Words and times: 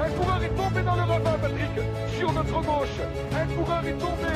un 0.00 0.10
coureur, 0.10 0.42
est 0.42 0.56
tombé 0.56 0.82
dans 0.82 0.96
le 0.96 1.02
ravin, 1.02 1.38
Patrick 1.42 1.74
Sur 2.18 2.32
notre 2.32 2.60
gauche 2.62 2.98
Un 3.32 3.46
coureur 3.54 3.86
est 3.86 3.98
tombé 3.98 4.34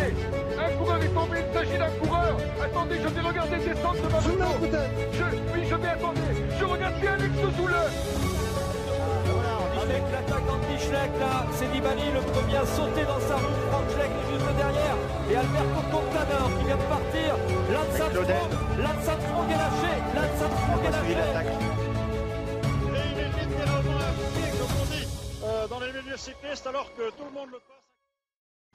Un 0.59 0.71
coureur 0.77 1.03
est 1.03 1.15
tombé, 1.15 1.39
il 1.41 1.59
s'agit 1.59 1.79
d'un 1.79 1.91
coureur 2.03 2.37
Attendez, 2.63 2.97
je 3.03 3.09
vais 3.09 3.21
regarder 3.21 3.57
descendre 3.57 4.03
de 4.03 4.13
ma 4.13 4.21
moto 4.21 4.69
je, 5.13 5.25
Oui, 5.53 5.67
je 5.69 5.75
vais, 5.75 5.89
attendre. 5.89 6.21
Je 6.59 6.65
regarde 6.65 6.95
bien 7.01 7.13
Alex 7.13 7.35
Zoule 7.57 7.75
avec 9.85 10.03
l'attaque 10.13 10.47
d'Anti-Schleck, 10.47 11.11
là, 11.21 11.45
c'est 11.53 11.69
Nibali 11.69 12.09
le 12.15 12.21
premier 12.33 12.57
à 12.57 12.65
sauter 12.65 13.05
dans 13.05 13.21
sa 13.21 13.37
roue. 13.37 13.53
Franck 13.71 13.85
Schleck 13.93 14.09
est 14.09 14.33
juste 14.33 14.57
derrière. 14.57 14.97
Et 15.31 15.37
Alberto 15.37 15.81
Contador 15.93 16.49
qui 16.59 16.65
vient 16.65 16.77
de 16.77 16.89
partir. 16.89 17.37
Lance 17.69 19.09
Armstrong 19.09 19.51
est 19.51 19.61
lâché. 19.61 19.93
Lance 20.15 20.43
Armstrong 20.43 20.85
est 20.87 20.91
lâché. 20.91 21.74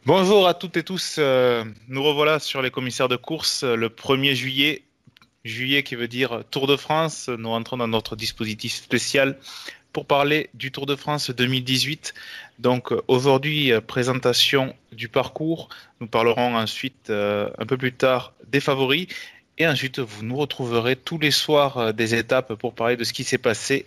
Bonjour 0.05 0.47
à 0.47 0.53
toutes 0.53 0.75
et 0.75 0.83
tous, 0.83 1.15
euh, 1.19 1.63
nous 1.87 2.03
revoilà 2.03 2.39
sur 2.39 2.61
les 2.61 2.69
commissaires 2.69 3.07
de 3.07 3.15
course 3.15 3.63
euh, 3.63 3.75
le 3.75 3.87
1er 3.87 4.33
juillet, 4.33 4.83
juillet 5.45 5.83
qui 5.83 5.95
veut 5.95 6.09
dire 6.09 6.43
Tour 6.51 6.67
de 6.67 6.75
France, 6.75 7.29
nous 7.29 7.49
rentrons 7.49 7.77
dans 7.77 7.87
notre 7.87 8.17
dispositif 8.17 8.73
spécial 8.73 9.37
pour 9.93 10.05
parler 10.05 10.49
du 10.53 10.73
Tour 10.73 10.85
de 10.85 10.97
France 10.97 11.29
2018. 11.29 12.13
Donc 12.59 12.91
euh, 12.91 13.01
aujourd'hui, 13.07 13.71
présentation 13.87 14.75
du 14.91 15.07
parcours, 15.07 15.69
nous 16.01 16.07
parlerons 16.07 16.57
ensuite 16.57 17.09
un 17.09 17.65
peu 17.65 17.77
plus 17.77 17.93
tard 17.93 18.33
des 18.47 18.59
favoris 18.59 19.07
et 19.59 19.67
ensuite, 19.67 19.99
vous 19.99 20.23
nous 20.23 20.37
retrouverez 20.37 20.95
tous 20.95 21.19
les 21.19 21.31
soirs 21.31 21.93
des 21.93 22.15
étapes 22.15 22.53
pour 22.55 22.73
parler 22.73 22.95
de 22.95 23.03
ce 23.03 23.11
qui 23.11 23.25
s'est 23.25 23.37
passé 23.37 23.85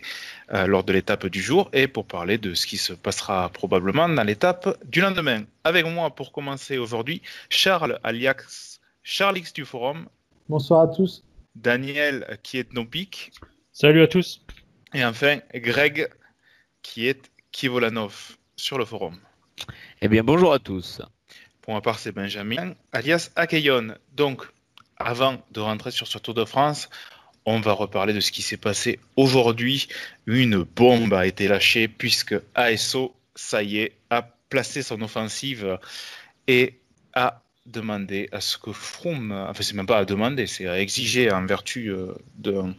euh, 0.53 0.67
lors 0.67 0.85
de 0.85 0.93
l'étape 0.93 1.27
du 1.27 1.41
jour 1.41 1.71
et 1.73 1.89
pour 1.89 2.05
parler 2.05 2.37
de 2.37 2.53
ce 2.53 2.67
qui 2.67 2.77
se 2.77 2.93
passera 2.93 3.49
probablement 3.49 4.07
dans 4.07 4.23
l'étape 4.23 4.79
du 4.85 5.01
lendemain. 5.01 5.45
Avec 5.65 5.87
moi 5.87 6.15
pour 6.15 6.31
commencer 6.31 6.77
aujourd'hui, 6.77 7.23
Charles 7.49 7.99
alias 8.05 8.81
Charles 9.03 9.39
X 9.39 9.55
du 9.55 9.65
forum. 9.65 10.09
Bonsoir 10.51 10.83
à 10.83 10.89
tous. 10.89 11.25
Daniel 11.57 12.39
qui 12.43 12.59
est 12.59 12.71
Nopic. 12.75 13.33
Salut 13.73 14.03
à 14.03 14.09
tous. 14.09 14.45
Et 14.93 15.03
enfin 15.03 15.39
Greg 15.55 16.09
qui 16.83 17.09
est 17.09 17.31
Kivolanov 17.51 18.37
sur 18.57 18.77
le 18.77 18.85
forum. 18.85 19.17
Eh 20.03 20.09
bien 20.09 20.23
bonjour 20.23 20.53
à 20.53 20.59
tous. 20.59 21.01
Pour 21.63 21.73
ma 21.73 21.81
part 21.81 21.99
c'est 21.99 22.13
Benjamin 22.13 22.75
alias 22.93 23.31
Akeyon. 23.37 23.95
Donc 24.15 24.47
avant 24.99 25.43
de 25.51 25.61
rentrer 25.61 25.91
sur 25.91 26.07
ce 26.07 26.19
Tour 26.19 26.35
de 26.35 26.45
France, 26.45 26.89
on 27.45 27.61
va 27.61 27.73
reparler 27.73 28.13
de 28.13 28.21
ce 28.21 28.31
qui 28.31 28.43
s'est 28.43 28.57
passé 28.57 29.01
aujourd'hui. 29.17 29.89
Une 30.27 30.63
bombe 30.63 31.13
a 31.15 31.27
été 31.27 31.49
lâchée 31.49 31.89
puisque 31.89 32.35
ASO, 32.55 33.15
ça 33.35 33.63
y 33.63 33.79
est, 33.79 33.93
a 34.11 34.23
placé 34.49 34.83
son 34.83 35.01
offensive 35.03 35.79
et 36.47 36.79
a 37.15 37.43
demandé 37.67 38.29
à 38.33 38.41
ce 38.41 38.59
que 38.59 38.73
Froome, 38.73 39.33
enfin 39.33 39.63
c'est 39.63 39.75
même 39.75 39.87
pas 39.87 39.99
à 39.99 40.05
demander, 40.05 40.47
c'est 40.47 40.67
à 40.67 40.81
exiger 40.81 41.31
en 41.31 41.47
vertu 41.47 41.89
euh, 41.89 42.13
d'un 42.37 42.75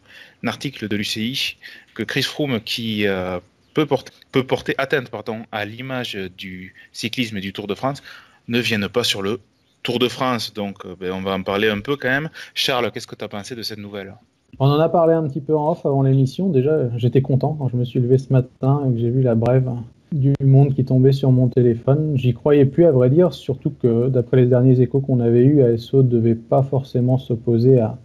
article 0.46 0.88
de 0.88 0.96
l'UCI 0.98 1.58
que 1.94 2.04
Chris 2.04 2.24
Froome 2.24 2.60
qui 2.62 3.08
euh, 3.08 3.40
peut, 3.74 3.86
porter, 3.86 4.12
peut 4.32 4.46
porter 4.46 4.76
atteinte 4.78 5.10
à 5.52 5.66
l'image 5.66 6.16
du 6.16 6.76
cyclisme 6.92 7.38
et 7.38 7.42
du 7.42 7.54
Tour 7.54 7.68
de 7.68 7.76
France 7.76 8.04
ne 8.50 8.60
vienne 8.60 8.90
pas 8.90 9.06
sur 9.06 9.22
le 9.22 9.40
Tour 9.84 10.00
de 10.00 10.08
France. 10.08 10.54
Donc 10.54 10.86
euh, 10.86 10.96
ben, 11.00 11.12
on 11.14 11.22
va 11.22 11.34
en 11.34 11.44
parler 11.44 11.70
un 11.70 11.80
peu 11.80 11.96
quand 11.96 12.10
même. 12.10 12.30
Charles, 12.54 12.90
qu'est-ce 12.92 13.08
que 13.08 13.16
tu 13.16 13.24
as 13.24 13.28
pensé 13.30 13.56
de 13.56 13.62
cette 13.62 13.80
nouvelle? 13.80 14.16
On 14.60 14.68
en 14.68 14.80
a 14.80 14.90
parlé 14.90 15.14
un 15.14 15.28
petit 15.28 15.42
peu 15.42 15.56
en 15.56 15.72
off 15.72 15.86
avant 15.86 16.04
l'émission. 16.04 16.50
Déjà, 16.50 16.96
j'étais 16.98 17.22
content 17.22 17.56
quand 17.58 17.70
je 17.70 17.76
me 17.76 17.86
suis 17.86 18.00
levé 18.00 18.18
ce 18.18 18.32
matin 18.32 18.84
et 18.88 18.94
que 18.94 19.00
j'ai 19.00 19.10
vu 19.10 19.22
la 19.22 19.36
brève 19.36 19.70
du 20.14 20.34
monde 20.44 20.76
qui 20.76 20.86
tombait 20.86 21.12
sur 21.12 21.32
mon 21.32 21.48
téléphone. 21.48 22.12
J'y 22.16 22.34
croyais 22.34 22.66
plus, 22.66 22.86
à 22.86 22.92
vrai 22.92 23.10
dire, 23.10 23.34
surtout 23.34 23.72
que 23.82 24.10
d'après 24.10 24.38
les 24.38 24.46
derniers 24.46 24.80
échos 24.80 25.00
qu'on 25.00 25.20
avait 25.20 25.44
eus, 25.44 25.64
ASO 25.64 26.04
ne 26.04 26.08
devait 26.08 26.36
pas 26.36 26.62
forcément 26.62 27.18
s'opposer 27.18 27.80
à, 27.80 27.98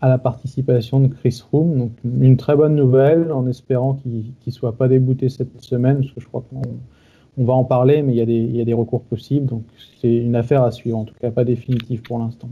à, 0.00 0.08
la 0.08 0.18
participation 0.18 1.00
de 1.00 1.08
Chris 1.08 1.42
Room. 1.50 1.78
Donc, 1.78 1.90
une 2.04 2.36
très 2.36 2.54
bonne 2.54 2.76
nouvelle 2.76 3.32
en 3.32 3.48
espérant 3.48 3.94
qu'il 3.94 4.32
ne 4.46 4.52
soit 4.52 4.76
pas 4.76 4.86
débouté 4.86 5.28
cette 5.28 5.60
semaine, 5.60 5.98
parce 5.98 6.12
que 6.12 6.20
je 6.20 6.26
crois 6.26 6.44
qu'on 6.48 6.62
on 7.38 7.44
va 7.44 7.54
en 7.54 7.64
parler, 7.64 8.02
mais 8.02 8.12
il 8.12 8.56
y, 8.56 8.60
a 8.60 8.64
des, 8.64 8.72
recours 8.72 9.02
possibles. 9.04 9.46
Donc, 9.46 9.62
c'est 10.00 10.12
une 10.12 10.36
affaire 10.36 10.64
à 10.64 10.72
suivre, 10.72 10.98
en 10.98 11.04
tout 11.04 11.14
cas 11.20 11.30
pas 11.30 11.44
définitive 11.44 12.02
pour 12.02 12.18
l'instant. 12.18 12.48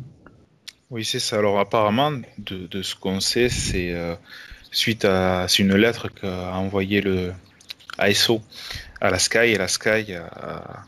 Oui, 0.91 1.05
c'est 1.05 1.19
ça. 1.19 1.39
Alors 1.39 1.59
apparemment, 1.59 2.13
de, 2.39 2.83
ce 2.83 2.95
qu'on 2.95 3.19
sait, 3.19 3.49
c'est 3.49 3.93
euh, 3.93 4.15
suite 4.71 5.05
à 5.05 5.47
une 5.59 5.75
lettre 5.75 6.09
qu'a 6.09 6.57
envoyé 6.57 7.01
le 7.01 7.33
ASO 7.99 8.41
à 9.01 9.11
la 9.11 9.19
Sky 9.19 9.39
et 9.39 9.59
la 9.59 9.69
Sky 9.69 10.15
a 10.15 10.85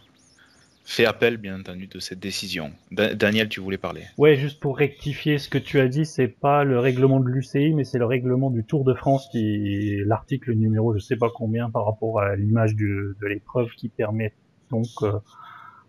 fait 0.89 1.05
appel, 1.05 1.37
bien 1.37 1.61
entendu, 1.61 1.87
de 1.87 1.99
cette 1.99 2.19
décision. 2.19 2.73
Daniel, 2.91 3.49
tu 3.49 3.61
voulais 3.61 3.79
parler 3.79 4.03
Ouais, 4.17 4.37
juste 4.37 4.59
pour 4.59 4.79
rectifier 4.79 5.39
ce 5.39 5.49
que 5.49 5.59
tu 5.59 5.81
as 5.81 5.89
dit, 5.89 6.07
c'est 6.07 6.29
pas 6.29 6.65
le 6.65 6.79
règlement 6.79 7.21
de 7.21 7.29
l'UCI, 7.29 7.75
mais 7.75 7.85
c'est 7.85 7.99
le 7.99 8.07
règlement 8.07 8.51
du 8.51 8.65
Tour 8.65 8.85
de 8.85 8.95
France 8.95 9.29
qui 9.31 9.39
est 9.39 10.05
l'article 10.05 10.55
numéro, 10.55 10.95
je 10.95 11.01
sais 11.01 11.17
pas 11.17 11.29
combien, 11.33 11.71
par 11.71 11.85
rapport 11.85 12.21
à 12.21 12.37
l'image 12.37 12.75
de 12.75 13.15
l'épreuve 13.29 13.69
qui 13.77 13.89
permet 13.89 14.33
donc, 14.71 14.87
euh, 15.03 15.13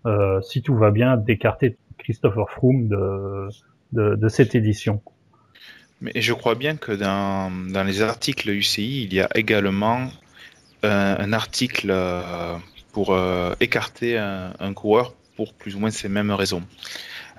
euh, 0.05 0.41
si 0.41 0.61
tout 0.61 0.75
va 0.75 0.91
bien, 0.91 1.17
d'écarter 1.17 1.77
Christopher 1.97 2.49
Froome 2.49 2.87
de 2.87 3.47
de, 3.91 4.27
cette 4.29 4.55
édition. 4.55 5.01
Mais 6.01 6.11
je 6.15 6.33
crois 6.33 6.55
bien 6.55 6.77
que 6.77 6.91
dans, 6.91 7.51
dans 7.71 7.83
les 7.83 8.01
articles 8.01 8.49
UCI, 8.49 9.03
il 9.03 9.13
y 9.13 9.19
a 9.19 9.29
également 9.35 10.09
un, 10.83 11.33
article 11.33 11.89
euh, 11.91 12.55
pour 12.91 13.13
euh, 13.13 13.53
écarter 13.59 14.17
un, 14.17 14.73
coureur 14.73 15.13
pour 15.35 15.53
plus 15.53 15.75
ou 15.75 15.79
moins 15.79 15.91
ces 15.91 16.09
mêmes 16.09 16.31
raisons. 16.31 16.63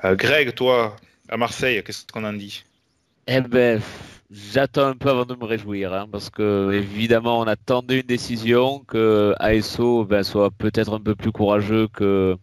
Euh, 0.05 0.15
Greg, 0.17 0.55
toi, 0.55 0.97
à 1.29 1.37
Marseille, 1.37 1.83
qu'est-ce 1.85 2.07
qu'on 2.07 2.25
en 2.25 2.33
dit? 2.33 2.65
Eh 3.27 3.41
ben, 3.41 3.81
j'attends 4.31 4.87
un 4.87 4.97
peu 4.97 5.11
avant 5.11 5.27
de 5.27 5.35
me 5.35 5.45
réjouir, 5.45 5.93
hein, 5.93 6.09
parce 6.11 6.31
que 6.31 6.73
évidemment, 6.73 7.41
on 7.41 7.45
attendait 7.45 8.01
une 8.01 8.07
décision 8.07 8.81
que 8.81 9.35
ASO 9.39 10.05
ben, 10.05 10.23
soit 10.23 10.51
peut-être 10.51 10.95
un 10.95 11.01
peu 11.01 11.15
plus 11.15 11.33
courageux 11.33 11.89
que 11.89 12.37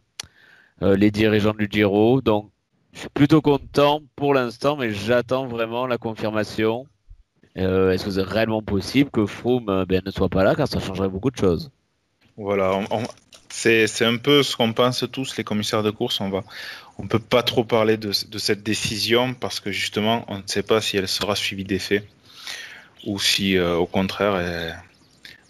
les 0.82 1.10
dirigeants 1.10 1.56
du 1.56 1.68
Giro. 1.70 2.22
Donc, 2.22 2.52
je 2.98 3.02
suis 3.02 3.10
plutôt 3.10 3.42
content 3.42 4.02
pour 4.16 4.34
l'instant, 4.34 4.76
mais 4.76 4.92
j'attends 4.92 5.46
vraiment 5.46 5.86
la 5.86 6.00
confirmation. 6.00 6.88
Euh, 7.58 7.92
est-ce 7.92 8.06
que 8.06 8.12
c'est 8.12 8.24
réellement 8.24 8.62
possible 8.62 9.10
que 9.10 9.26
Froome 9.26 9.70
euh, 9.70 9.86
ben, 9.86 10.02
ne 10.06 10.12
soit 10.12 10.30
pas 10.30 10.44
là 10.44 10.56
car 10.56 10.68
ça 10.68 10.80
changerait 10.80 11.10
beaucoup 11.10 11.32
de 11.32 11.38
choses? 11.38 11.72
Voilà, 12.38 12.80
c'est 13.50 14.06
un 14.06 14.18
peu 14.18 14.44
ce 14.44 14.56
qu'on 14.56 14.74
pense 14.74 15.04
tous, 15.12 15.38
les 15.38 15.44
commissaires 15.44 15.84
de 15.84 15.92
course. 15.92 16.22
On 16.22 16.30
va, 16.30 16.44
on 17.00 17.08
peut 17.08 17.20
pas 17.20 17.44
trop 17.44 17.64
parler 17.64 17.98
de, 17.98 18.12
cette 18.12 18.64
décision 18.64 19.34
parce 19.34 19.60
que 19.60 19.72
justement, 19.72 20.24
on 20.28 20.38
ne 20.38 20.44
sait 20.46 20.64
pas 20.64 20.80
si 20.80 20.98
elle 20.98 21.08
sera 21.08 21.36
suivie 21.36 21.64
des 21.64 21.80
faits 21.80 22.08
ou 23.06 23.20
si, 23.20 23.58
euh, 23.58 23.76
au 23.76 23.88
contraire, 23.88 24.34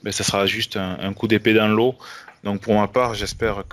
ben, 0.03 0.11
ça 0.11 0.23
sera 0.23 0.45
juste 0.45 0.77
un 0.77 1.13
coup 1.13 1.27
d'épée 1.27 1.53
dans 1.53 1.67
l'eau. 1.67 1.95
Donc 2.43 2.61
pour 2.61 2.75
ma 2.75 2.87
part, 2.87 3.13
j'espère 3.13 3.63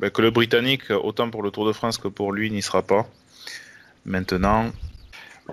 bah, 0.00 0.10
que 0.10 0.22
le 0.22 0.30
Britannique, 0.30 0.90
autant 0.90 1.30
pour 1.30 1.42
le 1.42 1.50
Tour 1.50 1.66
de 1.66 1.72
France 1.72 1.98
que 1.98 2.08
pour 2.08 2.32
lui, 2.32 2.50
n'y 2.50 2.62
sera 2.62 2.82
pas. 2.82 3.06
Maintenant, 4.04 4.72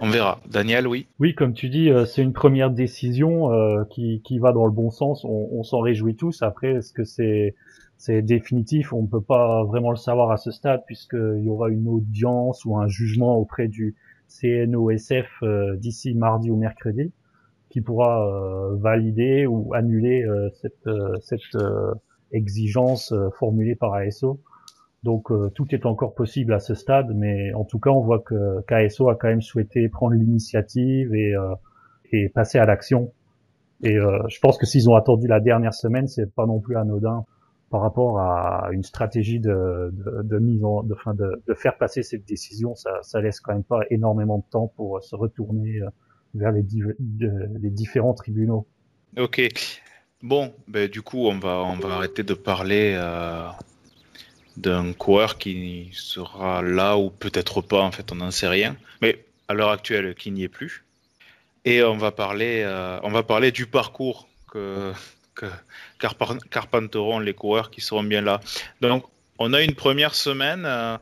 on 0.02 0.10
verra. 0.10 0.40
Daniel, 0.50 0.88
oui 0.88 1.08
Oui, 1.20 1.36
comme 1.36 1.54
tu 1.54 1.70
dis, 1.70 1.90
euh, 1.90 2.06
c'est 2.06 2.22
une 2.22 2.34
première 2.34 2.70
décision 2.70 3.52
euh, 3.52 3.84
qui, 3.90 4.22
qui, 4.24 4.40
va 4.40 4.52
dans 4.52 4.66
le 4.66 4.72
bon 4.72 4.90
sens. 4.92 5.24
On, 5.26 5.64
s'en 5.64 5.80
réjouit 5.80 6.16
tous. 6.16 6.42
Après, 6.42 6.74
est-ce 6.76 6.94
que 6.94 7.04
c'est 7.04 7.56
c'est 7.98 8.22
définitif? 8.22 8.92
On 8.92 9.04
ne 9.04 9.08
peut 9.08 9.22
pas 9.22 9.64
vraiment 9.64 9.90
le 9.90 9.96
savoir 9.96 10.32
à 10.32 10.38
ce 10.38 10.52
stade 10.52 10.84
puisqu'il 10.86 11.44
y 11.44 11.50
aura 11.50 11.70
une 11.70 11.88
audience 11.88 12.66
ou 12.66 12.78
un 12.78 12.88
jugement 12.88 13.38
auprès 13.38 13.70
du 13.70 13.96
CNOSF 14.28 15.28
euh, 15.44 15.78
d'ici 15.78 16.14
mardi 16.14 16.52
ou 16.52 16.58
mercredi 16.58 17.14
qui 17.70 17.82
pourra 17.82 18.26
valider 18.76 19.46
ou 19.48 19.74
annuler 19.74 20.26
cette, 20.62 20.90
cette 21.20 21.58
exigence 22.32 23.14
formulée 23.38 23.76
par 23.76 23.94
ASO. 23.96 24.40
Donc 25.06 25.32
euh, 25.32 25.52
tout 25.54 25.68
est 25.70 25.86
encore 25.86 26.16
possible 26.16 26.52
à 26.52 26.60
ce 26.60 26.74
stade, 26.74 27.12
mais 27.14 27.54
en 27.54 27.64
tout 27.64 27.78
cas 27.78 27.92
on 27.92 28.02
voit 28.02 28.22
que 28.22 28.62
qu'ASO 28.68 29.08
a 29.08 29.16
quand 29.16 29.28
même 29.28 29.44
souhaité 29.44 29.88
prendre 29.88 30.16
l'initiative 30.16 31.14
et, 31.14 31.36
euh, 31.36 31.54
et 32.12 32.28
passer 32.30 32.58
à 32.58 32.66
l'action. 32.66 33.14
Et 33.84 33.98
je 33.98 34.40
pense 34.40 34.58
que 34.58 34.66
s'ils 34.66 34.90
ont 34.90 34.96
attendu 34.96 35.28
la 35.28 35.40
dernière 35.40 35.74
semaine, 35.74 36.08
c'est 36.08 36.34
pas 36.34 36.48
non 36.48 36.60
plus 36.60 36.76
anodin 36.76 37.26
par 37.70 37.82
rapport 37.82 38.20
à 38.20 38.70
une 38.72 38.84
stratégie 38.84 39.40
de, 39.40 39.94
de, 40.24 40.40
mise 40.40 40.64
en, 40.64 40.82
de, 40.82 40.96
fin 40.96 41.14
de, 41.14 41.44
de, 41.46 41.54
faire 41.54 41.78
passer 41.78 42.02
cette 42.02 42.26
décision. 42.26 42.74
Ça, 42.74 42.90
ça 43.04 43.22
laisse 43.22 43.40
quand 43.42 43.54
même 43.54 43.66
pas 43.66 43.82
énormément 43.92 44.40
de 44.40 44.46
temps 44.50 44.72
pour 44.76 45.04
se 45.04 45.16
retourner 45.16 45.82
vers 46.34 46.52
les, 46.52 46.66
les 47.62 47.70
différents 47.70 48.14
tribunaux. 48.14 48.66
Ok. 49.18 49.42
Bon, 50.24 50.54
ben, 50.68 50.90
du 50.90 51.02
coup, 51.02 51.28
on 51.28 51.38
va, 51.38 51.64
on 51.64 51.76
va 51.76 51.96
arrêter 51.96 52.24
de 52.24 52.34
parler 52.34 52.96
euh, 52.98 53.48
d'un 54.58 54.94
coureur 54.94 55.38
qui 55.38 55.90
sera 55.94 56.62
là 56.62 56.98
ou 56.98 57.10
peut-être 57.10 57.62
pas, 57.62 57.82
en 57.82 57.92
fait, 57.92 58.12
on 58.12 58.16
n'en 58.16 58.32
sait 58.32 58.48
rien. 58.48 58.76
Mais 59.02 59.24
à 59.48 59.54
l'heure 59.54 59.72
actuelle, 59.72 60.16
qui 60.16 60.32
n'y 60.32 60.44
est 60.44 60.50
plus. 60.50 60.84
Et 61.66 61.84
on 61.84 61.98
va 61.98 62.12
parler, 62.12 62.62
euh, 62.64 63.00
on 63.04 63.12
va 63.12 63.24
parler 63.24 63.52
du 63.52 63.66
parcours 63.66 64.28
que, 64.52 64.94
carpenteront 66.50 67.20
les 67.20 67.34
coureurs 67.34 67.72
qui 67.72 67.82
seront 67.82 68.04
bien 68.04 68.22
là. 68.22 68.40
Donc, 68.82 69.06
on 69.40 69.52
a 69.52 69.62
une 69.62 69.74
première 69.74 70.16
semaine 70.16 70.64
euh, 70.66 70.98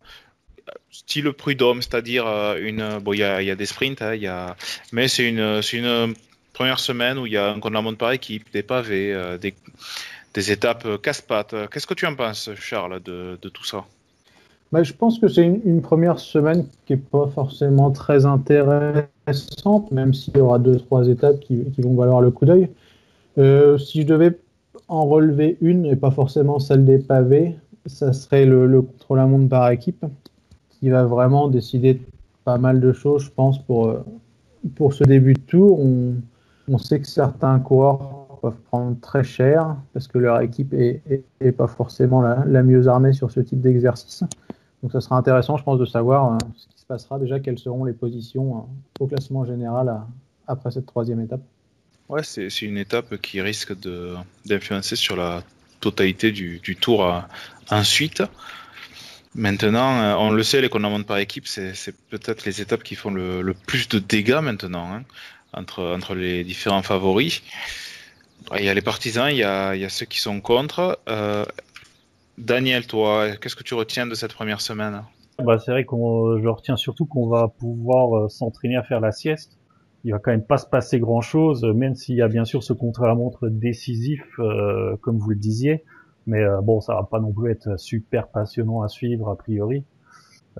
style 0.90 1.32
prud'homme, 1.34 1.82
c'est-à-dire 1.82 2.26
euh, 2.26 2.58
une. 2.60 2.98
Bon, 3.00 3.14
il 3.14 3.20
y 3.20 3.24
a, 3.24 3.56
des 3.56 3.66
sprints, 3.66 4.02
hein, 4.02 4.16
y 4.16 4.28
a, 4.28 4.56
mais 4.92 5.08
c'est 5.08 5.28
une, 5.28 5.62
une 5.74 6.16
première 6.54 6.80
semaine 6.80 7.20
où 7.20 7.28
il 7.28 7.34
y 7.34 7.38
a 7.38 7.52
un 7.52 7.60
contre 7.60 7.96
par 7.96 8.12
équipe, 8.12 8.52
des 8.54 8.64
pavés, 8.64 9.38
des, 9.40 9.54
des, 10.34 10.52
étapes 10.52 11.02
casse-pattes. 11.02 11.56
Qu'est-ce 11.72 11.88
que 11.88 11.94
tu 11.94 12.06
en 12.06 12.16
penses, 12.16 12.50
Charles, 12.56 13.02
de, 13.04 13.38
tout 13.50 13.64
ça? 13.64 13.86
Bah, 14.72 14.84
je 14.84 14.94
pense 14.94 15.20
que 15.20 15.28
c'est 15.28 15.46
une, 15.46 15.82
première 15.82 16.20
semaine 16.20 16.66
qui 16.86 16.94
n'est 16.94 17.00
pas 17.00 17.28
forcément 17.28 17.92
très 17.92 18.26
intéressante, 18.26 19.92
même 19.92 20.14
s'il 20.14 20.38
y 20.38 20.40
aura 20.40 20.60
deux, 20.60 20.78
trois 20.78 21.08
étapes 21.08 21.40
qui, 21.40 21.64
vont 21.80 21.96
valoir 21.96 22.22
le 22.22 22.32
coup 22.32 22.46
d'œil. 22.46 22.70
si 23.36 24.02
je 24.02 24.08
devais 24.08 24.38
en 24.88 25.06
relever 25.06 25.58
une, 25.62 25.86
et 25.86 25.96
pas 25.96 26.12
forcément 26.12 26.60
celle 26.60 26.86
des 26.86 27.00
pavés, 27.00 27.56
ça 27.86 28.14
serait 28.14 28.46
le, 28.46 28.82
contre-la-montre 28.82 29.50
par 29.50 29.70
équipe, 29.72 30.06
qui 30.70 30.90
va 30.90 31.04
vraiment 31.06 31.48
décider 31.48 32.02
pas 32.44 32.58
mal 32.58 32.80
de 32.80 32.94
choses, 32.94 33.24
je 33.24 33.32
pense, 33.32 33.60
pour, 33.60 33.88
euh, 33.88 34.06
pour 34.76 34.94
ce 34.94 35.04
début 35.04 35.34
de 35.34 35.40
tour. 35.40 35.80
On, 35.80 36.16
on 36.70 36.78
sait 36.78 37.00
que 37.00 37.08
certains 37.08 37.60
coureurs 37.60 38.23
peuvent 38.44 38.60
prendre 38.68 39.00
très 39.00 39.24
cher 39.24 39.78
parce 39.94 40.10
que 40.10 40.18
leur 40.18 40.42
équipe 40.42 40.74
est, 40.74 41.52
pas 41.54 41.68
forcément 41.68 42.22
la, 42.22 42.62
mieux 42.62 42.90
armée 42.90 43.14
sur 43.14 43.32
ce 43.32 43.40
type 43.40 43.62
d'exercice. 43.62 44.26
Donc 44.82 44.92
ça 44.92 45.00
sera 45.00 45.16
intéressant, 45.16 45.56
je 45.56 45.64
pense, 45.64 45.80
de 45.80 45.86
savoir 45.86 46.34
euh, 46.34 46.38
ce 46.58 46.68
qui 46.68 46.78
se 46.78 46.86
passera 46.86 47.20
déjà, 47.20 47.40
quelles 47.40 47.58
seront 47.58 47.86
les 47.86 47.94
positions 47.94 48.58
euh, 48.58 49.04
au 49.04 49.08
classement 49.08 49.46
général 49.46 49.98
après 50.46 50.72
cette 50.72 50.86
troisième 50.86 51.22
étape. 51.22 51.40
Ouais, 52.10 52.22
c'est 52.22 52.62
une 52.64 52.78
étape 52.78 53.16
qui 53.22 53.40
risque 53.40 53.74
d'influencer 54.46 54.98
sur 54.98 55.16
la 55.16 55.42
totalité 55.80 56.34
du, 56.34 56.60
du 56.60 56.76
tour 56.76 57.24
ensuite. 57.72 58.24
Maintenant, 59.36 60.02
euh, 60.02 60.16
on 60.16 60.32
le 60.32 60.44
sait, 60.44 60.60
les 60.60 60.68
contre 60.68 61.06
par 61.06 61.18
équipe, 61.18 61.48
c'est 61.48 61.96
peut-être 62.10 62.44
les 62.44 62.60
étapes 62.60 62.84
qui 62.84 62.96
font 62.96 63.10
le, 63.10 63.56
plus 63.66 63.88
de 63.88 64.00
dégâts 64.00 64.42
maintenant 64.44 64.94
hein, 64.94 65.04
entre, 65.54 65.82
entre 65.82 66.14
les 66.14 66.44
différents 66.44 66.84
favoris. 66.84 67.42
Il 68.58 68.66
y 68.66 68.70
a 68.70 68.74
les 68.74 68.82
partisans, 68.82 69.30
il 69.30 69.38
y 69.38 69.44
a, 69.44 69.90
ceux 69.90 70.06
qui 70.06 70.20
sont 70.20 70.42
contre. 70.42 71.00
Euh, 71.08 71.46
Daniel, 72.38 72.88
toi, 72.88 73.36
qu'est-ce 73.38 73.56
que 73.56 73.64
tu 73.64 73.74
retiens 73.74 74.06
de 74.06 74.16
cette 74.16 74.34
première 74.34 74.62
semaine? 74.62 75.04
Bah, 75.40 75.58
C'est 75.60 75.72
vrai 75.72 75.86
que 75.86 75.96
je 75.96 76.48
retiens 76.48 76.76
surtout 76.76 77.06
qu'on 77.06 77.28
va 77.28 77.48
pouvoir 77.48 78.18
euh, 78.18 78.30
s'entraîner 78.30 78.76
à 78.76 78.84
faire 78.84 79.00
la 79.00 79.12
sieste. 79.12 79.58
Il 80.04 80.12
va 80.12 80.20
quand 80.20 80.32
même 80.32 80.46
pas 80.46 80.58
se 80.58 80.66
passer 80.66 81.00
grand-chose, 81.00 81.64
même 81.64 81.96
s'il 81.96 82.16
y 82.16 82.22
a 82.22 82.28
bien 82.28 82.44
sûr 82.44 82.62
ce 82.62 82.74
contre-la-montre 82.74 83.48
décisif, 83.48 84.22
comme 85.02 85.18
vous 85.18 85.30
le 85.30 85.38
disiez. 85.38 85.86
Mais 86.26 86.44
euh, 86.44 86.62
bon, 86.62 86.82
ça 86.82 86.96
va 86.96 87.04
pas 87.04 87.20
non 87.20 87.32
plus 87.32 87.52
être 87.52 87.80
super 87.80 88.28
passionnant 88.28 88.82
à 88.82 88.88
suivre 88.88 89.30
a 89.30 89.38
priori. 89.38 89.86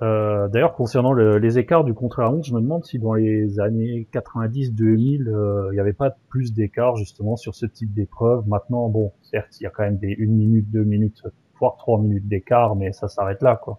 Euh, 0.02 0.48
D'ailleurs, 0.48 0.74
concernant 0.74 1.12
le, 1.12 1.38
les 1.38 1.58
écarts 1.58 1.84
du 1.84 1.94
contre 1.94 2.20
la 2.20 2.30
montre, 2.30 2.46
je 2.46 2.54
me 2.54 2.60
demande 2.60 2.84
si 2.84 2.98
dans 2.98 3.14
les 3.14 3.60
années 3.60 4.08
90-2000, 4.12 5.28
euh, 5.28 5.68
il 5.70 5.74
n'y 5.74 5.80
avait 5.80 5.92
pas 5.92 6.16
plus 6.28 6.52
d'écart 6.52 6.96
justement 6.96 7.36
sur 7.36 7.54
ce 7.54 7.66
type 7.66 7.92
d'épreuve. 7.94 8.46
Maintenant, 8.48 8.88
bon, 8.88 9.12
certes, 9.22 9.60
il 9.60 9.64
y 9.64 9.66
a 9.66 9.70
quand 9.70 9.84
même 9.84 9.98
des 9.98 10.16
1 10.18 10.26
minute, 10.26 10.70
2 10.70 10.82
minutes, 10.84 11.22
voire 11.58 11.76
3 11.76 12.00
minutes 12.00 12.26
d'écart, 12.26 12.76
mais 12.76 12.92
ça 12.92 13.08
s'arrête 13.08 13.42
là, 13.42 13.56
quoi. 13.56 13.78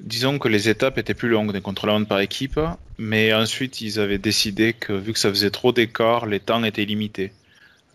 Disons 0.00 0.38
que 0.38 0.48
les 0.48 0.70
étapes 0.70 0.96
étaient 0.96 1.14
plus 1.14 1.28
longues 1.28 1.52
des 1.52 1.60
contre-la-montre 1.60 2.08
par 2.08 2.20
équipe, 2.20 2.58
mais 2.98 3.34
ensuite 3.34 3.82
ils 3.82 4.00
avaient 4.00 4.16
décidé 4.16 4.72
que 4.72 4.94
vu 4.94 5.12
que 5.12 5.18
ça 5.18 5.28
faisait 5.28 5.50
trop 5.50 5.72
d'écart, 5.72 6.24
les 6.24 6.40
temps 6.40 6.64
étaient 6.64 6.86
limités. 6.86 7.32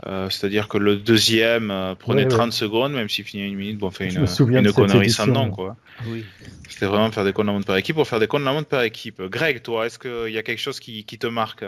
Euh, 0.07 0.29
c'est-à-dire 0.29 0.67
que 0.67 0.77
le 0.77 0.95
deuxième 0.95 1.69
euh, 1.69 1.93
prenait 1.93 2.27
30 2.27 2.53
secondes, 2.53 2.93
même 2.93 3.07
s'il 3.07 3.23
finit 3.23 3.47
une 3.47 3.55
minute, 3.55 3.77
bon, 3.77 3.91
fait 3.91 4.09
une, 4.09 4.25
une 4.55 4.73
connerie 4.73 5.11
sans 5.11 5.27
nom, 5.27 5.51
quoi. 5.51 5.75
Oui. 6.07 6.25
C'était 6.67 6.87
vraiment 6.87 7.11
faire 7.11 7.23
des 7.23 7.33
comptes 7.33 7.47
la 7.47 7.59
par 7.61 7.77
équipe 7.77 7.95
pour 7.95 8.07
faire 8.07 8.19
des 8.19 8.27
comptes 8.27 8.43
la 8.43 8.63
par 8.63 8.81
équipe. 8.81 9.21
Greg, 9.21 9.61
toi, 9.61 9.85
est-ce 9.85 9.99
qu'il 9.99 10.33
y 10.33 10.37
a 10.37 10.43
quelque 10.43 10.59
chose 10.59 10.79
qui, 10.79 11.03
qui 11.03 11.19
te 11.19 11.27
marque? 11.27 11.65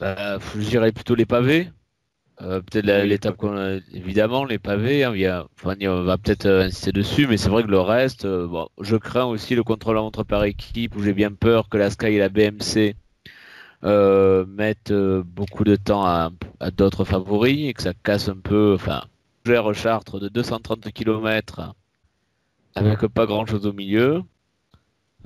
Bah, 0.00 0.38
Je 0.56 0.60
dirais 0.60 0.90
plutôt 0.90 1.14
les 1.14 1.26
pavés. 1.26 1.68
Euh, 2.42 2.60
peut-être 2.62 2.86
l'étape 3.04 3.36
qu'on 3.36 3.56
a, 3.56 3.78
évidemment, 3.92 4.46
les 4.46 4.58
pavés, 4.58 5.04
hein, 5.04 5.12
on 5.62 6.02
va 6.02 6.16
peut-être 6.16 6.46
insister 6.48 6.90
dessus, 6.90 7.26
mais 7.28 7.36
c'est 7.36 7.50
vrai 7.50 7.62
que 7.62 7.68
le 7.68 7.80
reste, 7.80 8.26
bon, 8.26 8.68
je 8.80 8.96
crains 8.96 9.26
aussi 9.26 9.54
le 9.54 9.62
contrôle 9.62 9.96
la 9.96 10.00
montre 10.00 10.24
par 10.24 10.44
équipe 10.44 10.96
où 10.96 11.02
j'ai 11.02 11.12
bien 11.12 11.32
peur 11.32 11.68
que 11.68 11.76
la 11.76 11.90
Sky 11.90 12.06
et 12.06 12.18
la 12.18 12.30
BMC 12.30 12.96
euh, 13.82 14.44
mettent 14.46 14.90
euh, 14.90 15.22
beaucoup 15.24 15.64
de 15.64 15.74
temps 15.74 16.04
à, 16.04 16.30
d'autres 16.70 17.04
favoris 17.04 17.68
et 17.68 17.72
que 17.72 17.82
ça 17.82 17.94
casse 17.94 18.28
un 18.28 18.36
peu. 18.36 18.74
Enfin, 18.74 19.04
gère 19.46 19.72
Chartres 19.74 20.20
de 20.20 20.28
230 20.28 20.92
km 20.92 21.74
avec 22.74 23.06
pas 23.08 23.26
grand 23.26 23.46
chose 23.46 23.66
au 23.66 23.72
milieu. 23.72 24.22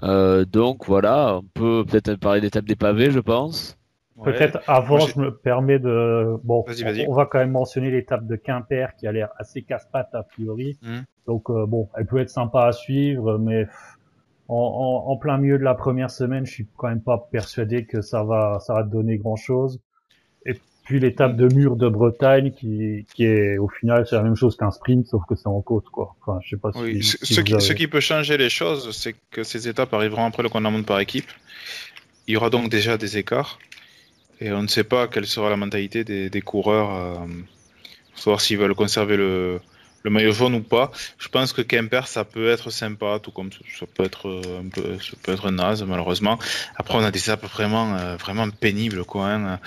Euh, 0.03 0.45
donc 0.45 0.87
voilà, 0.87 1.39
on 1.39 1.43
peut 1.43 1.85
peut-être 1.85 2.15
parler 2.17 2.41
d'étape 2.41 2.65
des 2.65 2.77
pavés, 2.77 3.11
je 3.11 3.21
pense. 3.21 3.77
Peut-être 4.23 4.61
avant, 4.69 5.01
je 5.01 5.19
me 5.19 5.35
permets 5.35 5.81
de. 5.81 6.37
Bon, 6.45 6.65
on 7.09 7.15
va 7.15 7.27
quand 7.27 7.39
même 7.39 7.51
mentionner 7.51 7.91
l'étape 7.91 8.25
de 8.25 8.37
Quimper 8.37 8.95
qui 8.97 9.09
a 9.09 9.13
l'air 9.13 9.31
assez 9.37 9.63
casse-patte 9.63 10.15
a 10.15 10.23
priori. 10.23 10.79
Hmm. 10.83 11.01
Donc 11.27 11.51
bon, 11.51 11.89
elle 11.97 12.07
peut 12.07 12.19
être 12.19 12.31
sympa 12.31 12.67
à 12.67 12.73
suivre, 12.73 13.39
mais 13.39 13.67
en, 14.49 15.05
en, 15.07 15.17
plein 15.17 15.39
milieu 15.39 15.59
de 15.59 15.65
la 15.65 15.75
première 15.75 16.11
semaine, 16.11 16.45
je 16.45 16.53
suis 16.53 16.67
quand 16.77 16.89
même 16.89 17.03
pas 17.03 17.29
persuadé 17.31 17.87
que 17.87 18.03
ça 18.03 18.25
va, 18.25 18.59
ça 18.61 18.75
va 18.75 18.83
donner 18.83 19.17
grand 19.17 19.37
chose. 19.37 19.81
Et 20.45 20.55
puis 20.85 21.01
l'étape 21.01 21.37
de 21.37 21.53
mur 21.55 21.77
de 21.77 21.89
Bretagne, 21.89 22.53
qui, 22.53 23.07
qui 23.15 23.25
est 23.25 23.57
au 23.57 23.69
final 23.69 24.07
c'est 24.07 24.17
la 24.17 24.23
même 24.23 24.37
chose 24.37 24.57
qu'un 24.57 24.71
sprint, 24.71 25.07
sauf 25.07 25.23
que 25.27 25.35
c'est 25.35 25.47
en 25.47 25.63
côte, 25.63 25.89
quoi. 25.91 26.15
Enfin, 26.21 26.41
je 26.43 26.51
sais 26.51 26.57
pas. 26.57 26.71
Oui, 26.75 27.03
ce, 27.03 27.41
qui, 27.41 27.59
ce 27.59 27.73
qui 27.73 27.89
peut 27.89 28.01
changer 28.01 28.37
les 28.37 28.51
choses, 28.51 28.95
c'est 28.97 29.15
que 29.31 29.45
ces 29.45 29.67
étapes 29.67 29.95
arriveront 29.95 30.27
après 30.27 30.43
le 30.43 30.51
monde 30.61 30.85
par 30.85 31.01
équipe. 31.01 31.31
Il 32.27 32.35
y 32.35 32.37
aura 32.37 32.51
donc 32.51 32.71
déjà 32.71 32.99
des 32.99 33.17
écarts, 33.17 33.59
et 34.41 34.53
on 34.53 34.63
ne 34.63 34.69
sait 34.69 34.85
pas 34.85 35.09
quelle 35.09 35.27
sera 35.27 35.49
la 35.49 35.57
mentalité 35.57 36.05
des, 36.05 36.29
des 36.29 36.41
coureurs, 36.43 36.95
euh, 36.95 37.27
savoir 38.15 38.41
s'ils 38.41 38.59
veulent 38.59 38.75
conserver 38.75 39.17
le, 39.17 39.61
le 40.05 40.11
maillot 40.11 40.33
jaune 40.33 40.55
ou 40.55 40.61
pas. 40.61 40.93
Je 41.19 41.29
pense 41.29 41.53
que 41.53 41.63
Kemper, 41.63 42.07
ça 42.07 42.25
peut 42.25 42.51
être 42.51 42.71
sympa, 42.71 43.19
tout 43.21 43.31
comme 43.31 43.51
ça 43.53 43.87
peut 43.87 44.05
être 44.05 44.29
euh, 44.29 44.61
un 44.61 44.69
peu, 44.69 44.99
ça 45.01 45.17
peut 45.23 45.33
être 45.33 45.51
naze, 45.51 45.83
malheureusement. 45.83 46.39
Après, 46.77 46.97
on 46.97 47.03
a 47.03 47.11
des 47.11 47.21
étapes 47.21 47.45
vraiment, 47.47 47.97
euh, 47.97 48.17
vraiment 48.17 48.49
pénibles, 48.51 49.05
quoi. 49.05 49.29
Hein. 49.29 49.61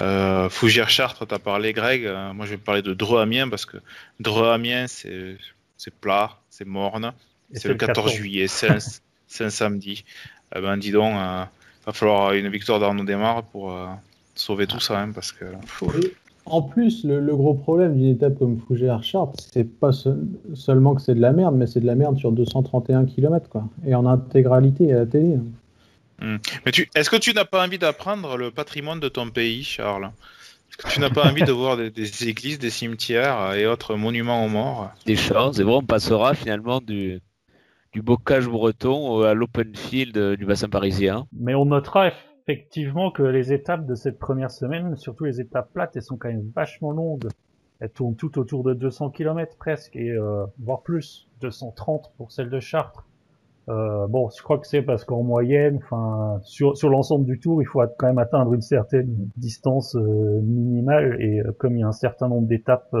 Euh, 0.00 0.50
Fougère 0.50 0.90
Chartres, 0.90 1.26
t'as 1.26 1.38
parlé, 1.38 1.72
Greg. 1.72 2.04
Euh, 2.04 2.32
moi, 2.32 2.44
je 2.44 2.50
vais 2.50 2.56
parler 2.56 2.82
de 2.82 2.92
Dreux 2.92 3.20
Amiens 3.20 3.48
parce 3.48 3.66
que 3.66 3.76
Dreux 4.18 4.48
Amiens, 4.48 4.86
c'est, 4.88 5.36
c'est 5.76 5.94
plat, 5.94 6.38
c'est 6.50 6.66
morne. 6.66 7.12
C'est 7.52 7.68
le 7.68 7.76
14 7.76 8.12
juillet, 8.12 8.48
c'est 8.48 9.44
un, 9.44 9.50
samedi. 9.50 10.04
Eh 10.56 10.60
ben, 10.60 10.76
dis 10.76 10.90
donc, 10.90 11.14
euh, 11.14 11.44
va 11.86 11.92
falloir 11.92 12.32
une 12.32 12.48
victoire 12.48 12.80
d'Arnaud 12.80 13.04
Desmar 13.04 13.44
pour 13.44 13.78
sauver 14.34 14.66
tout 14.66 14.80
ça, 14.80 14.98
hein, 14.98 15.12
parce 15.12 15.30
que. 15.30 15.44
En 16.46 16.60
plus, 16.60 17.04
le, 17.04 17.34
gros 17.34 17.54
problème 17.54 17.96
d'une 17.96 18.10
étape 18.10 18.38
comme 18.38 18.58
Fougères-Chartres, 18.58 19.40
c'est 19.52 19.64
pas 19.64 19.92
seulement 20.54 20.94
que 20.94 21.00
c'est 21.00 21.14
de 21.14 21.20
la 21.20 21.32
merde, 21.32 21.56
mais 21.56 21.66
c'est 21.66 21.80
de 21.80 21.86
la 21.86 21.94
merde 21.94 22.18
sur 22.18 22.32
231 22.32 23.06
km, 23.06 23.48
quoi. 23.48 23.64
Et 23.86 23.94
en 23.94 24.04
intégralité 24.04 24.92
à 24.92 24.96
la 24.96 25.06
télé. 25.06 25.36
Hein. 25.36 25.44
Hmm. 26.20 26.36
Mais 26.64 26.72
tu, 26.72 26.88
est-ce 26.94 27.08
que 27.08 27.16
tu 27.16 27.32
n'as 27.32 27.46
pas 27.46 27.64
envie 27.64 27.78
d'apprendre 27.78 28.36
le 28.36 28.50
patrimoine 28.50 29.00
de 29.00 29.08
ton 29.08 29.30
pays, 29.30 29.64
Charles? 29.64 30.10
Est-ce 30.68 30.76
que 30.76 30.92
tu 30.92 31.00
n'as 31.00 31.10
pas 31.10 31.28
envie 31.30 31.44
de 31.44 31.52
voir 31.52 31.76
des, 31.76 32.28
églises, 32.28 32.58
des 32.58 32.70
cimetières 32.70 33.54
et 33.54 33.66
autres 33.66 33.96
monuments 33.96 34.44
aux 34.44 34.48
morts? 34.48 34.90
Des 35.06 35.16
choses, 35.16 35.60
et 35.60 35.64
bon, 35.64 35.78
on 35.78 35.82
passera 35.82 36.34
finalement 36.34 36.80
du, 36.80 37.20
du 37.92 38.02
bocage 38.02 38.48
breton 38.48 39.22
à 39.22 39.34
l'open 39.34 39.74
field 39.74 40.18
du 40.36 40.44
bassin 40.44 40.68
parisien. 40.68 41.26
Mais 41.32 41.54
on 41.54 41.64
notera 41.64 42.10
effectivement 42.46 43.10
que 43.10 43.22
les 43.22 43.52
étapes 43.52 43.86
de 43.86 43.94
cette 43.94 44.18
première 44.18 44.50
semaine, 44.50 44.96
surtout 44.96 45.24
les 45.24 45.40
étapes 45.40 45.72
plates, 45.72 45.96
elles 45.96 46.02
sont 46.02 46.16
quand 46.16 46.28
même 46.28 46.50
vachement 46.54 46.90
longues. 46.90 47.28
Elles 47.80 47.90
tournent 47.90 48.16
tout 48.16 48.38
autour 48.38 48.62
de 48.64 48.74
200 48.74 49.10
km 49.10 49.56
presque, 49.56 49.96
et 49.96 50.10
euh, 50.10 50.44
voire 50.58 50.82
plus, 50.82 51.28
230 51.40 52.12
pour 52.16 52.32
celle 52.32 52.50
de 52.50 52.60
Chartres. 52.60 53.06
Euh, 53.70 54.06
bon, 54.08 54.28
je 54.36 54.42
crois 54.42 54.58
que 54.58 54.66
c'est 54.66 54.82
parce 54.82 55.04
qu'en 55.04 55.22
moyenne, 55.22 55.78
enfin, 55.82 56.38
sur, 56.42 56.76
sur 56.76 56.90
l'ensemble 56.90 57.24
du 57.24 57.40
tour, 57.40 57.62
il 57.62 57.64
faut 57.64 57.80
quand 57.98 58.06
même 58.06 58.18
atteindre 58.18 58.52
une 58.52 58.60
certaine 58.60 59.30
distance 59.38 59.96
euh, 59.96 60.40
minimale, 60.42 61.16
et 61.20 61.40
euh, 61.40 61.52
comme 61.56 61.76
il 61.76 61.80
y 61.80 61.82
a 61.82 61.88
un 61.88 61.92
certain 61.92 62.28
nombre 62.28 62.46
d'étapes 62.46 62.94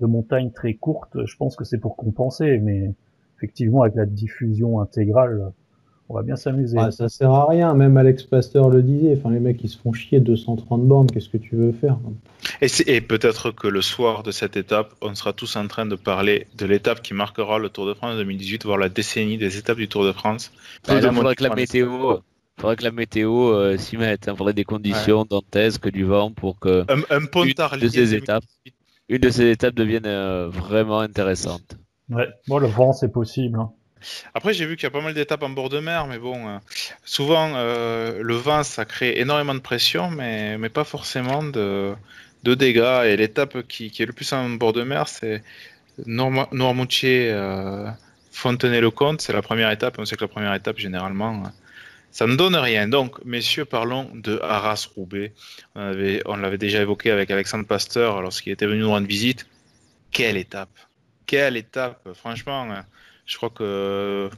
de 0.00 0.06
montagne 0.06 0.50
très 0.50 0.74
courtes, 0.74 1.16
je 1.24 1.36
pense 1.36 1.54
que 1.54 1.64
c'est 1.64 1.78
pour 1.78 1.96
compenser, 1.96 2.58
mais 2.58 2.92
effectivement, 3.36 3.82
avec 3.82 3.94
la 3.94 4.06
diffusion 4.06 4.80
intégrale, 4.80 5.52
on 6.08 6.14
va 6.14 6.22
bien 6.22 6.36
s'amuser. 6.36 6.76
Ah, 6.78 6.90
ça 6.90 7.08
sert 7.08 7.30
à 7.30 7.48
rien, 7.48 7.72
même 7.74 7.96
Alex 7.96 8.24
Pasteur 8.24 8.68
le 8.68 8.82
disait. 8.82 9.16
Enfin, 9.18 9.30
les 9.30 9.40
mecs, 9.40 9.62
ils 9.64 9.68
se 9.68 9.78
font 9.78 9.92
chier 9.92 10.20
230 10.20 10.86
bornes. 10.86 11.10
Qu'est-ce 11.10 11.30
que 11.30 11.38
tu 11.38 11.56
veux 11.56 11.72
faire? 11.72 11.98
Et, 12.60 12.66
et 12.86 13.00
peut-être 13.00 13.50
que 13.52 13.68
le 13.68 13.80
soir 13.80 14.22
de 14.22 14.30
cette 14.30 14.56
étape, 14.56 14.94
on 15.00 15.14
sera 15.14 15.32
tous 15.32 15.56
en 15.56 15.66
train 15.66 15.86
de 15.86 15.96
parler 15.96 16.46
de 16.56 16.66
l'étape 16.66 17.00
qui 17.02 17.14
marquera 17.14 17.58
le 17.58 17.70
Tour 17.70 17.86
de 17.86 17.94
France 17.94 18.16
2018, 18.16 18.64
voire 18.64 18.78
la 18.78 18.90
décennie 18.90 19.38
des 19.38 19.56
étapes 19.56 19.78
du 19.78 19.88
Tour 19.88 20.04
de 20.04 20.12
France. 20.12 20.52
il 20.88 21.00
faudrait 21.00 21.36
que 21.36 21.44
la 21.44 21.54
météo, 21.54 22.18
faudrait 22.58 22.76
que 22.76 22.84
la 22.84 22.92
météo 22.92 23.76
s'y 23.78 23.96
mette. 23.96 24.26
Il 24.28 24.36
faudrait 24.36 24.52
des 24.52 24.64
conditions 24.64 25.24
dantesques, 25.24 25.84
que 25.84 25.88
du 25.88 26.04
vent 26.04 26.30
pour 26.30 26.58
que 26.58 26.84
un, 26.88 27.00
un 27.16 27.24
pontard 27.24 27.78
de 27.78 27.88
ces 27.88 28.14
étapes. 28.14 28.44
une 29.08 29.18
de 29.18 29.30
ces 29.30 29.50
étapes 29.50 29.74
devienne 29.74 30.06
vraiment 30.48 31.00
intéressante. 31.00 31.78
Ouais, 32.10 32.28
bon, 32.48 32.58
le 32.58 32.66
vent, 32.66 32.92
c'est 32.92 33.10
possible. 33.10 33.58
Hein. 33.58 33.72
Après, 34.34 34.54
j'ai 34.54 34.66
vu 34.66 34.76
qu'il 34.76 34.84
y 34.84 34.86
a 34.86 34.90
pas 34.90 35.00
mal 35.00 35.14
d'étapes 35.14 35.42
en 35.42 35.50
bord 35.50 35.68
de 35.68 35.80
mer, 35.80 36.06
mais 36.06 36.18
bon, 36.18 36.60
souvent, 37.04 37.52
le 37.54 38.34
vent, 38.34 38.62
ça 38.62 38.84
crée 38.84 39.18
énormément 39.18 39.54
de 39.54 39.60
pression, 39.60 40.10
mais, 40.10 40.58
mais 40.58 40.68
pas 40.68 40.84
forcément 40.84 41.42
de, 41.42 41.94
de 42.42 42.54
dégâts. 42.54 43.04
Et 43.06 43.16
l'étape 43.16 43.66
qui, 43.66 43.90
qui, 43.90 44.02
est 44.02 44.06
le 44.06 44.12
plus 44.12 44.32
en 44.32 44.48
bord 44.50 44.72
de 44.72 44.82
mer, 44.82 45.08
c'est 45.08 45.42
Noirmoutier, 46.06 47.30
euh, 47.30 47.88
c'est 48.32 49.32
la 49.32 49.42
première 49.42 49.70
étape. 49.70 49.96
On 49.98 50.04
sait 50.04 50.16
que 50.16 50.22
la 50.24 50.28
première 50.28 50.54
étape, 50.54 50.78
généralement, 50.78 51.44
ça 52.10 52.26
ne 52.26 52.34
donne 52.36 52.56
rien. 52.56 52.88
Donc, 52.88 53.24
messieurs, 53.24 53.64
parlons 53.64 54.10
de 54.12 54.38
Arras-Roubaix. 54.42 55.32
On, 55.76 56.36
l'avait 56.36 56.58
déjà 56.58 56.80
évoqué 56.82 57.10
avec 57.10 57.30
Alexandre 57.30 57.66
Pasteur 57.66 58.22
lorsqu'il 58.22 58.52
était 58.52 58.66
venu 58.66 58.80
nous 58.80 58.90
rendre 58.90 59.06
visite. 59.06 59.46
Quelle 60.10 60.36
étape 60.36 60.76
Quelle 61.26 61.56
étape 61.56 62.08
Franchement, 62.14 62.68
je 63.26 63.36
crois 63.36 63.50
que 63.50 64.28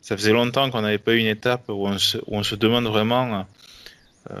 ça 0.00 0.16
faisait 0.16 0.32
longtemps 0.32 0.70
qu'on 0.70 0.82
n'avait 0.82 0.98
pas 0.98 1.14
eu 1.14 1.18
une 1.18 1.26
étape 1.26 1.68
où 1.68 1.86
on 1.86 1.98
se, 1.98 2.54
demande 2.54 2.86
vraiment 2.86 3.44
euh, 4.30 4.34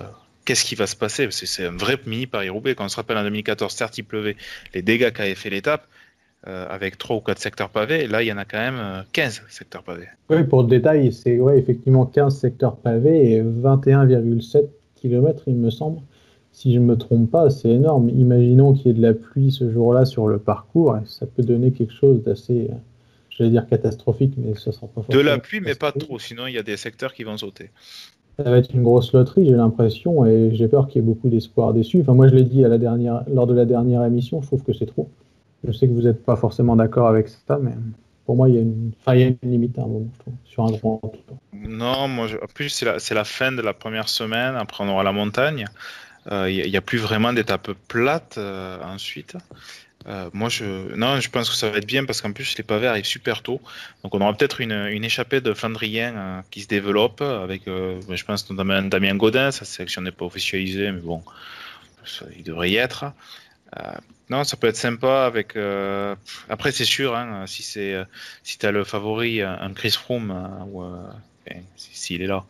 qu'est-ce 0.44 0.64
qui 0.64 0.74
va 0.74 0.86
se 0.86 0.96
passer. 0.96 1.28
C'est 1.30 1.66
un 1.66 1.76
vrai 1.76 1.98
mini 2.06 2.26
Paris-Roubaix. 2.26 2.74
Quand 2.74 2.86
on 2.86 2.88
se 2.88 2.96
rappelle 2.96 3.18
en 3.18 3.24
2014, 3.24 3.72
certes, 3.72 3.98
il 3.98 4.04
pleuvait. 4.04 4.36
Les 4.74 4.82
dégâts 4.82 5.12
qu'avait 5.12 5.34
fait 5.34 5.50
l'étape, 5.50 5.86
euh, 6.46 6.66
avec 6.70 6.96
3 6.96 7.16
ou 7.16 7.20
4 7.20 7.38
secteurs 7.38 7.68
pavés. 7.68 8.06
Là, 8.06 8.22
il 8.22 8.26
y 8.28 8.32
en 8.32 8.38
a 8.38 8.44
quand 8.44 8.58
même 8.58 9.04
15 9.12 9.42
euh, 9.42 9.46
secteurs 9.50 9.82
pavés. 9.82 10.06
Oui, 10.30 10.44
pour 10.44 10.62
le 10.62 10.68
détail, 10.68 11.12
c'est 11.12 11.40
ouais, 11.40 11.58
effectivement 11.58 12.06
15 12.06 12.38
secteurs 12.38 12.76
pavés 12.76 13.32
et 13.32 13.42
21,7 13.42 14.68
km, 14.94 15.42
il 15.48 15.56
me 15.56 15.70
semble. 15.70 16.00
Si 16.52 16.72
je 16.72 16.78
ne 16.78 16.84
me 16.84 16.96
trompe 16.96 17.30
pas, 17.30 17.50
c'est 17.50 17.68
énorme. 17.68 18.08
Imaginons 18.08 18.72
qu'il 18.72 18.86
y 18.86 18.90
ait 18.90 18.94
de 18.94 19.02
la 19.02 19.14
pluie 19.14 19.50
ce 19.50 19.70
jour-là 19.70 20.04
sur 20.04 20.28
le 20.28 20.38
parcours, 20.38 20.96
ça 21.04 21.26
peut 21.26 21.42
donner 21.42 21.72
quelque 21.72 21.92
chose 21.92 22.22
d'assez, 22.22 22.70
j'allais 23.38 23.50
dire 23.50 23.66
catastrophique, 23.66 24.34
mais 24.36 24.54
ce 24.56 24.72
sera 24.72 24.88
pas 24.88 25.02
De 25.08 25.20
la 25.20 25.38
pluie, 25.38 25.60
mais 25.60 25.74
pas 25.74 25.92
trop, 25.92 26.18
sinon 26.18 26.46
il 26.46 26.54
y 26.54 26.58
a 26.58 26.62
des 26.62 26.76
secteurs 26.76 27.14
qui 27.14 27.22
vont 27.22 27.36
sauter. 27.36 27.70
Ça 28.36 28.50
va 28.50 28.58
être 28.58 28.72
une 28.72 28.82
grosse 28.82 29.12
loterie, 29.12 29.46
j'ai 29.46 29.56
l'impression, 29.56 30.26
et 30.26 30.50
j'ai 30.52 30.68
peur 30.68 30.86
qu'il 30.86 31.02
y 31.02 31.04
ait 31.04 31.06
beaucoup 31.06 31.28
d'espoir 31.28 31.72
déçus. 31.72 32.00
Enfin, 32.02 32.14
moi, 32.14 32.28
je 32.28 32.34
l'ai 32.34 32.44
dit 32.44 32.64
à 32.64 32.68
la 32.68 32.78
dernière, 32.78 33.24
lors 33.32 33.48
de 33.48 33.54
la 33.54 33.64
dernière 33.64 34.04
émission, 34.04 34.40
je 34.42 34.46
trouve 34.46 34.62
que 34.62 34.72
c'est 34.72 34.86
trop. 34.86 35.10
Je 35.64 35.72
sais 35.72 35.88
que 35.88 35.92
vous 35.92 36.02
n'êtes 36.02 36.24
pas 36.24 36.36
forcément 36.36 36.76
d'accord 36.76 37.08
avec 37.08 37.28
ça, 37.28 37.58
mais 37.60 37.72
pour 38.26 38.36
moi, 38.36 38.48
il 38.48 38.54
y 38.54 38.58
a 38.58 38.60
une, 38.60 38.92
il 39.08 39.18
y 39.18 39.22
a 39.24 39.26
une 39.26 39.38
limite 39.42 39.76
à 39.78 39.82
un 39.82 39.86
moment, 39.86 40.06
sur 40.44 40.64
un 40.64 40.70
grand 40.70 40.98
tour. 40.98 41.38
Non, 41.52 42.06
moi, 42.06 42.28
en 42.40 42.46
plus, 42.46 42.68
c'est 42.68 42.84
la, 42.84 42.98
la, 43.14 43.24
fin 43.24 43.50
de 43.50 43.60
la 43.60 43.74
première 43.74 44.08
semaine. 44.08 44.54
Après, 44.54 44.84
on 44.84 44.88
aura 44.88 45.02
la 45.02 45.12
montagne. 45.12 45.64
Euh, 46.30 46.50
il 46.50 46.70
n'y 46.70 46.76
a, 46.76 46.80
plus 46.80 46.98
vraiment 46.98 47.32
d'étape 47.32 47.70
plate 47.88 48.36
euh, 48.38 48.78
ensuite. 48.84 49.36
Euh, 50.06 50.30
moi, 50.32 50.48
je, 50.48 50.94
non, 50.94 51.20
je 51.20 51.28
pense 51.28 51.50
que 51.50 51.56
ça 51.56 51.68
va 51.70 51.78
être 51.78 51.86
bien 51.86 52.04
parce 52.04 52.22
qu'en 52.22 52.32
plus, 52.32 52.56
les 52.56 52.64
pavés 52.64 52.86
arrivent 52.86 53.04
super 53.04 53.42
tôt. 53.42 53.60
Donc, 54.02 54.14
on 54.14 54.20
aura 54.20 54.32
peut-être 54.32 54.60
une, 54.60 54.72
échappée 55.04 55.40
de 55.40 55.52
Flandrien 55.54 56.44
qui 56.50 56.62
se 56.62 56.68
développe 56.68 57.20
avec, 57.20 57.62
je 57.66 58.24
pense, 58.24 58.48
notamment 58.48 58.80
Damien 58.82 59.16
Godin. 59.16 59.50
Sa 59.50 59.64
sélection 59.64 60.02
n'est 60.02 60.12
pas 60.12 60.24
officialisée, 60.24 60.92
mais 60.92 61.00
bon, 61.00 61.22
il 62.36 62.44
devrait 62.44 62.70
y 62.70 62.76
être. 62.76 63.12
Euh, 63.76 63.92
non, 64.30 64.44
ça 64.44 64.56
peut 64.56 64.66
être 64.66 64.76
sympa 64.76 65.24
avec. 65.24 65.56
Euh, 65.56 66.14
après, 66.48 66.72
c'est 66.72 66.84
sûr, 66.84 67.14
hein, 67.16 67.46
si 67.46 67.62
c'est 67.62 67.94
euh, 67.94 68.04
si 68.42 68.58
t'as 68.58 68.70
le 68.70 68.84
favori, 68.84 69.42
un 69.42 69.72
Chris 69.72 69.90
Froome 69.90 70.34
s'il 71.76 72.22
est 72.22 72.26
là, 72.26 72.44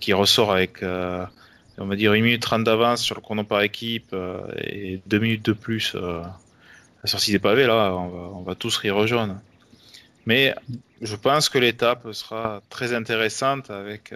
qui 0.00 0.12
ressort 0.12 0.52
avec, 0.52 0.82
on 0.82 1.86
va 1.86 1.96
dire 1.96 2.14
une 2.14 2.24
minute 2.24 2.42
trente 2.42 2.62
d'avance 2.62 3.02
sur 3.02 3.16
le 3.16 3.20
chrono 3.20 3.42
par 3.42 3.60
équipe 3.62 4.14
et 4.64 5.00
deux 5.06 5.18
minutes 5.18 5.44
de 5.44 5.52
plus 5.52 5.96
la 7.04 7.08
sortie 7.08 7.32
des 7.32 7.38
pavés, 7.38 7.66
là, 7.66 7.94
on 7.94 8.42
va, 8.42 8.54
tous 8.54 8.78
rire 8.78 9.06
jaune. 9.06 9.38
Mais 10.24 10.54
je 11.02 11.16
pense 11.16 11.50
que 11.50 11.58
l'étape 11.58 12.10
sera 12.12 12.62
très 12.70 12.94
intéressante 12.94 13.70
avec 13.70 14.14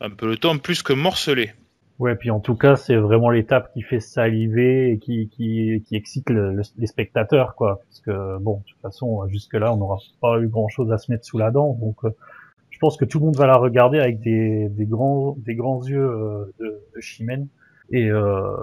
un 0.00 0.08
peloton 0.08 0.58
plus 0.58 0.82
que 0.82 0.94
morcelé. 0.94 1.52
Ouais, 1.98 2.16
puis 2.16 2.30
en 2.30 2.40
tout 2.40 2.54
cas, 2.54 2.76
c'est 2.76 2.96
vraiment 2.96 3.28
l'étape 3.28 3.72
qui 3.74 3.82
fait 3.82 4.00
saliver 4.00 4.92
et 4.92 4.98
qui, 4.98 5.84
excite 5.92 6.30
les 6.30 6.86
spectateurs, 6.86 7.54
quoi. 7.56 7.82
Parce 7.84 8.00
que, 8.00 8.38
bon, 8.38 8.56
de 8.56 8.72
toute 8.72 8.80
façon, 8.80 9.28
jusque-là, 9.28 9.74
on 9.74 9.76
n'aura 9.76 9.98
pas 10.22 10.40
eu 10.40 10.48
grand-chose 10.48 10.90
à 10.92 10.98
se 10.98 11.12
mettre 11.12 11.26
sous 11.26 11.36
la 11.36 11.50
dent. 11.50 11.74
Donc, 11.74 11.96
euh, 12.04 12.10
je 12.70 12.78
pense 12.78 12.96
que 12.96 13.04
tout 13.04 13.18
le 13.18 13.26
monde 13.26 13.36
va 13.36 13.46
la 13.46 13.56
regarder 13.56 14.00
avec 14.00 14.20
des, 14.20 14.70
grands, 14.80 15.36
des 15.38 15.54
grands 15.54 15.86
yeux 15.86 16.00
euh, 16.00 16.52
de 16.58 17.00
chimène. 17.00 17.48
Et, 17.90 18.10
euh, 18.10 18.56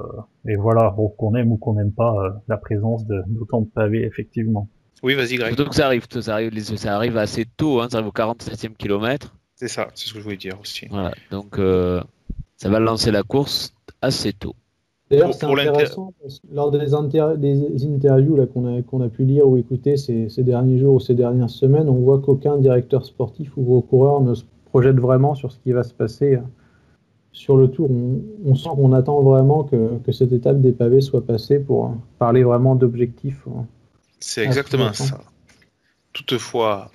et 0.48 0.56
voilà, 0.56 0.90
bon, 0.90 1.10
qu'on 1.10 1.36
aime 1.36 1.52
ou 1.52 1.58
qu'on 1.58 1.74
n'aime 1.74 1.92
pas 1.92 2.14
euh, 2.14 2.30
la 2.48 2.58
présence 2.58 3.06
d'autant 3.06 3.62
de, 3.62 3.68
pavés, 3.68 4.04
effectivement. 4.04 4.68
Oui, 5.04 5.16
vas-y, 5.16 5.36
Greg. 5.36 5.56
Donc 5.56 5.74
ça 5.74 5.86
arrive, 5.86 6.06
ça 6.10 6.34
arrive, 6.34 6.76
ça 6.78 6.96
arrive 6.96 7.18
assez 7.18 7.46
tôt, 7.46 7.82
hein, 7.82 7.88
ça 7.90 7.98
arrive 7.98 8.10
au 8.10 8.12
47e 8.12 8.76
kilomètre. 8.76 9.36
C'est 9.56 9.68
ça, 9.68 9.88
c'est 9.94 10.08
ce 10.08 10.14
que 10.14 10.20
je 10.20 10.24
voulais 10.24 10.38
dire 10.38 10.60
aussi. 10.60 10.88
Voilà, 10.90 11.12
donc... 11.32 11.58
Euh 11.60 12.02
ça 12.62 12.70
va 12.70 12.80
lancer 12.80 13.10
la 13.10 13.24
course 13.24 13.74
assez 14.04 14.34
tôt. 14.34 14.54
D'ailleurs, 15.10 15.34
c'est 15.34 15.46
intéressant, 15.46 16.14
lors 16.54 16.70
des, 16.70 16.94
interviews 16.94 18.46
qu'on 18.54 18.78
a, 18.78 18.82
qu'on 18.84 19.02
a 19.02 19.10
pu 19.10 19.26
lire 19.26 19.48
ou 19.48 19.58
écouter 19.58 19.98
ces, 19.98 20.30
derniers 20.44 20.78
jours 20.78 20.96
ou 20.96 21.00
ces 21.00 21.16
dernières 21.16 21.50
semaines, 21.50 21.90
on 21.90 21.96
voit 21.96 22.20
qu'aucun 22.20 22.58
directeur 22.58 23.04
sportif 23.04 23.58
ou 23.58 23.64
gros 23.64 23.82
coureur 23.82 24.22
ne 24.22 24.36
se 24.36 24.44
projette 24.66 24.98
vraiment 25.00 25.34
sur 25.34 25.52
ce 25.52 25.58
qui 25.58 25.72
va 25.72 25.82
se 25.82 25.94
passer 25.96 26.36
euh, 26.36 26.42
sur 27.32 27.58
le 27.58 27.70
tour. 27.70 27.90
On, 28.46 28.56
sent 28.56 28.70
qu'on 28.70 28.94
attend 28.94 29.22
vraiment 29.22 29.64
que, 29.64 30.12
cette 30.12 30.32
étape 30.32 30.62
des 30.62 30.72
pavés 30.72 31.02
soit 31.02 31.26
passée 31.26 31.60
pour 31.60 31.96
parler 32.20 32.44
vraiment 32.44 32.76
d'objectifs. 32.76 33.42
Euh, 33.48 33.62
c'est 34.20 34.44
exactement 34.44 34.94
ça. 34.94 35.20
Toutefois, 36.14 36.92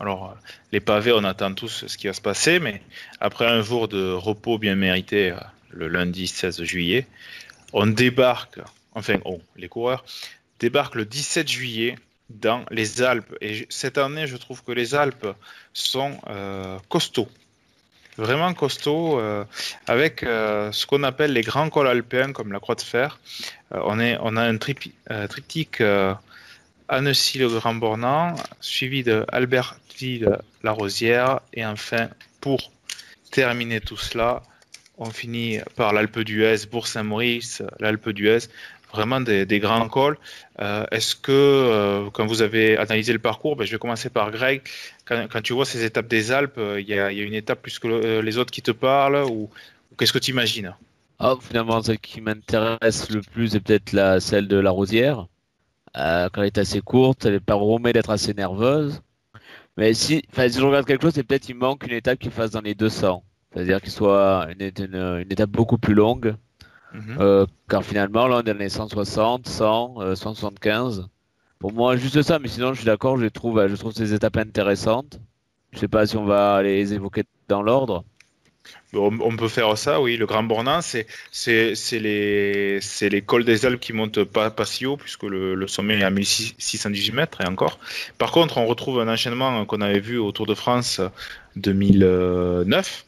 alors, 0.00 0.36
les 0.72 0.80
pavés, 0.80 1.12
on 1.12 1.24
attend 1.24 1.54
tous 1.54 1.86
ce 1.86 1.96
qui 1.96 2.06
va 2.06 2.12
se 2.12 2.20
passer, 2.20 2.60
mais 2.60 2.82
après 3.20 3.46
un 3.46 3.62
jour 3.62 3.88
de 3.88 4.12
repos 4.12 4.58
bien 4.58 4.76
mérité, 4.76 5.32
euh, 5.32 5.36
le 5.70 5.88
lundi 5.88 6.26
16 6.26 6.62
juillet, 6.62 7.06
on 7.72 7.86
débarque, 7.86 8.60
enfin, 8.94 9.18
oh, 9.24 9.40
les 9.56 9.68
coureurs 9.68 10.04
débarquent 10.60 10.96
le 10.96 11.04
17 11.04 11.48
juillet 11.48 11.96
dans 12.30 12.64
les 12.70 13.02
Alpes. 13.02 13.34
Et 13.40 13.66
cette 13.70 13.98
année, 13.98 14.26
je 14.26 14.36
trouve 14.36 14.62
que 14.62 14.72
les 14.72 14.94
Alpes 14.94 15.28
sont 15.72 16.12
euh, 16.28 16.78
costauds. 16.88 17.28
Vraiment 18.18 18.52
costauds, 18.52 19.20
avec 19.86 20.20
ce 20.20 20.86
qu'on 20.86 21.04
appelle 21.04 21.32
les 21.32 21.42
grands 21.42 21.70
cols 21.70 21.86
alpins, 21.86 22.32
comme 22.32 22.52
la 22.52 22.58
Croix 22.58 22.74
de 22.74 22.82
Fer. 22.82 23.18
on, 23.70 24.00
est, 24.00 24.18
on 24.20 24.36
a 24.36 24.42
un 24.42 24.58
triptyque 24.58 25.82
Annecy-le-Grand-Bornand, 26.88 28.34
suivi 28.60 29.02
de 29.02 29.24
Albertville-la 29.28 30.72
Rosière, 30.72 31.40
et 31.52 31.64
enfin, 31.64 32.08
pour 32.40 32.72
terminer 33.30 33.80
tout 33.80 33.98
cela, 33.98 34.42
on 34.96 35.10
finit 35.10 35.60
par 35.76 35.92
l'Alpe 35.92 36.20
d'Huez, 36.20 36.66
Bourg-Saint-Maurice, 36.70 37.62
l'Alpe 37.78 38.08
d'Huez, 38.10 38.48
vraiment 38.92 39.20
des, 39.20 39.58
grands 39.60 39.88
cols. 39.88 40.18
Euh, 40.60 40.84
est-ce 40.90 41.14
que, 41.14 41.32
euh, 41.32 42.10
quand 42.12 42.26
vous 42.26 42.42
avez 42.42 42.76
analysé 42.76 43.12
le 43.12 43.18
parcours, 43.18 43.56
ben, 43.56 43.64
je 43.64 43.72
vais 43.72 43.78
commencer 43.78 44.10
par 44.10 44.30
Greg, 44.30 44.62
quand, 45.04 45.42
tu 45.42 45.52
vois 45.52 45.64
ces 45.64 45.84
étapes 45.84 46.08
des 46.08 46.32
Alpes, 46.32 46.58
euh, 46.58 46.80
il 46.80 46.88
y, 46.88 46.98
a, 46.98 47.10
une 47.10 47.34
étape 47.34 47.62
plus 47.62 47.78
que 47.78 48.20
les 48.20 48.38
autres 48.38 48.50
qui 48.50 48.62
te 48.62 48.70
parlent, 48.70 49.24
ou, 49.30 49.50
qu'est-ce 49.98 50.12
que 50.12 50.18
tu 50.18 50.30
imagines? 50.30 50.74
Ah, 51.18 51.34
Finalement, 51.40 51.82
celle 51.82 51.98
qui 51.98 52.20
m'intéresse 52.20 53.10
le 53.10 53.20
plus 53.20 53.56
est 53.56 53.60
peut-être 53.60 54.20
celle 54.20 54.48
de 54.48 54.56
la 54.56 54.70
Rosière. 54.70 55.26
Quand 55.94 56.30
elle 56.36 56.44
est 56.44 56.58
assez 56.58 56.80
courte, 56.80 57.26
elle 57.26 57.40
permet 57.40 57.92
d'être 57.92 58.10
assez 58.10 58.34
nerveuse. 58.34 59.02
Mais 59.76 59.94
si, 59.94 60.22
si 60.32 60.52
je 60.52 60.64
regarde 60.64 60.86
quelque 60.86 61.02
chose, 61.02 61.14
c'est 61.14 61.24
peut-être 61.24 61.42
qu'il 61.42 61.56
manque 61.56 61.86
une 61.86 61.92
étape 61.92 62.18
qui 62.18 62.30
fasse 62.30 62.50
dans 62.50 62.60
les 62.60 62.74
200. 62.74 63.22
C'est-à-dire 63.52 63.80
qu'il 63.80 63.90
soit 63.90 64.48
une, 64.58 65.26
étape 65.30 65.50
beaucoup 65.50 65.78
plus 65.78 65.94
longue. 65.94 66.36
Mhm. 66.92 67.16
Euh, 67.20 67.46
car 67.68 67.84
finalement, 67.84 68.26
là, 68.26 68.36
on 68.36 68.40
est 68.40 68.54
dans 68.54 68.58
les 68.58 68.68
160, 68.68 69.46
100, 69.46 70.14
175. 70.16 71.08
Pour 71.58 71.72
moi, 71.72 71.96
juste 71.96 72.22
ça, 72.22 72.38
mais 72.38 72.48
sinon, 72.48 72.72
je 72.72 72.78
suis 72.78 72.86
d'accord, 72.86 73.18
je 73.18 73.26
trouve, 73.26 73.66
je 73.66 73.74
trouve 73.74 73.92
ces 73.92 74.14
étapes 74.14 74.36
intéressantes. 74.36 75.20
Je 75.72 75.78
sais 75.78 75.88
pas 75.88 76.06
si 76.06 76.16
on 76.16 76.24
va 76.24 76.62
les 76.62 76.94
évoquer 76.94 77.24
dans 77.48 77.62
l'ordre. 77.62 78.04
On, 78.94 79.36
peut 79.36 79.48
faire 79.48 79.76
ça, 79.76 80.00
oui. 80.00 80.16
Le 80.16 80.24
Grand 80.26 80.42
Bornand, 80.42 80.80
c'est 80.80 81.06
les, 81.92 82.80
les 83.02 83.22
cols 83.22 83.44
des 83.44 83.66
Alpes 83.66 83.80
qui 83.80 83.92
montent 83.92 84.24
pas, 84.24 84.50
pas 84.50 84.64
si 84.64 84.86
haut, 84.86 84.96
puisque 84.96 85.24
le, 85.24 85.66
sommet 85.66 85.98
est 85.98 86.04
à 86.04 86.10
1618 86.10 87.12
mètres 87.12 87.40
et 87.42 87.46
encore. 87.46 87.78
Par 88.16 88.32
contre, 88.32 88.56
on 88.56 88.66
retrouve 88.66 89.00
un 89.00 89.08
enchaînement 89.08 89.64
qu'on 89.66 89.82
avait 89.82 90.00
vu 90.00 90.18
au 90.18 90.32
Tour 90.32 90.46
de 90.46 90.54
France 90.54 91.02
2009 91.56 93.04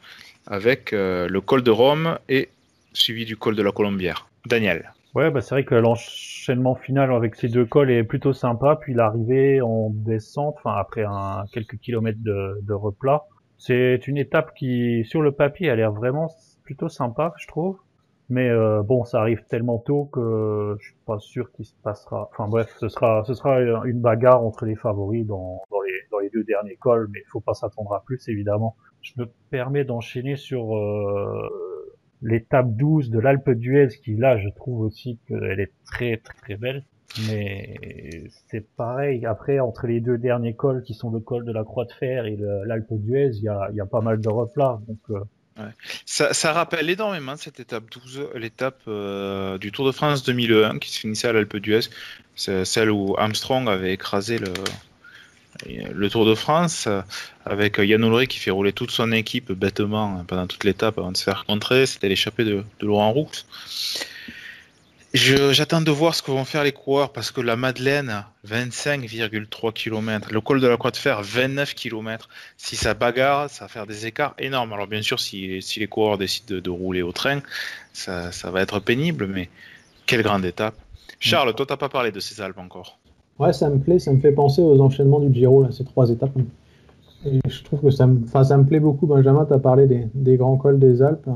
avec 0.46 0.92
euh, 0.92 1.28
le 1.28 1.40
col 1.40 1.62
de 1.62 1.70
Rome 1.70 2.18
et 2.28 2.48
suivi 2.92 3.24
du 3.24 3.36
col 3.36 3.56
de 3.56 3.62
la 3.62 3.72
Colombière. 3.72 4.28
Daniel. 4.46 4.92
Ouais, 5.14 5.30
bah 5.30 5.40
c'est 5.40 5.54
vrai 5.56 5.64
que 5.64 5.74
l'enchaînement 5.74 6.76
final 6.76 7.12
avec 7.12 7.34
ces 7.34 7.48
deux 7.48 7.66
cols 7.66 7.90
est 7.90 8.04
plutôt 8.04 8.32
sympa. 8.32 8.76
Puis 8.80 8.94
l'arrivée 8.94 9.60
en 9.60 9.90
descente, 9.90 10.54
enfin 10.58 10.74
après 10.78 11.04
un, 11.04 11.44
quelques 11.52 11.78
kilomètres 11.78 12.22
de, 12.22 12.60
de 12.62 12.72
replat, 12.72 13.24
c'est 13.58 14.06
une 14.06 14.16
étape 14.16 14.54
qui, 14.54 15.04
sur 15.04 15.20
le 15.20 15.32
papier, 15.32 15.68
a 15.68 15.76
l'air 15.76 15.92
vraiment 15.92 16.28
plutôt 16.62 16.88
sympa, 16.88 17.34
je 17.38 17.48
trouve. 17.48 17.78
Mais 18.28 18.48
euh, 18.48 18.82
bon, 18.84 19.02
ça 19.04 19.20
arrive 19.20 19.42
tellement 19.48 19.78
tôt 19.78 20.04
que 20.04 20.76
je 20.78 20.84
suis 20.84 20.96
pas 21.04 21.18
sûr 21.18 21.50
qu'il 21.50 21.64
se 21.64 21.74
passera. 21.82 22.30
Enfin 22.30 22.48
bref, 22.48 22.72
ce 22.78 22.88
sera, 22.88 23.24
ce 23.24 23.34
sera 23.34 23.60
une 23.60 24.00
bagarre 24.00 24.44
entre 24.44 24.64
les 24.64 24.76
favoris 24.76 25.26
dans, 25.26 25.60
dans, 25.72 25.80
les, 25.80 25.92
dans 26.12 26.20
les 26.20 26.30
deux 26.30 26.44
derniers 26.44 26.76
cols, 26.76 27.08
mais 27.12 27.18
il 27.18 27.28
faut 27.28 27.40
pas 27.40 27.54
s'attendre 27.54 27.92
à 27.92 28.04
plus 28.04 28.28
évidemment. 28.28 28.76
Je 29.02 29.14
me 29.16 29.26
permets 29.50 29.82
d'enchaîner 29.82 30.36
sur 30.36 30.76
euh, 30.76 31.69
l'étape 32.22 32.74
12 32.76 33.10
de 33.10 33.18
l'Alpe 33.18 33.50
d'Huez, 33.50 33.88
qui 34.02 34.14
là, 34.16 34.38
je 34.38 34.48
trouve 34.50 34.80
aussi 34.80 35.18
qu'elle 35.26 35.60
est 35.60 35.72
très 35.84 36.16
très 36.18 36.34
très 36.34 36.56
belle. 36.56 36.84
Mais 37.26 38.28
c'est 38.48 38.64
pareil. 38.76 39.26
Après, 39.26 39.58
entre 39.58 39.86
les 39.88 40.00
deux 40.00 40.16
derniers 40.16 40.54
cols, 40.54 40.82
qui 40.82 40.94
sont 40.94 41.10
le 41.10 41.18
col 41.18 41.44
de 41.44 41.52
la 41.52 41.64
Croix 41.64 41.84
de 41.84 41.92
Fer 41.92 42.26
et 42.26 42.38
l'Alpe 42.64 42.92
d'Huez, 42.92 43.32
il 43.34 43.42
y 43.42 43.48
a, 43.48 43.68
y 43.72 43.80
a, 43.80 43.86
pas 43.86 44.00
mal 44.00 44.20
de 44.20 44.28
replats. 44.28 44.80
Donc 44.86 44.98
euh, 45.10 45.20
ça, 46.06 46.52
rappelle 46.52 46.88
énormément 46.88 47.36
cette 47.36 47.60
étape 47.60 47.84
12, 47.90 48.28
l'étape 48.36 48.80
euh, 48.86 49.58
du 49.58 49.72
Tour 49.72 49.86
de 49.86 49.92
France 49.92 50.22
2001 50.24 50.78
qui 50.78 50.90
se 50.90 51.00
finissait 51.00 51.28
à 51.28 51.32
l'Alpe 51.32 51.56
d'Huez. 51.56 51.88
Celle 52.36 52.90
où 52.90 53.16
Armstrong 53.18 53.68
avait 53.68 53.92
écrasé 53.92 54.38
le, 54.38 54.52
le 55.66 56.10
Tour 56.10 56.26
de 56.26 56.34
France 56.34 56.88
avec 57.44 57.78
Yann 57.78 58.02
Ulrich 58.02 58.30
qui 58.30 58.38
fait 58.38 58.50
rouler 58.50 58.72
toute 58.72 58.90
son 58.90 59.12
équipe 59.12 59.52
bêtement 59.52 60.24
pendant 60.26 60.46
toute 60.46 60.64
l'étape 60.64 60.98
avant 60.98 61.12
de 61.12 61.16
se 61.16 61.24
faire 61.24 61.44
contrer. 61.46 61.86
C'était 61.86 62.08
l'échappée 62.08 62.44
de, 62.44 62.64
de 62.80 62.86
Laurent 62.86 63.12
Roux. 63.12 63.30
J'attends 65.12 65.80
de 65.80 65.90
voir 65.90 66.14
ce 66.14 66.22
que 66.22 66.30
vont 66.30 66.44
faire 66.44 66.62
les 66.62 66.70
coureurs 66.70 67.12
parce 67.12 67.32
que 67.32 67.40
la 67.40 67.56
Madeleine, 67.56 68.24
25,3 68.46 69.72
km. 69.72 70.28
Le 70.32 70.40
col 70.40 70.60
de 70.60 70.68
la 70.68 70.76
Croix 70.76 70.92
de 70.92 70.96
Fer, 70.96 71.20
29 71.20 71.74
km. 71.74 72.28
Si 72.56 72.76
ça 72.76 72.94
bagarre, 72.94 73.50
ça 73.50 73.64
va 73.64 73.68
faire 73.68 73.88
des 73.88 74.06
écarts 74.06 74.34
énormes. 74.38 74.72
Alors 74.72 74.86
bien 74.86 75.02
sûr, 75.02 75.18
si, 75.18 75.60
si 75.62 75.80
les 75.80 75.88
coureurs 75.88 76.16
décident 76.16 76.60
de, 76.60 76.70
rouler 76.70 77.02
au 77.02 77.10
train, 77.10 77.42
ça, 77.92 78.30
ça, 78.30 78.52
va 78.52 78.62
être 78.62 78.78
pénible, 78.78 79.26
mais 79.26 79.50
quelle 80.06 80.22
grande 80.22 80.44
étape. 80.44 80.76
Charles, 81.18 81.56
toi, 81.56 81.66
t'as 81.66 81.76
pas 81.76 81.88
parlé 81.88 82.12
de 82.12 82.20
ces 82.20 82.40
Alpes 82.40 82.58
encore. 82.58 82.99
Ouais, 83.40 83.54
ça 83.54 83.70
me 83.70 83.78
plaît, 83.78 83.98
ça 83.98 84.12
me 84.12 84.20
fait 84.20 84.32
penser 84.32 84.60
aux 84.60 84.78
enchaînements 84.80 85.18
du 85.18 85.32
Giro, 85.32 85.62
là, 85.62 85.70
ces 85.72 85.84
trois 85.84 86.10
étapes. 86.10 86.36
Et 87.24 87.40
je 87.48 87.64
trouve 87.64 87.80
que 87.80 87.90
ça 87.90 88.06
me, 88.06 88.26
ça 88.26 88.56
me 88.58 88.64
plaît 88.64 88.80
beaucoup. 88.80 89.06
Benjamin, 89.06 89.46
tu 89.46 89.54
as 89.54 89.58
parlé 89.58 89.86
des, 89.86 90.06
des 90.14 90.36
grands 90.36 90.58
cols 90.58 90.78
des 90.78 91.00
Alpes. 91.00 91.28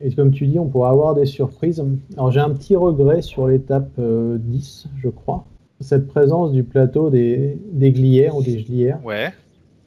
Et 0.00 0.12
comme 0.12 0.32
tu 0.32 0.46
dis, 0.48 0.58
on 0.58 0.66
pourra 0.66 0.90
avoir 0.90 1.14
des 1.14 1.26
surprises. 1.26 1.84
Alors 2.14 2.32
j'ai 2.32 2.40
un 2.40 2.50
petit 2.50 2.74
regret 2.74 3.22
sur 3.22 3.46
l'étape 3.46 3.90
10, 3.96 3.98
euh, 4.00 4.88
je 5.00 5.08
crois. 5.08 5.44
Cette 5.80 6.08
présence 6.08 6.52
du 6.52 6.64
plateau 6.64 7.10
des, 7.10 7.56
des 7.72 7.92
glières 7.92 8.36
ou 8.36 8.42
des 8.42 8.58
gelières. 8.58 8.98
Ouais, 9.04 9.32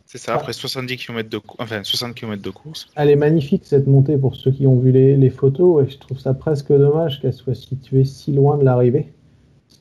c'est 0.05 0.19
ça, 0.19 0.35
après 0.35 0.53
70 0.53 0.95
km 0.97 1.29
de, 1.29 1.41
enfin, 1.57 1.83
60 1.83 2.15
km 2.15 2.41
de 2.41 2.49
course. 2.51 2.87
Elle 2.95 3.09
est 3.09 3.15
magnifique 3.15 3.63
cette 3.65 3.87
montée 3.87 4.17
pour 4.17 4.35
ceux 4.35 4.51
qui 4.51 4.65
ont 4.65 4.79
vu 4.79 4.91
les, 4.91 5.17
les 5.17 5.29
photos. 5.29 5.85
Et 5.85 5.89
je 5.89 5.97
trouve 5.97 6.19
ça 6.19 6.33
presque 6.33 6.71
dommage 6.71 7.21
qu'elle 7.21 7.33
soit 7.33 7.55
située 7.55 8.05
si 8.05 8.31
loin 8.31 8.57
de 8.57 8.63
l'arrivée. 8.63 9.11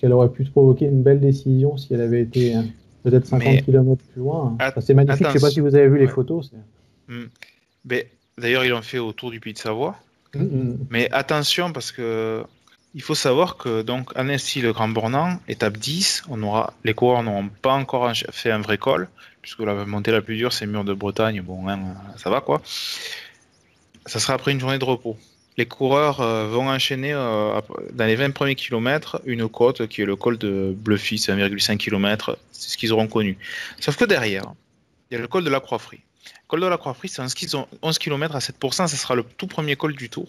Qu'elle 0.03 0.13
aurait 0.13 0.29
pu 0.29 0.45
provoquer 0.45 0.85
une 0.87 1.03
belle 1.03 1.21
décision 1.21 1.79
si 1.79 1.95
elle 1.95 2.03
avait 2.03 2.21
été 2.21 2.57
euh, 2.57 2.63
peut-être 3.05 3.25
50 3.25 3.63
km 3.65 4.03
plus 4.13 4.21
loin. 4.21 4.59
c'est 4.81 4.93
magnifique, 4.93 5.23
je 5.23 5.29
ne 5.29 5.33
sais 5.33 5.41
pas 5.41 5.51
si 5.51 5.61
vous 5.61 5.75
avez 5.75 5.89
vu 5.89 5.99
les 5.99 6.09
photos. 6.09 6.51
Hmm. 7.09 7.27
Mais, 7.85 8.09
D'ailleurs, 8.39 8.65
ils 8.65 8.71
l'ont 8.71 8.83
fait 8.83 8.99
autour 8.99 9.31
du 9.31 9.41
Puy 9.41 9.53
de 9.53 9.59
Savoie. 9.59 9.97
Mm-hmm. 10.35 10.77
Mais 10.91 11.11
attention 11.13 11.73
parce 11.73 11.93
que 11.93 12.43
il 12.95 13.03
faut 13.03 13.15
savoir 13.15 13.57
que 13.57 13.83
donc 13.83 14.11
Annecy 14.17 14.61
le 14.63 14.73
Grand 14.73 14.89
Bornand, 14.89 15.39
étape 15.49 15.77
10, 15.77 16.25
on 16.29 16.43
aura 16.43 16.73
les 16.85 16.95
coureurs 16.95 17.23
n'auront 17.23 17.49
pas 17.49 17.73
encore 17.73 18.11
fait 18.31 18.51
un 18.51 18.61
vrai 18.61 18.79
col 18.79 19.09
puisque 19.43 19.61
la 19.61 19.85
montée 19.85 20.11
la 20.11 20.23
plus 20.23 20.37
dure 20.37 20.53
c'est 20.53 20.67
Mur 20.67 20.85
de 20.85 20.95
Bretagne, 20.95 21.43
bon 21.43 21.69
hein, 21.69 21.81
ça 22.17 22.31
va 22.31 22.41
quoi. 22.41 22.63
Ça 24.07 24.19
sera 24.19 24.35
après 24.35 24.53
une 24.53 24.61
journée 24.61 24.79
de 24.79 24.85
repos. 24.85 25.17
Les 25.57 25.67
coureurs 25.67 26.21
euh, 26.21 26.47
vont 26.47 26.69
enchaîner 26.71 27.13
euh, 27.13 27.61
dans 27.93 28.07
les 28.07 28.17
20 28.17 28.31
premiers 28.31 28.55
kilomètres 28.55 29.21
une 29.25 29.49
côte 29.49 29.87
qui 29.87 30.03
est 30.03 30.07
le 30.07 30.17
col 30.17 30.39
de 30.39 30.75
Bluffy, 30.75 31.19
c'est 31.19 31.33
1,5 31.33 31.77
km, 31.77 32.39
c'est 32.53 32.71
ce 32.71 32.79
qu'ils 32.79 32.93
auront 32.93 33.09
connu. 33.09 33.37
Sauf 33.79 33.97
que 33.97 34.05
derrière, 34.05 34.45
il 35.11 35.15
y 35.15 35.17
a 35.19 35.21
le 35.21 35.29
col 35.29 35.45
de 35.45 35.51
la 35.51 35.61
Croix-Frie 35.61 36.01
col 36.53 36.61
de 36.61 36.67
la 36.67 36.77
Croix-Frie, 36.77 37.09
c'est 37.09 37.23
11 37.81 37.99
km 37.99 38.37
à 38.37 38.39
7%, 38.41 38.73
ça 38.73 38.89
sera 38.89 39.15
le 39.15 39.25
tout 39.25 39.47
premier 39.47 39.75
col 39.75 39.97
du 39.97 40.11
tour. 40.11 40.29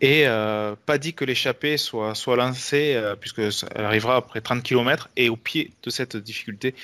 Et 0.00 0.22
euh, 0.28 0.76
pas 0.86 0.98
dit 0.98 1.14
que 1.14 1.24
l'échappée 1.24 1.76
soit, 1.78 2.14
lancée, 2.36 2.94
euh, 2.94 3.16
puisque 3.16 3.42
arrivera 3.74 4.14
après 4.14 4.40
30 4.40 4.62
km. 4.62 5.10
Et 5.16 5.28
au 5.28 5.34
pied 5.34 5.72
de 5.82 5.90
cette 5.90 6.16
difficulté, 6.16 6.76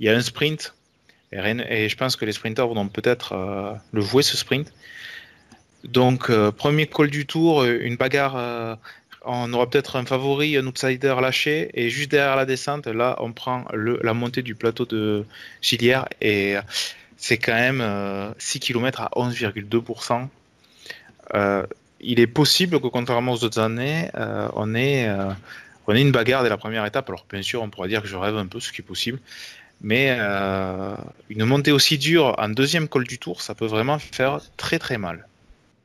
il 0.00 0.06
y 0.06 0.08
a 0.08 0.14
un 0.14 0.22
sprint. 0.22 0.74
Et, 1.30 1.88
je 1.90 1.96
pense 1.96 2.16
que 2.16 2.24
les 2.24 2.32
sprinteurs 2.32 2.72
vont 2.72 2.88
peut-être 2.88 3.34
le 3.92 4.00
jouer, 4.00 4.22
ce 4.22 4.36
sprint. 4.36 4.72
Donc, 5.84 6.30
premier 6.52 6.86
col 6.86 7.10
du 7.10 7.26
tour, 7.26 7.64
une 7.64 7.96
bagarre. 7.96 8.78
on 9.24 9.52
aura 9.52 9.68
peut-être 9.68 9.96
un 9.96 10.04
favori, 10.04 10.56
un 10.56 10.66
outsider 10.66 11.14
lâché. 11.20 11.70
Et 11.74 11.90
juste 11.90 12.10
derrière 12.10 12.36
la 12.36 12.46
descente, 12.46 12.86
là, 12.86 13.16
on 13.20 13.32
prend 13.32 13.64
la 13.72 14.14
montée 14.14 14.42
du 14.42 14.54
plateau 14.54 14.86
de 14.86 15.24
Gillière. 15.60 16.06
Et 16.20 16.56
c'est 17.24 17.38
quand 17.38 17.54
même 17.54 17.78
6 18.38 18.58
euh, 18.58 18.60
km 18.60 19.00
à 19.00 19.10
11,2%. 19.16 20.28
Euh, 21.34 21.66
il 22.00 22.20
est 22.20 22.26
possible 22.26 22.80
que, 22.80 22.86
contrairement 22.88 23.32
aux 23.32 23.44
autres 23.44 23.60
années, 23.60 24.10
euh, 24.14 24.46
on, 24.54 24.74
ait, 24.74 25.08
on 25.86 25.94
ait 25.94 26.02
une 26.02 26.12
bagarre 26.12 26.42
dès 26.42 26.50
la 26.50 26.58
première 26.58 26.84
étape. 26.84 27.08
Alors, 27.08 27.24
bien 27.30 27.40
sûr, 27.40 27.62
on 27.62 27.70
pourra 27.70 27.88
dire 27.88 28.02
que 28.02 28.08
je 28.08 28.16
rêve 28.16 28.36
un 28.36 28.46
peu, 28.46 28.60
ce 28.60 28.72
qui 28.72 28.82
est 28.82 28.84
possible. 28.84 29.18
Mais 29.80 30.10
une 31.30 31.44
montée 31.46 31.72
aussi 31.72 31.96
dure 31.96 32.34
en 32.38 32.50
deuxième 32.50 32.88
col 32.88 33.06
du 33.06 33.18
tour, 33.18 33.40
ça 33.40 33.54
peut 33.54 33.66
vraiment 33.66 33.98
faire 33.98 34.40
très 34.58 34.78
très 34.78 34.98
mal. 34.98 35.26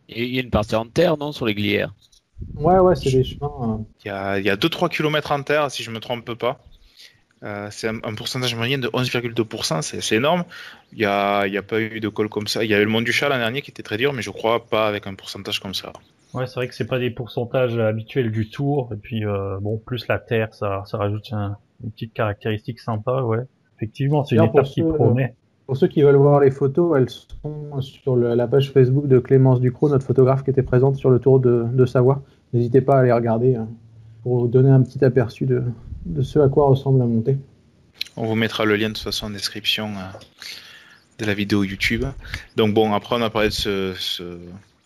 Et 0.10 0.26
il 0.26 0.36
y 0.36 0.40
a 0.40 0.42
une 0.42 0.50
partie 0.50 0.76
en 0.76 0.86
terre, 0.86 1.18
non, 1.18 1.32
sur 1.32 1.46
les 1.46 1.56
glières 1.56 1.94
Ouais, 2.56 2.80
ouais, 2.80 2.96
c'est 2.96 3.12
des 3.12 3.24
chemins. 3.24 3.86
Il 4.04 4.08
y 4.08 4.12
a, 4.12 4.32
a 4.32 4.56
2-3 4.56 4.90
km 4.90 5.32
en 5.32 5.44
terre, 5.44 5.70
si 5.70 5.84
je 5.84 5.92
me 5.92 6.00
trompe 6.00 6.34
pas. 6.34 6.60
Euh, 7.44 7.68
c'est 7.72 7.88
un, 7.88 8.16
pourcentage 8.16 8.54
moyen 8.56 8.80
de 8.80 8.90
11,2%, 8.90 9.82
c'est 9.82 10.16
énorme. 10.16 10.44
Il 10.92 11.00
n'y 11.00 11.06
a, 11.06 11.40
a, 11.40 11.62
pas 11.62 11.80
eu 11.80 12.00
de 12.00 12.10
col 12.10 12.28
comme 12.28 12.48
ça. 12.48 12.64
Il 12.64 12.70
y 12.70 12.74
a 12.74 12.80
eu 12.80 12.84
le 12.84 12.90
Mont 12.90 13.02
du 13.02 13.14
Chat 13.14 13.30
l'an 13.30 13.38
dernier 13.38 13.62
qui 13.62 13.72
était 13.72 13.84
très 13.84 13.98
dur, 13.98 14.14
mais 14.14 14.22
je 14.22 14.32
crois 14.32 14.66
pas 14.66 14.88
avec 14.88 15.08
un 15.08 15.16
pourcentage 15.16 15.60
comme 15.60 15.74
ça. 15.74 15.94
Ouais, 16.34 16.48
c'est 16.48 16.56
vrai 16.56 16.68
que 16.68 16.76
c'est 16.76 16.88
pas 16.88 17.00
des 17.00 17.10
pourcentages 17.10 17.78
habituels 17.78 18.32
du 18.32 18.50
tour. 18.50 18.90
Et 18.94 18.98
puis, 18.98 19.26
euh, 19.26 19.58
bon, 19.62 19.78
plus 19.78 20.08
la 20.08 20.20
terre, 20.20 20.54
ça, 20.54 20.84
ça 20.86 20.98
rajoute 20.98 21.32
une 21.32 21.92
petite 21.92 22.14
caractéristique 22.14 22.80
sympa, 22.80 23.22
ouais. 23.22 23.40
Effectivement, 23.78 24.26
c'est 24.26 24.36
une 24.36 24.44
étape 24.44 24.66
qui 24.66 24.84
promet. 24.84 25.36
Pour 25.70 25.78
ceux 25.78 25.88
qui 25.88 26.02
veulent 26.02 26.16
voir 26.16 26.40
les 26.40 26.50
photos, 26.50 26.98
elles 26.98 27.12
sont 27.12 27.80
sur 27.80 28.16
la 28.16 28.48
page 28.48 28.72
Facebook 28.72 29.08
de 29.08 29.20
Clémence 29.20 29.62
Ducrot, 29.62 29.90
notre 29.90 30.04
photographe 30.04 30.44
qui 30.44 30.50
était 30.50 30.64
présente 30.64 30.96
sur 30.96 31.12
le 31.12 31.20
tour 31.20 31.40
de, 31.40 31.86
Savoie. 31.86 32.24
N'hésitez 32.54 32.82
pas 32.82 32.98
à 32.98 33.04
les 33.04 33.12
regarder 33.12 33.54
hein, 33.54 33.68
pour 34.24 34.40
vous 34.40 34.48
donner 34.48 34.72
un 34.72 34.82
petit 34.82 35.06
aperçu 35.06 35.46
de, 35.46 35.62
de 36.08 36.24
ce 36.24 36.40
à 36.40 36.50
quoi 36.50 36.66
ressemble 36.66 36.98
la 36.98 37.06
montée. 37.06 37.38
On 38.18 38.26
vous 38.26 38.34
mettra 38.34 38.66
le 38.66 38.78
lien 38.78 38.90
de 38.90 38.96
toute 38.96 39.04
façon 39.04 39.28
en 39.28 39.30
description 39.30 39.90
euh, 39.90 40.18
de 41.20 41.26
la 41.26 41.36
vidéo 41.36 41.64
YouTube. 41.64 42.04
Donc 42.56 42.74
bon, 42.74 42.92
après 42.92 43.18
on 43.18 43.22
a 43.22 43.30
parlé 43.30 43.50
de 43.50 43.54
ce, 43.54 44.40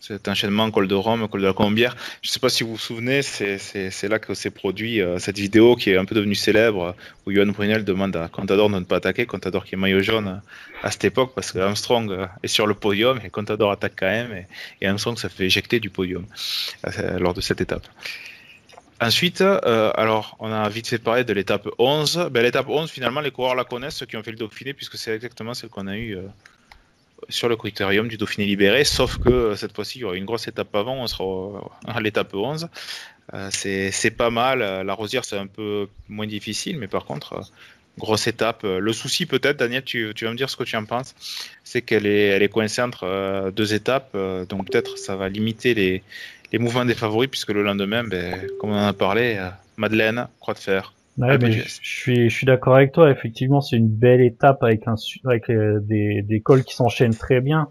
cet 0.06 0.28
enchaînement 0.28 0.70
col 0.70 0.86
de 0.86 0.94
Rome, 0.94 1.26
col 1.28 1.40
de 1.40 1.46
la 1.46 1.54
Colombière. 1.54 1.96
Je 2.20 2.28
ne 2.28 2.32
sais 2.32 2.40
pas 2.40 2.50
si 2.50 2.62
vous 2.62 2.72
vous 2.72 2.78
souvenez, 2.78 3.22
c'est 3.22 4.08
là 4.08 4.18
que 4.18 4.34
s'est 4.34 4.50
produit 4.50 5.00
euh, 5.00 5.18
cette 5.18 5.38
vidéo 5.38 5.76
qui 5.76 5.90
est 5.90 5.96
un 5.96 6.04
peu 6.04 6.14
devenue 6.14 6.34
célèbre, 6.34 6.94
où 7.24 7.32
Johan 7.32 7.46
Brunel 7.46 7.84
demande 7.84 8.14
à 8.16 8.28
Contador 8.28 8.68
de 8.68 8.74
ne 8.74 8.84
pas 8.84 8.96
attaquer, 8.96 9.24
Contador 9.24 9.64
qui 9.64 9.76
est 9.76 9.78
maillot 9.78 10.02
jaune 10.02 10.42
à 10.82 10.90
cette 10.90 11.04
époque, 11.04 11.32
parce 11.34 11.52
que 11.52 11.58
Armstrong 11.58 12.10
euh, 12.10 12.26
est 12.42 12.48
sur 12.48 12.66
le 12.66 12.74
podium 12.74 13.18
et 13.24 13.30
Contador 13.30 13.70
attaque 13.70 13.94
quand 13.96 14.06
même, 14.06 14.44
et, 14.82 14.86
Armstrong 14.86 15.16
ça 15.16 15.30
fait 15.30 15.46
éjecter 15.46 15.80
du 15.80 15.88
podium 15.88 16.26
lors 17.18 17.32
de 17.32 17.40
cette 17.40 17.62
étape. 17.62 17.86
Ensuite, 19.00 19.40
euh, 19.40 19.90
alors, 19.96 20.36
on 20.38 20.52
a 20.52 20.68
vite 20.68 20.86
fait 20.86 20.98
parler 20.98 21.24
de 21.24 21.32
l'étape 21.32 21.68
11. 21.78 22.28
Ben, 22.30 22.42
l'étape 22.42 22.68
11, 22.68 22.90
finalement, 22.90 23.20
les 23.20 23.32
coureurs 23.32 23.54
la 23.54 23.64
connaissent, 23.64 23.96
ceux 23.96 24.06
qui 24.06 24.16
ont 24.16 24.22
fait 24.22 24.30
le 24.30 24.36
Dauphiné, 24.36 24.72
puisque 24.72 24.96
c'est 24.96 25.14
exactement 25.14 25.52
celle 25.52 25.68
qu'on 25.68 25.88
a 25.88 25.96
eue 25.96 26.16
euh, 26.16 26.22
sur 27.28 27.48
le 27.48 27.56
critérium 27.56 28.08
du 28.08 28.16
Dauphiné 28.16 28.46
libéré, 28.46 28.84
sauf 28.84 29.18
que 29.18 29.28
euh, 29.28 29.56
cette 29.56 29.74
fois-ci, 29.74 29.98
il 29.98 30.02
y 30.02 30.04
aura 30.04 30.16
une 30.16 30.24
grosse 30.24 30.48
étape 30.48 30.74
avant, 30.74 30.96
on 30.96 31.06
sera 31.06 31.70
à 31.86 32.00
l'étape 32.00 32.34
11. 32.34 32.68
c'est 33.50 34.16
pas 34.16 34.30
mal. 34.30 34.58
La 34.58 34.94
Rosière, 34.94 35.24
c'est 35.24 35.38
un 35.38 35.46
peu 35.46 35.88
moins 36.08 36.26
difficile, 36.26 36.78
mais 36.78 36.88
par 36.88 37.04
contre, 37.04 37.40
grosse 37.98 38.26
étape. 38.26 38.62
Le 38.64 38.92
souci, 38.92 39.26
peut-être, 39.26 39.56
Daniel, 39.56 39.84
tu, 39.84 40.12
vas 40.20 40.30
me 40.30 40.36
dire 40.36 40.50
ce 40.50 40.56
que 40.56 40.64
tu 40.64 40.76
en 40.76 40.84
penses, 40.84 41.14
c'est 41.62 41.82
qu'elle 41.82 42.06
est, 42.06 42.48
coincée 42.48 42.82
entre 42.82 43.50
deux 43.50 43.74
étapes, 43.74 44.16
donc 44.48 44.70
peut-être 44.70 44.98
ça 44.98 45.16
va 45.16 45.28
limiter 45.28 45.74
les 45.74 46.02
mouvements 46.58 46.84
des 46.84 46.94
favoris, 46.94 47.28
puisque 47.28 47.50
le 47.50 47.62
lendemain, 47.62 48.04
ben, 48.04 48.46
comme 48.60 48.70
on 48.70 48.78
en 48.78 48.86
a 48.86 48.92
parlé, 48.92 49.36
euh, 49.38 49.50
Madeleine, 49.76 50.28
Croix 50.38 50.54
de 50.54 50.60
Fer. 50.60 50.93
Je, 51.18 51.62
suis, 51.82 52.28
je 52.28 52.34
suis 52.34 52.46
d'accord 52.46 52.74
avec 52.74 52.92
toi. 52.92 53.10
Effectivement, 53.10 53.60
c'est 53.60 53.76
une 53.76 53.88
belle 53.88 54.20
étape 54.20 54.62
avec, 54.62 54.86
un, 54.88 54.96
avec 55.24 55.50
euh, 55.50 55.80
des, 55.80 56.22
des 56.22 56.40
cols 56.40 56.64
qui 56.64 56.74
s'enchaînent 56.74 57.14
très 57.14 57.40
bien. 57.40 57.68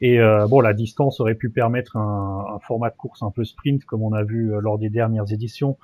Et 0.00 0.20
euh, 0.20 0.46
bon, 0.46 0.60
la 0.60 0.74
distance 0.74 1.20
aurait 1.20 1.34
pu 1.34 1.50
permettre 1.50 1.96
un, 1.96 2.46
un, 2.54 2.58
format 2.58 2.90
de 2.90 2.96
course 2.96 3.22
un 3.22 3.30
peu 3.30 3.44
sprint, 3.44 3.84
comme 3.84 4.02
on 4.02 4.12
a 4.12 4.22
vu 4.22 4.52
lors 4.60 4.78
des 4.78 4.90
dernières 4.90 5.32
éditions. 5.32 5.78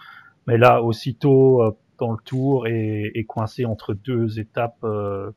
Mais 0.47 0.59
là, 0.59 0.83
aussitôt 0.83 1.77
dans 1.99 2.13
le 2.13 2.19
tour 2.25 2.67
et, 2.67 3.11
et 3.15 3.25
coincé 3.25 3.65
entre 3.65 3.95
deux 3.95 4.39
étapes 4.41 4.85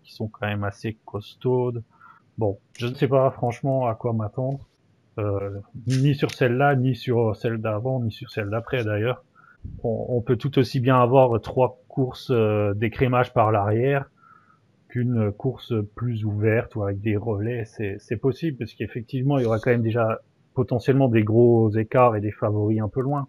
qui 0.04 0.14
sont 0.14 0.28
quand 0.28 0.48
même 0.48 0.64
assez 0.64 0.98
costaudes. 1.06 1.84
Bon, 2.38 2.58
je 2.78 2.88
ne 2.88 2.96
sais 2.96 3.08
pas 3.08 3.30
franchement 3.32 3.88
à 3.88 3.96
quoi 3.96 4.12
m'attendre. 4.12 4.68
ni 5.88 6.16
sur 6.16 6.32
celle-là, 6.32 6.76
ni 6.76 6.96
sur 6.96 7.36
celle 7.36 7.60
d'avant, 7.60 8.02
ni 8.02 8.12
sur 8.12 8.30
celle 8.32 8.50
d'après 8.50 8.84
d'ailleurs. 8.84 9.24
On, 9.84 10.22
peut 10.22 10.38
tout 10.38 10.60
aussi 10.60 10.80
bien 10.80 11.02
avoir 11.02 11.42
trois 11.42 11.82
courses 11.88 12.32
d'écrémage 12.76 13.34
par 13.34 13.52
l'arrière 13.52 14.10
qu'une 14.88 15.32
course 15.32 15.74
plus 15.96 16.24
ouverte 16.24 16.76
ou 16.76 16.84
avec 16.84 17.02
des 17.02 17.18
relais. 17.18 17.66
C'est 17.66 18.18
possible 18.18 18.58
parce 18.60 18.74
qu'effectivement, 18.74 19.38
il 19.38 19.44
y 19.44 19.46
aura 19.46 19.60
quand 19.60 19.72
même 19.72 19.82
déjà 19.82 20.20
potentiellement 20.54 21.10
des 21.10 21.24
gros 21.24 21.72
écarts 21.76 22.16
et 22.16 22.22
des 22.22 22.32
favoris 22.32 22.80
un 22.80 22.88
peu 22.88 23.02
loin. 23.02 23.28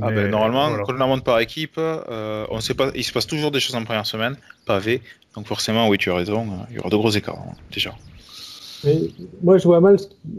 Ah 0.00 0.10
ben, 0.10 0.30
normalement, 0.30 0.82
quand 0.84 0.94
on 0.94 1.08
monte 1.08 1.24
par 1.24 1.40
équipe, 1.40 1.74
euh, 1.78 2.46
on 2.50 2.60
sait 2.60 2.74
pas, 2.74 2.90
il 2.94 3.04
se 3.04 3.12
passe 3.12 3.26
toujours 3.26 3.50
des 3.50 3.60
choses 3.60 3.74
en 3.74 3.84
première 3.84 4.06
semaine, 4.06 4.36
pavé. 4.64 5.02
Donc 5.34 5.46
forcément, 5.46 5.88
oui, 5.88 5.98
tu 5.98 6.10
as 6.10 6.14
raison, 6.14 6.42
euh, 6.42 6.64
il 6.70 6.76
y 6.76 6.78
aura 6.78 6.88
de 6.88 6.96
gros 6.96 7.10
écarts 7.10 7.38
hein, 7.38 7.54
déjà. 7.72 7.94
moi, 9.42 9.58
je 9.58 9.64
vois 9.64 9.80
mal, 9.80 9.96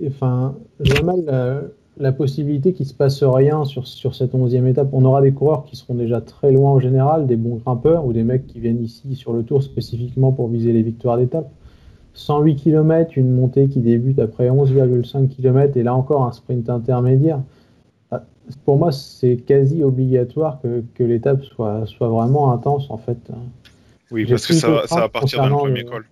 enfin, 0.07 0.55
je 0.79 0.93
vois 0.93 1.13
mal 1.13 1.71
la, 1.99 2.11
possibilité 2.11 2.73
qu'il 2.73 2.85
se 2.85 2.93
passe 2.93 3.23
rien 3.23 3.65
sur, 3.65 3.87
sur 3.87 4.15
cette 4.15 4.33
onzième 4.33 4.67
étape. 4.67 4.89
On 4.93 5.05
aura 5.05 5.21
des 5.21 5.31
coureurs 5.31 5.65
qui 5.65 5.75
seront 5.75 5.95
déjà 5.95 6.21
très 6.21 6.51
loin 6.51 6.71
en 6.71 6.79
général, 6.79 7.27
des 7.27 7.35
bons 7.35 7.55
grimpeurs 7.55 8.05
ou 8.05 8.13
des 8.13 8.23
mecs 8.23 8.47
qui 8.47 8.59
viennent 8.59 8.83
ici 8.83 9.15
sur 9.15 9.33
le 9.33 9.43
tour 9.43 9.63
spécifiquement 9.63 10.31
pour 10.31 10.47
viser 10.47 10.73
les 10.73 10.81
victoires 10.81 11.17
d'étape. 11.17 11.51
108 12.13 12.55
km, 12.55 13.17
une 13.17 13.31
montée 13.31 13.67
qui 13.67 13.79
débute 13.79 14.19
après 14.19 14.49
11,5 14.49 15.27
km 15.27 15.77
et 15.77 15.83
là 15.83 15.95
encore 15.95 16.25
un 16.25 16.31
sprint 16.31 16.69
intermédiaire 16.69 17.39
pour 18.65 18.77
moi, 18.77 18.91
c'est 18.91 19.37
quasi 19.37 19.83
obligatoire 19.83 20.59
que, 20.61 20.83
que 20.95 21.03
l'étape 21.03 21.43
soit, 21.43 21.85
soit 21.85 22.09
vraiment 22.09 22.51
intense 22.51 22.89
en 22.89 22.97
fait. 22.97 23.17
Oui, 24.11 24.25
parce 24.25 24.47
que 24.47 24.53
ça, 24.53 24.87
ça 24.87 25.01
va 25.01 25.09
partir 25.09 25.43
d'un 25.43 25.49
premier 25.49 25.83
col. 25.83 26.05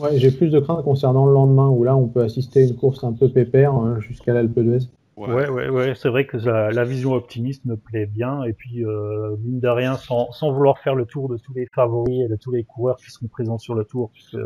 Ouais, 0.00 0.18
j'ai 0.18 0.32
plus 0.32 0.50
de 0.50 0.58
crainte 0.58 0.82
concernant 0.82 1.24
le 1.26 1.32
lendemain 1.32 1.68
où 1.68 1.84
là 1.84 1.94
on 1.94 2.08
peut 2.08 2.22
assister 2.22 2.62
à 2.62 2.66
une 2.66 2.74
course 2.74 3.04
un 3.04 3.12
peu 3.12 3.28
pépère 3.28 3.74
hein, 3.74 4.00
jusqu'à 4.00 4.34
l'Alpe 4.34 4.58
d'Huez. 4.58 4.88
Ouais, 5.16 5.48
ouais, 5.48 5.68
ouais, 5.68 5.94
c'est 5.94 6.08
vrai 6.08 6.26
que 6.26 6.36
la, 6.36 6.84
vision 6.84 7.12
optimiste 7.12 7.64
me 7.64 7.76
plaît 7.76 8.06
bien. 8.06 8.42
Et 8.44 8.52
puis, 8.52 8.84
euh, 8.84 9.36
mine 9.44 9.60
de 9.60 9.68
rien, 9.68 9.96
sans, 9.96 10.32
sans, 10.32 10.52
vouloir 10.52 10.78
faire 10.80 10.94
le 10.94 11.06
tour 11.06 11.28
de 11.28 11.36
tous 11.36 11.54
les 11.54 11.66
favoris 11.72 12.24
et 12.24 12.28
de 12.28 12.36
tous 12.36 12.50
les 12.50 12.64
coureurs 12.64 12.96
qui 12.96 13.10
seront 13.10 13.28
présents 13.28 13.58
sur 13.58 13.74
le 13.74 13.84
tour, 13.84 14.10
puisque 14.10 14.38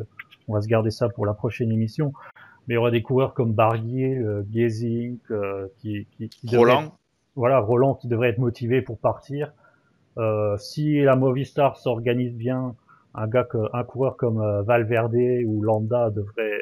on 0.46 0.54
va 0.54 0.60
se 0.60 0.68
garder 0.68 0.90
ça 0.90 1.08
pour 1.08 1.24
la 1.24 1.34
prochaine 1.34 1.72
émission. 1.72 2.12
Mais 2.66 2.74
il 2.74 2.76
y 2.76 2.78
aura 2.78 2.90
des 2.90 3.02
coureurs 3.02 3.32
comme 3.32 3.54
Barguier, 3.54 4.18
euh, 4.18 4.44
euh 5.30 5.68
qui, 5.78 6.06
qui, 6.16 6.28
qui 6.28 6.56
Roland 6.56 6.92
voilà, 7.38 7.60
Roland 7.60 7.94
qui 7.94 8.08
devrait 8.08 8.30
être 8.30 8.38
motivé 8.38 8.82
pour 8.82 8.98
partir. 8.98 9.52
Euh, 10.18 10.56
si 10.58 11.00
la 11.00 11.14
Movistar 11.14 11.76
s'organise 11.76 12.34
bien, 12.34 12.74
un 13.14 13.28
gars, 13.28 13.46
un 13.72 13.84
coureur 13.84 14.16
comme 14.16 14.40
euh, 14.40 14.62
Valverde 14.62 15.44
ou 15.46 15.62
Landa 15.62 16.10
devrait 16.10 16.57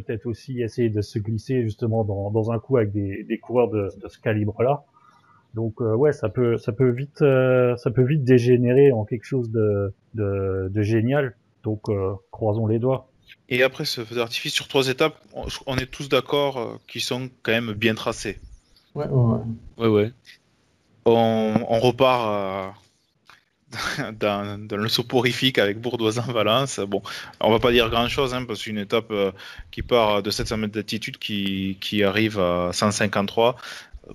peut-être 0.00 0.26
aussi 0.26 0.60
essayer 0.62 0.90
de 0.90 1.02
se 1.02 1.18
glisser 1.18 1.62
justement 1.62 2.04
dans, 2.04 2.30
dans 2.30 2.50
un 2.52 2.58
coup 2.58 2.76
avec 2.76 2.92
des, 2.92 3.24
des 3.24 3.38
coureurs 3.38 3.70
de, 3.70 3.88
de 4.02 4.08
ce 4.08 4.18
calibre-là. 4.18 4.84
Donc 5.54 5.80
euh, 5.80 5.94
ouais, 5.94 6.12
ça 6.12 6.28
peut, 6.28 6.56
ça 6.58 6.72
peut 6.72 6.90
vite, 6.90 7.22
euh, 7.22 7.76
ça 7.76 7.90
peut 7.90 8.04
vite 8.04 8.24
dégénérer 8.24 8.92
en 8.92 9.04
quelque 9.04 9.24
chose 9.24 9.50
de, 9.50 9.92
de, 10.14 10.68
de 10.70 10.82
génial. 10.82 11.36
Donc 11.62 11.88
croisons 12.30 12.66
les 12.66 12.78
doigts. 12.78 13.08
Et 13.48 13.62
après 13.62 13.84
ce 13.84 14.04
feu 14.04 14.14
d'artifice 14.14 14.52
sur 14.52 14.68
trois 14.68 14.88
étapes, 14.88 15.16
on 15.66 15.76
est 15.78 15.90
tous 15.90 16.08
d'accord 16.08 16.78
qu'ils 16.86 17.00
sont 17.00 17.28
quand 17.42 17.52
même 17.52 17.72
bien 17.72 17.94
tracés. 17.94 18.38
Ouais, 18.94 19.08
ouais. 19.08 19.40
ouais, 19.78 19.88
ouais. 19.88 20.12
On, 21.04 21.80
repart 21.80 22.74
euh, 23.98 24.12
dans, 24.12 24.76
le 24.76 24.88
soporifique 24.88 25.58
avec 25.58 25.80
Bourdoisin-Valence. 25.80 26.80
Bon, 26.80 27.02
on 27.40 27.50
va 27.50 27.58
pas 27.58 27.72
dire 27.72 27.90
grand-chose, 27.90 28.34
hein, 28.34 28.44
parce 28.44 28.62
qu'une 28.62 28.78
étape 28.78 29.10
euh, 29.10 29.32
qui 29.70 29.82
part 29.82 30.22
de 30.22 30.30
700 30.30 30.56
mètres 30.58 30.74
d'altitude 30.74 31.18
qui, 31.18 31.76
qui, 31.80 32.04
arrive 32.04 32.38
à 32.38 32.70
153, 32.72 33.56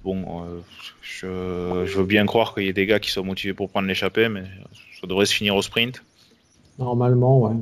bon, 0.03 0.45
euh, 0.45 0.59
je, 1.01 1.85
je, 1.85 1.97
veux 1.97 2.05
bien 2.05 2.25
croire 2.25 2.53
qu'il 2.53 2.63
y 2.63 2.69
ait 2.69 2.73
des 2.73 2.85
gars 2.85 2.99
qui 2.99 3.11
sont 3.11 3.23
motivés 3.23 3.53
pour 3.53 3.69
prendre 3.69 3.87
l'échappée, 3.87 4.29
mais 4.29 4.43
ça 4.99 5.07
devrait 5.07 5.25
se 5.25 5.33
finir 5.33 5.55
au 5.55 5.61
sprint. 5.61 6.03
Normalement, 6.79 7.41
ouais. 7.41 7.55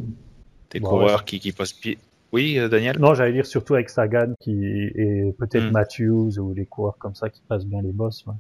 Des 0.72 0.80
coureurs 0.80 1.26
qui, 1.26 1.40
qui 1.40 1.52
passent 1.52 1.74
pied, 1.74 1.98
oui, 2.32 2.60
euh, 2.60 2.70
Daniel? 2.70 3.00
Non, 3.00 3.14
j'allais 3.14 3.34
dire 3.34 3.46
surtout 3.46 3.74
avec 3.74 3.90
Sagan 3.90 4.34
qui 4.40 4.64
et 4.64 5.34
peut-être 5.38 5.70
hmm. 5.70 5.72
Matthews 5.72 6.40
ou 6.40 6.54
les 6.54 6.66
coureurs 6.66 6.98
comme 6.98 7.16
ça 7.16 7.30
qui 7.30 7.42
passent 7.48 7.66
bien 7.66 7.82
les 7.82 7.92
boss. 7.92 8.26
Ouais, 8.28 8.34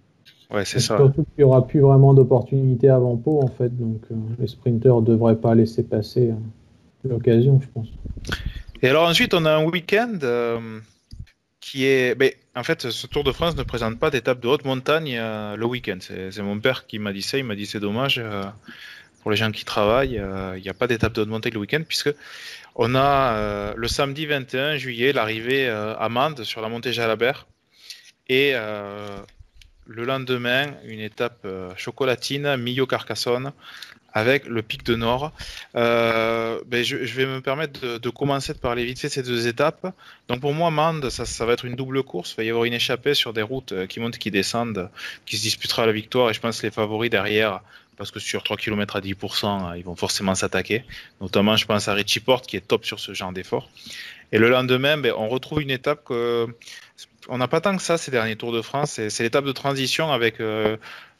c'est 0.63 0.79
ça. 0.79 0.97
Surtout 0.97 1.23
qu'il 1.23 1.39
n'y 1.39 1.43
aura 1.43 1.65
plus 1.65 1.79
vraiment 1.79 2.13
d'opportunités 2.13 2.89
avant 2.89 3.15
Pau 3.17 3.41
en 3.41 3.47
fait, 3.47 3.69
donc 3.69 4.01
euh, 4.11 4.15
les 4.39 4.47
sprinteurs 4.47 5.01
ne 5.01 5.05
devraient 5.05 5.35
pas 5.35 5.55
laisser 5.55 5.83
passer 5.83 6.31
euh, 6.31 7.09
l'occasion, 7.09 7.59
je 7.61 7.67
pense. 7.73 7.87
Et 8.81 8.87
alors 8.87 9.07
ensuite, 9.07 9.33
on 9.33 9.45
a 9.45 9.51
un 9.51 9.65
week-end 9.65 10.17
qui 11.59 11.85
est. 11.85 12.17
Mais, 12.17 12.37
en 12.55 12.63
fait, 12.63 12.89
ce 12.89 13.07
Tour 13.07 13.23
de 13.23 13.31
France 13.31 13.55
ne 13.57 13.63
présente 13.63 13.99
pas 13.99 14.09
d'étape 14.09 14.39
de 14.39 14.47
haute 14.47 14.65
montagne 14.65 15.17
le 15.17 15.65
week-end. 15.65 15.97
C'est 15.99 16.41
mon 16.41 16.59
père 16.59 16.87
qui 16.87 16.97
m'a 16.97 17.11
dit 17.11 17.21
ça. 17.21 17.37
Il 17.37 17.43
m'a 17.43 17.55
dit 17.55 17.65
c'est 17.65 17.81
dommage 17.81 18.23
pour 19.21 19.31
les 19.31 19.37
gens 19.37 19.51
qui 19.51 19.65
travaillent. 19.65 20.21
Il 20.55 20.61
n'y 20.61 20.69
a 20.69 20.73
pas 20.73 20.87
d'étape 20.87 21.11
de 21.11 21.21
haute 21.21 21.29
montagne 21.29 21.53
le 21.53 21.59
week-end 21.59 21.81
puisque 21.85 22.13
on 22.81 22.95
a 22.95 23.33
euh, 23.33 23.73
le 23.75 23.89
samedi 23.89 24.25
21 24.25 24.77
juillet 24.77 25.11
l'arrivée 25.11 25.67
euh, 25.67 25.97
à 25.97 26.07
Mende 26.07 26.45
sur 26.45 26.61
la 26.61 26.69
montée 26.69 26.93
Jalabert 26.93 27.45
et 28.29 28.51
euh, 28.53 29.17
le 29.89 30.05
lendemain 30.05 30.67
une 30.85 30.99
étape 30.99 31.45
chocolatine 31.75 32.55
Millau-Carcassonne 32.55 33.51
avec 34.13 34.45
le 34.45 34.61
pic 34.61 34.83
de 34.83 34.95
Nord. 34.95 35.31
Ben, 35.73 36.83
je, 36.83 36.95
vais 36.95 37.25
me 37.25 37.41
permettre 37.41 37.97
de, 37.97 38.09
commencer 38.09 38.53
de 38.53 38.59
parler 38.59 38.93
ces 38.95 39.23
deux 39.23 39.47
étapes. 39.47 39.93
Donc 40.27 40.41
pour 40.41 40.53
moi, 40.53 40.71
Mende, 40.71 41.09
ça, 41.09 41.45
va 41.45 41.53
être 41.53 41.65
une 41.65 41.75
double 41.75 42.03
course. 42.03 42.33
Il 42.33 42.37
va 42.37 42.43
y 42.43 42.49
avoir 42.49 42.65
une 42.65 42.73
échappée 42.73 43.13
sur 43.13 43.33
des 43.33 43.41
routes 43.41 43.87
qui 43.87 43.99
montent, 43.99 44.17
qui 44.17 44.31
descendent, 44.31 44.89
qui 45.25 45.37
se 45.37 45.43
disputera 45.43 45.85
la 45.85 45.91
victoire. 45.91 46.29
Et 46.29 46.33
je 46.33 46.39
pense 46.39 46.63
les 46.63 46.71
favoris 46.71 47.09
derrière 47.09 47.61
parce 47.99 48.11
que 48.11 48.19
sur 48.19 48.43
3 48.43 48.55
km 48.55 48.95
à 48.95 49.01
10%, 49.01 49.77
ils 49.77 49.83
vont 49.83 49.95
forcément 49.95 50.33
s'attaquer. 50.33 50.85
Notamment, 51.19 51.57
je 51.57 51.65
pense 51.65 51.89
à 51.89 51.93
Richie 51.93 52.21
Porte 52.21 52.47
qui 52.47 52.55
est 52.55 52.65
top 52.65 52.85
sur 52.85 52.97
ce 52.99 53.13
genre 53.13 53.33
d'effort. 53.33 53.69
Et 54.31 54.37
le 54.37 54.49
lendemain, 54.49 54.97
ben, 54.97 55.13
on 55.17 55.27
retrouve 55.27 55.61
une 55.61 55.69
étape 55.69 56.05
que 56.05 56.47
on 57.29 57.37
n'a 57.37 57.47
pas 57.47 57.61
tant 57.61 57.75
que 57.75 57.83
ça 57.83 57.97
ces 57.97 58.11
derniers 58.11 58.35
Tours 58.35 58.51
de 58.51 58.61
France. 58.61 58.99
C'est 59.09 59.23
l'étape 59.23 59.45
de 59.45 59.51
transition 59.51 60.11
avec 60.11 60.39
euh, 60.39 60.77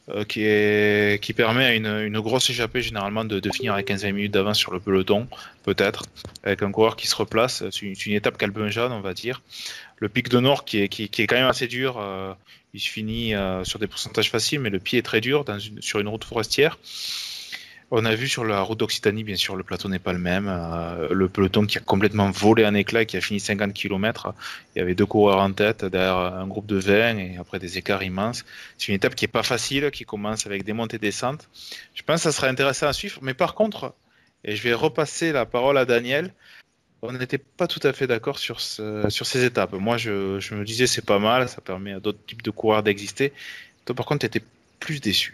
euh, 0.08 0.24
qui, 0.24 1.32
permet 1.32 1.64
à 1.64 1.74
une, 1.74 2.20
grosse 2.20 2.50
échappée 2.50 2.82
généralement 2.82 3.24
de, 3.24 3.50
finir 3.50 3.74
à 3.74 3.82
15 3.82 4.04
minutes 4.06 4.32
d'avance 4.32 4.58
sur 4.58 4.72
le 4.72 4.80
peloton, 4.80 5.28
peut-être, 5.62 6.04
avec 6.42 6.62
un 6.62 6.72
coureur 6.72 6.96
qui 6.96 7.06
se 7.06 7.14
replace. 7.14 7.64
C'est 7.70 8.06
une, 8.06 8.14
étape 8.14 8.36
calme-jaune, 8.36 8.92
on 8.92 9.00
va 9.00 9.14
dire. 9.14 9.42
Le 9.96 10.08
pic 10.08 10.28
de 10.28 10.40
Nord 10.40 10.64
qui 10.64 10.78
est, 10.78 11.26
quand 11.26 11.36
même 11.36 11.46
assez 11.46 11.68
dur. 11.68 11.98
Euh, 11.98 12.32
il 12.72 12.80
se 12.80 12.88
finit 12.88 13.32
sur 13.64 13.80
des 13.80 13.88
pourcentages 13.88 14.30
faciles, 14.30 14.60
mais 14.60 14.70
le 14.70 14.78
pied 14.78 15.00
est 15.00 15.02
très 15.02 15.20
dur 15.20 15.44
sur 15.80 15.98
une 15.98 16.06
route 16.06 16.24
forestière. 16.24 16.78
On 17.92 18.04
a 18.04 18.14
vu 18.14 18.28
sur 18.28 18.44
la 18.44 18.60
route 18.60 18.78
d'Occitanie, 18.78 19.24
bien 19.24 19.34
sûr, 19.34 19.56
le 19.56 19.64
plateau 19.64 19.88
n'est 19.88 19.98
pas 19.98 20.12
le 20.12 20.20
même. 20.20 20.46
Euh, 20.48 21.08
le 21.10 21.28
peloton 21.28 21.66
qui 21.66 21.76
a 21.76 21.80
complètement 21.80 22.30
volé 22.30 22.64
en 22.64 22.74
éclat, 22.74 23.04
qui 23.04 23.16
a 23.16 23.20
fini 23.20 23.40
50 23.40 23.72
km. 23.72 24.32
Il 24.74 24.78
y 24.78 24.82
avait 24.82 24.94
deux 24.94 25.06
coureurs 25.06 25.40
en 25.40 25.52
tête, 25.52 25.84
derrière 25.84 26.16
un 26.16 26.46
groupe 26.46 26.66
de 26.66 26.76
20 26.76 27.18
et 27.18 27.36
après 27.36 27.58
des 27.58 27.78
écarts 27.78 28.04
immenses. 28.04 28.44
C'est 28.78 28.88
une 28.88 28.94
étape 28.94 29.16
qui 29.16 29.24
n'est 29.24 29.32
pas 29.32 29.42
facile, 29.42 29.90
qui 29.90 30.04
commence 30.04 30.46
avec 30.46 30.62
des 30.62 30.72
montées 30.72 30.96
et 30.96 31.00
descentes. 31.00 31.48
Je 31.94 32.02
pense 32.02 32.16
que 32.16 32.22
ça 32.22 32.32
sera 32.32 32.46
intéressant 32.46 32.86
à 32.86 32.92
suivre. 32.92 33.18
Mais 33.22 33.34
par 33.34 33.54
contre, 33.54 33.92
et 34.44 34.54
je 34.54 34.62
vais 34.62 34.72
repasser 34.72 35.32
la 35.32 35.44
parole 35.44 35.76
à 35.76 35.84
Daniel, 35.84 36.32
on 37.02 37.12
n'était 37.12 37.38
pas 37.38 37.66
tout 37.66 37.80
à 37.82 37.92
fait 37.92 38.06
d'accord 38.06 38.38
sur, 38.38 38.60
sur 38.60 39.26
ces 39.26 39.44
étapes. 39.44 39.72
Moi, 39.72 39.96
je, 39.96 40.54
me 40.54 40.64
disais 40.64 40.86
c'est 40.86 41.04
pas 41.04 41.18
mal, 41.18 41.48
ça 41.48 41.60
permet 41.60 41.92
à 41.92 42.00
d'autres 42.00 42.24
types 42.24 42.42
de 42.42 42.50
coureurs 42.50 42.84
d'exister. 42.84 43.32
Toi, 43.84 43.96
par 43.96 44.06
contre, 44.06 44.28
tu 44.28 44.40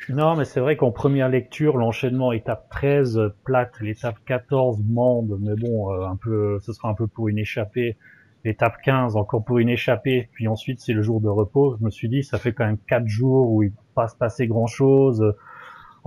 Non, 0.08 0.36
mais 0.36 0.44
c'est 0.44 0.60
vrai 0.60 0.76
qu'en 0.76 0.90
première 0.90 1.28
lecture, 1.28 1.76
l'enchaînement 1.76 2.32
étape 2.32 2.68
13 2.70 3.32
plate, 3.44 3.80
l'étape 3.80 4.16
14 4.26 4.82
mande, 4.88 5.38
mais 5.40 5.54
bon, 5.54 5.92
euh, 5.92 6.06
un 6.06 6.16
peu, 6.16 6.58
ce 6.60 6.72
sera 6.72 6.88
un 6.88 6.94
peu 6.94 7.06
pour 7.06 7.28
une 7.28 7.38
échappée. 7.38 7.96
L'étape 8.44 8.76
15 8.84 9.16
encore 9.16 9.44
pour 9.44 9.58
une 9.58 9.68
échappée, 9.68 10.28
puis 10.32 10.46
ensuite 10.46 10.80
c'est 10.80 10.92
le 10.92 11.02
jour 11.02 11.20
de 11.20 11.28
repos. 11.28 11.76
Je 11.80 11.84
me 11.84 11.90
suis 11.90 12.08
dit, 12.08 12.22
ça 12.22 12.38
fait 12.38 12.52
quand 12.52 12.66
même 12.66 12.78
quatre 12.88 13.08
jours 13.08 13.50
où 13.50 13.62
il 13.62 13.72
pas 13.94 14.08
se 14.08 14.44
grand 14.44 14.66
chose 14.66 15.34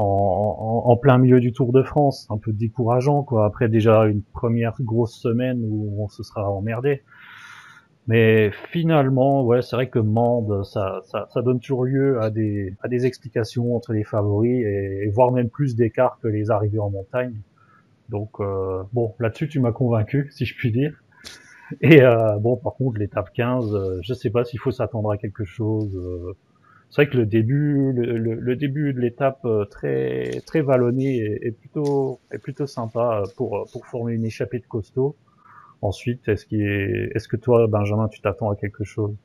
en, 0.02 0.98
plein 0.98 1.18
milieu 1.18 1.40
du 1.40 1.52
Tour 1.52 1.74
de 1.74 1.84
France, 1.84 2.28
un 2.30 2.38
peu 2.38 2.54
décourageant 2.54 3.24
quoi. 3.24 3.46
Après 3.46 3.68
déjà 3.68 4.06
une 4.06 4.22
première 4.22 4.74
grosse 4.80 5.20
semaine 5.20 5.62
où 5.64 6.02
on 6.02 6.08
se 6.08 6.24
sera 6.24 6.50
emmerdé. 6.50 7.04
Mais 8.10 8.50
finalement, 8.72 9.46
ouais, 9.46 9.62
c'est 9.62 9.76
vrai 9.76 9.88
que 9.88 10.00
Mende, 10.00 10.66
ça, 10.66 11.02
ça, 11.06 11.28
ça, 11.32 11.44
donne 11.44 11.60
toujours 11.60 11.86
lieu 11.86 12.20
à 12.20 12.32
des, 12.32 12.74
à 12.82 12.88
des 12.88 13.06
explications 13.06 13.76
entre 13.76 13.94
les 13.94 14.04
favoris 14.04 14.66
et, 14.66 15.08
voire 15.14 15.32
même 15.32 15.48
plus 15.48 15.76
d'écart 15.76 16.18
que 16.20 16.28
les 16.28 16.50
arrivées 16.50 16.80
en 16.80 16.90
montagne. 16.90 17.36
Donc 18.10 18.32
euh, 18.40 18.82
bon, 18.94 19.14
là-dessus 19.20 19.48
tu 19.48 19.60
m'as 19.60 19.72
convaincu, 19.72 20.28
si 20.32 20.46
je 20.46 20.56
puis 20.56 20.72
dire. 20.72 21.00
Et 21.82 22.02
euh, 22.02 22.40
bon, 22.40 22.58
par 22.58 22.74
contre, 22.74 22.98
l'étape 22.98 23.32
15, 23.32 23.76
euh, 23.76 24.00
je 24.02 24.16
sais 24.16 24.32
pas 24.32 24.44
s'il 24.44 24.60
faut 24.60 24.72
s'attendre 24.72 25.12
à 25.12 25.18
quelque 25.20 25.46
chose. 25.46 25.96
Euh, 25.96 26.34
c'est 26.90 27.04
vrai 27.04 27.12
que 27.12 27.18
le 27.18 27.28
début, 27.28 27.94
le, 27.94 28.18
le, 28.18 28.56
début 28.56 28.92
de 28.92 29.00
l'étape 29.02 29.46
euh, 29.46 29.66
très 29.66 30.42
très 30.48 30.62
vallonné 30.62 31.18
est, 31.20 31.52
plutôt 31.52 32.20
est 32.32 32.40
plutôt 32.40 32.66
sympa 32.66 33.22
pour 33.38 33.68
pour 33.72 33.86
former 33.86 34.14
une 34.14 34.26
échappée 34.26 34.58
de 34.58 34.66
costaud. 34.66 35.16
Ensuite, 35.82 36.28
est-ce 36.28 36.46
est, 36.52 37.28
que 37.28 37.38
toi, 37.38 37.68
Benjamin, 37.68 38.08
tu 38.10 38.20
t'attends 38.20 38.52
à 38.52 38.56
quelque 38.56 38.84
chose? 38.84 39.16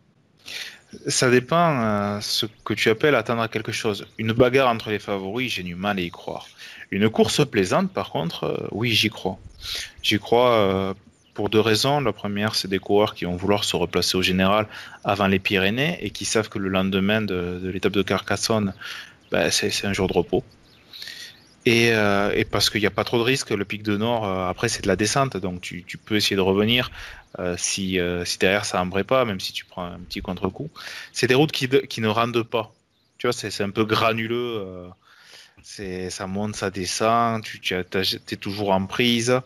Ça 1.09 1.29
dépend 1.29 1.81
euh, 1.81 2.21
ce 2.21 2.47
que 2.65 2.75
tu 2.75 2.89
appelles 2.89 3.17
attendre 3.17 3.49
quelque 3.49 3.73
chose. 3.73 4.07
Une 4.19 4.33
bagarre 4.33 4.69
entre 4.69 4.91
les 4.91 5.01
favoris, 5.01 5.53
j'ai 5.53 5.65
du 5.65 5.75
mal 5.75 5.99
à 5.99 6.03
y 6.03 6.11
croire. 6.11 6.47
Une 6.93 7.11
course 7.11 7.45
plaisante, 7.45 7.93
par 7.93 8.11
contre, 8.11 8.45
euh, 8.45 8.69
oui, 8.71 8.91
j'y 8.91 9.11
crois. 9.11 9.37
J'y 10.03 10.21
crois 10.21 10.53
euh, 10.53 10.95
pour 11.35 11.49
deux 11.49 11.59
raisons. 11.61 12.01
La 12.01 12.13
première, 12.13 12.55
c'est 12.55 12.69
des 12.69 12.79
coureurs 12.79 13.15
qui 13.15 13.25
vont 13.25 13.35
vouloir 13.35 13.65
se 13.65 13.75
replacer 13.75 14.17
au 14.17 14.23
général 14.23 14.69
avant 15.03 15.27
les 15.27 15.41
Pyrénées 15.41 15.99
et 16.01 16.11
qui 16.11 16.25
savent 16.25 16.49
que 16.49 16.61
le 16.61 16.69
lendemain 16.69 17.21
de, 17.21 17.61
l'étape 17.73 17.93
de 17.93 18.03
Carcassonne, 18.03 18.75
ben, 19.33 19.51
c'est 19.51 19.87
un 19.87 19.93
jour 19.93 20.07
de 20.07 20.13
repos. 20.13 20.45
Euh, 21.67 22.33
et, 22.35 22.45
parce 22.45 22.69
qu'il 22.69 22.81
n'y 22.81 22.87
a 22.87 22.91
pas 22.91 23.05
trop 23.05 23.19
de 23.19 23.23
risques, 23.23 23.51
le 23.51 23.65
pic 23.65 23.83
de 23.83 23.97
Nord, 23.97 24.27
euh, 24.27 24.49
après 24.49 24.69
c'est 24.69 24.83
de 24.83 24.89
la 24.89 24.97
descente, 24.97 25.37
donc 25.37 25.63
tu, 25.63 25.85
peux 26.05 26.17
essayer 26.17 26.37
de 26.37 26.43
revenir 26.43 26.91
euh, 27.39 27.57
si, 27.59 27.99
si 28.25 28.39
derrière 28.39 28.65
ça 28.65 28.79
n'embrait 28.79 29.05
pas, 29.05 29.25
même 29.25 29.41
si 29.41 29.53
tu 29.53 29.65
prends 29.65 29.87
un 29.87 29.99
petit 30.01 30.21
contre-coup. 30.21 30.71
C'est 31.13 31.27
des 31.27 31.35
routes 31.35 31.53
qui, 31.53 31.69
qui, 31.69 32.01
ne 32.01 32.09
rendent 32.09 32.43
pas. 32.43 32.73
Tu 33.19 33.27
vois, 33.27 33.33
c'est 33.33 33.63
un 33.63 33.71
peu 33.71 33.85
granuleux. 33.85 34.91
ça 35.63 36.27
monte, 36.27 36.57
ça 36.57 36.71
descend, 36.71 37.43
tu, 37.43 37.61
tu 37.61 37.75
es 37.75 38.37
toujours 38.37 38.71
en 38.71 38.85
prise. 38.87 39.41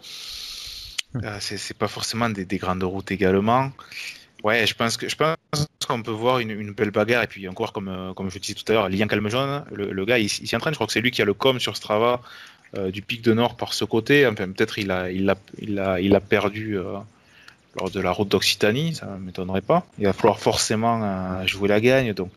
c'est 1.40 1.78
pas 1.78 1.88
forcément 1.88 2.31
des, 2.31 2.44
des, 2.44 2.59
grandes 2.59 2.83
routes 2.83 3.12
également. 3.12 3.70
Ouais, 4.42 4.66
je 4.66 4.74
pense 4.74 4.96
que 4.96 5.09
je 5.09 5.16
pense 5.16 5.37
qu'on 5.88 6.03
peut 6.03 6.11
voir 6.11 6.38
une, 6.38 6.72
belle 6.72 6.90
bagarre 6.90 7.24
et 7.24 7.27
puis 7.27 7.48
encore 7.48 7.72
comme 7.72 7.88
euh, 7.88 8.12
comme 8.12 8.31
je 8.31 8.38
disais 8.38 8.55
tout 8.55 8.64
à 8.70 8.74
l'heure, 8.74 8.88
Lilian 8.88 9.07
Calmejeune, 9.07 9.64
le, 9.72 10.05
gars, 10.05 10.18
il, 10.18 10.29
s'y 10.29 10.55
entraîne. 10.55 10.72
Je 10.72 10.77
crois 10.77 10.87
que 10.87 10.92
c'est 10.92 11.01
lui 11.01 11.11
qui 11.11 11.22
a 11.22 11.24
le 11.24 11.35
com 11.35 11.59
sur 11.59 11.77
Strava 11.77 12.20
euh, 12.77 12.90
du 12.90 13.03
pic 13.03 13.22
de 13.22 13.33
Nord 13.33 13.57
par 13.57 13.72
ce 13.72 13.85
côté. 13.85 14.29
Peut-être 14.37 14.79
il 14.79 14.90
a 14.90 16.20
perdu 16.20 16.79
euh, 16.79 16.98
lors 17.79 17.90
de 17.90 18.01
la 18.01 18.12
route 18.12 18.29
d'Occitanie, 18.29 18.94
ça 18.94 19.07
m'étonnerait 19.20 19.62
pas. 19.62 19.87
Il 19.98 20.05
va 20.05 20.12
falloir 20.12 20.38
forcément 20.38 21.44
jouer 21.46 21.68
la 21.68 21.81
gagne, 21.81 22.12
donc 22.12 22.31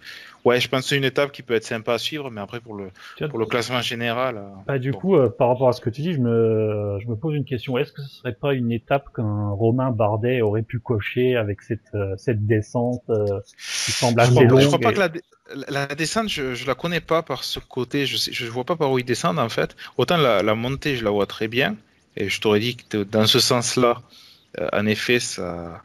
Ouais, 0.43 0.59
je 0.59 0.67
pense 0.67 0.81
que 0.81 0.87
c'est 0.89 0.97
une 0.97 1.03
étape 1.03 1.31
qui 1.31 1.43
peut 1.43 1.53
être 1.53 1.63
sympa 1.63 1.93
à 1.93 1.97
suivre, 1.99 2.31
mais 2.31 2.41
après 2.41 2.59
pour 2.59 2.75
le 2.75 2.89
pour 3.29 3.37
le 3.37 3.45
classement 3.45 3.81
général. 3.81 4.37
Euh, 4.37 4.49
bah, 4.65 4.79
du 4.79 4.91
coup, 4.91 5.15
euh, 5.15 5.29
par 5.29 5.49
rapport 5.49 5.69
à 5.69 5.73
ce 5.73 5.81
que 5.81 5.89
tu 5.89 6.01
dis, 6.01 6.13
je 6.13 6.19
me 6.19 6.97
je 6.99 7.07
me 7.07 7.15
pose 7.15 7.35
une 7.35 7.45
question. 7.45 7.77
Est-ce 7.77 7.91
que 7.91 8.01
ce 8.01 8.09
serait 8.09 8.33
pas 8.33 8.53
une 8.53 8.71
étape 8.71 9.13
qu'un 9.15 9.49
Romain 9.49 9.91
Bardet 9.91 10.41
aurait 10.41 10.63
pu 10.63 10.79
cocher 10.79 11.35
avec 11.35 11.61
cette 11.61 11.93
euh, 11.93 12.15
cette 12.17 12.45
descente 12.47 13.03
qui 13.57 13.91
semble 13.91 14.19
assez 14.19 14.33
je 14.33 14.39
longue 14.41 14.59
Je 14.59 14.67
crois 14.67 14.79
pas 14.79 14.93
que 14.93 14.99
la, 14.99 15.09
la, 15.69 15.87
descente, 15.87 16.29
je, 16.29 16.55
je 16.55 16.65
la 16.65 16.73
connais 16.73 17.01
pas 17.01 17.21
par 17.21 17.43
ce 17.43 17.59
côté. 17.59 18.07
Je 18.07 18.17
sais, 18.17 18.31
je 18.33 18.45
vois 18.47 18.63
pas 18.63 18.75
par 18.75 18.91
où 18.91 18.97
il 18.97 19.05
descend 19.05 19.37
en 19.37 19.49
fait. 19.49 19.75
Autant 19.97 20.17
la, 20.17 20.41
la 20.41 20.55
montée, 20.55 20.95
je 20.95 21.03
la 21.03 21.11
vois 21.11 21.27
très 21.27 21.47
bien, 21.47 21.75
et 22.17 22.29
je 22.29 22.41
t'aurais 22.41 22.59
dit 22.59 22.77
que 22.77 23.03
dans 23.03 23.27
ce 23.27 23.39
sens-là, 23.39 24.01
en 24.73 24.85
effet, 24.87 25.19
ça 25.19 25.83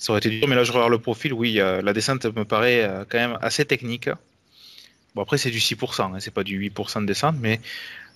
ça 0.00 0.12
aurait 0.12 0.20
été 0.20 0.30
dur, 0.30 0.48
mais 0.48 0.56
là 0.56 0.64
je 0.64 0.72
regarde 0.72 0.90
le 0.90 0.98
profil, 0.98 1.34
oui, 1.34 1.54
la 1.54 1.92
descente 1.92 2.24
me 2.24 2.44
paraît 2.44 2.82
euh, 2.82 3.04
quand 3.06 3.18
même 3.18 3.38
assez 3.42 3.66
technique. 3.66 4.08
Bon 5.14 5.22
après 5.22 5.36
c'est 5.36 5.50
du 5.50 5.58
6%, 5.58 6.02
hein, 6.02 6.16
c'est 6.20 6.32
pas 6.32 6.42
du 6.42 6.58
8% 6.70 7.02
de 7.02 7.06
descente, 7.06 7.36
mais 7.38 7.60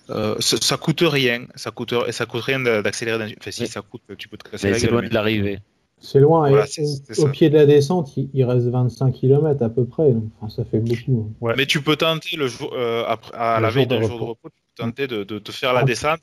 euh, 0.09 0.35
ça, 0.39 0.77
coûte 0.77 1.03
rien, 1.03 1.45
ça 1.53 1.69
coûte, 1.69 1.93
ça 2.09 2.25
coûte 2.25 2.41
rien 2.41 2.59
d'accélérer. 2.59 3.35
Enfin 3.39 3.51
si 3.51 3.67
ça 3.67 3.81
coûte, 3.81 4.01
tu 4.17 4.27
peux 4.27 4.37
te 4.37 4.49
casser 4.49 4.73
C'est 4.73 4.89
loin 4.89 5.03
de 5.03 5.13
l'arrivée. 5.13 5.59
C'est 5.99 6.19
loin, 6.19 6.51
au 7.17 7.27
pied 7.29 7.49
de 7.49 7.55
la 7.55 7.65
descente, 7.67 8.11
il, 8.17 8.43
reste 8.43 8.67
25 8.67 9.11
km 9.11 9.63
à 9.63 9.69
peu 9.69 9.85
près, 9.85 10.11
enfin, 10.39 10.49
ça 10.49 10.65
fait 10.65 10.79
beaucoup. 10.79 11.31
Hein. 11.43 11.53
Mais 11.55 11.67
tu 11.67 11.81
peux 11.81 11.95
tenter 11.95 12.35
le 12.35 12.47
jour, 12.47 12.73
euh, 12.73 13.05
après, 13.07 13.31
à 13.35 13.59
la 13.59 13.69
veille 13.69 13.87
d'un 13.87 14.01
jour 14.01 14.19
de 14.19 14.23
repos, 14.23 14.49
tu 14.49 14.61
peux 14.61 14.83
tenter 14.83 15.07
de, 15.07 15.23
de, 15.23 15.51
faire 15.51 15.73
la 15.73 15.81
ah. 15.81 15.83
descente 15.83 16.19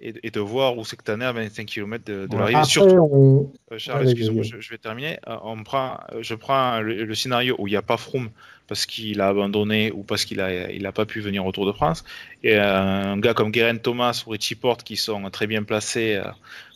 et, 0.00 0.30
de 0.30 0.40
voir 0.40 0.78
où 0.78 0.84
c'est 0.84 0.96
que 0.96 1.02
tu 1.02 1.10
en 1.10 1.20
es 1.20 1.24
à 1.24 1.32
25 1.32 1.66
km 1.66 2.04
de, 2.04 2.26
de 2.26 2.36
l'arrivée. 2.36 2.64
Surtout, 2.64 3.52
euh, 3.72 3.78
Charles, 3.78 4.04
excuse-moi, 4.04 4.44
je, 4.44 4.70
vais 4.70 4.78
terminer. 4.78 5.18
Euh, 5.26 5.36
on 5.42 5.62
prend, 5.64 5.98
euh, 6.12 6.22
je 6.22 6.34
prends 6.34 6.80
le, 6.80 7.14
scénario 7.14 7.56
où 7.58 7.66
il 7.66 7.70
n'y 7.70 7.76
a 7.76 7.82
pas 7.82 7.96
Froome 7.96 8.30
parce 8.68 8.86
qu'il 8.86 9.20
a 9.20 9.28
abandonné 9.28 9.90
ou 9.90 10.04
parce 10.04 10.24
qu'il 10.24 10.40
a, 10.40 10.70
il 10.70 10.86
a 10.86 10.92
pas 10.92 11.04
pu 11.04 11.20
venir 11.20 11.44
au 11.44 11.52
Tour 11.52 11.66
de 11.66 11.72
France. 11.72 12.04
Et 12.44 12.56
un 12.56 13.18
gars 13.18 13.34
comme 13.34 13.50
Guerin 13.50 13.78
Thomas 13.78 14.22
ou 14.26 14.30
Richie 14.30 14.54
Porte 14.54 14.84
qui 14.84 14.96
sont 14.96 15.28
très 15.30 15.46
bien 15.46 15.62
placés 15.64 16.20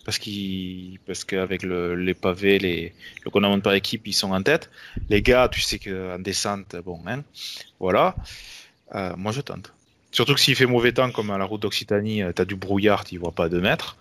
parce 0.04 0.18
qu'ils, 0.18 0.98
parce 1.06 1.22
qu'avec 1.24 1.62
le, 1.62 1.94
les 1.94 2.14
pavés, 2.14 2.58
les, 2.58 2.92
le 3.24 3.30
qu'on 3.30 3.60
par 3.60 3.74
équipe, 3.74 4.06
ils 4.06 4.14
sont 4.14 4.32
en 4.32 4.42
tête. 4.42 4.70
Les 5.10 5.22
gars, 5.22 5.48
tu 5.48 5.60
sais 5.60 5.78
qu'en 5.78 6.18
descente, 6.18 6.74
bon, 6.84 6.98
hein, 7.06 7.22
voilà. 7.78 8.16
moi, 9.16 9.30
je 9.30 9.42
tente. 9.42 9.72
Surtout 10.12 10.34
que 10.34 10.40
s'il 10.40 10.54
fait 10.54 10.66
mauvais 10.66 10.92
temps, 10.92 11.10
comme 11.10 11.30
à 11.30 11.38
la 11.38 11.44
route 11.44 11.62
d'Occitanie, 11.62 12.22
euh, 12.22 12.32
tu 12.34 12.42
as 12.42 12.44
du 12.44 12.54
brouillard, 12.54 13.04
tu 13.04 13.18
vois 13.18 13.32
pas 13.32 13.46
à 13.46 13.48
2 13.48 13.60
mètres. 13.60 13.96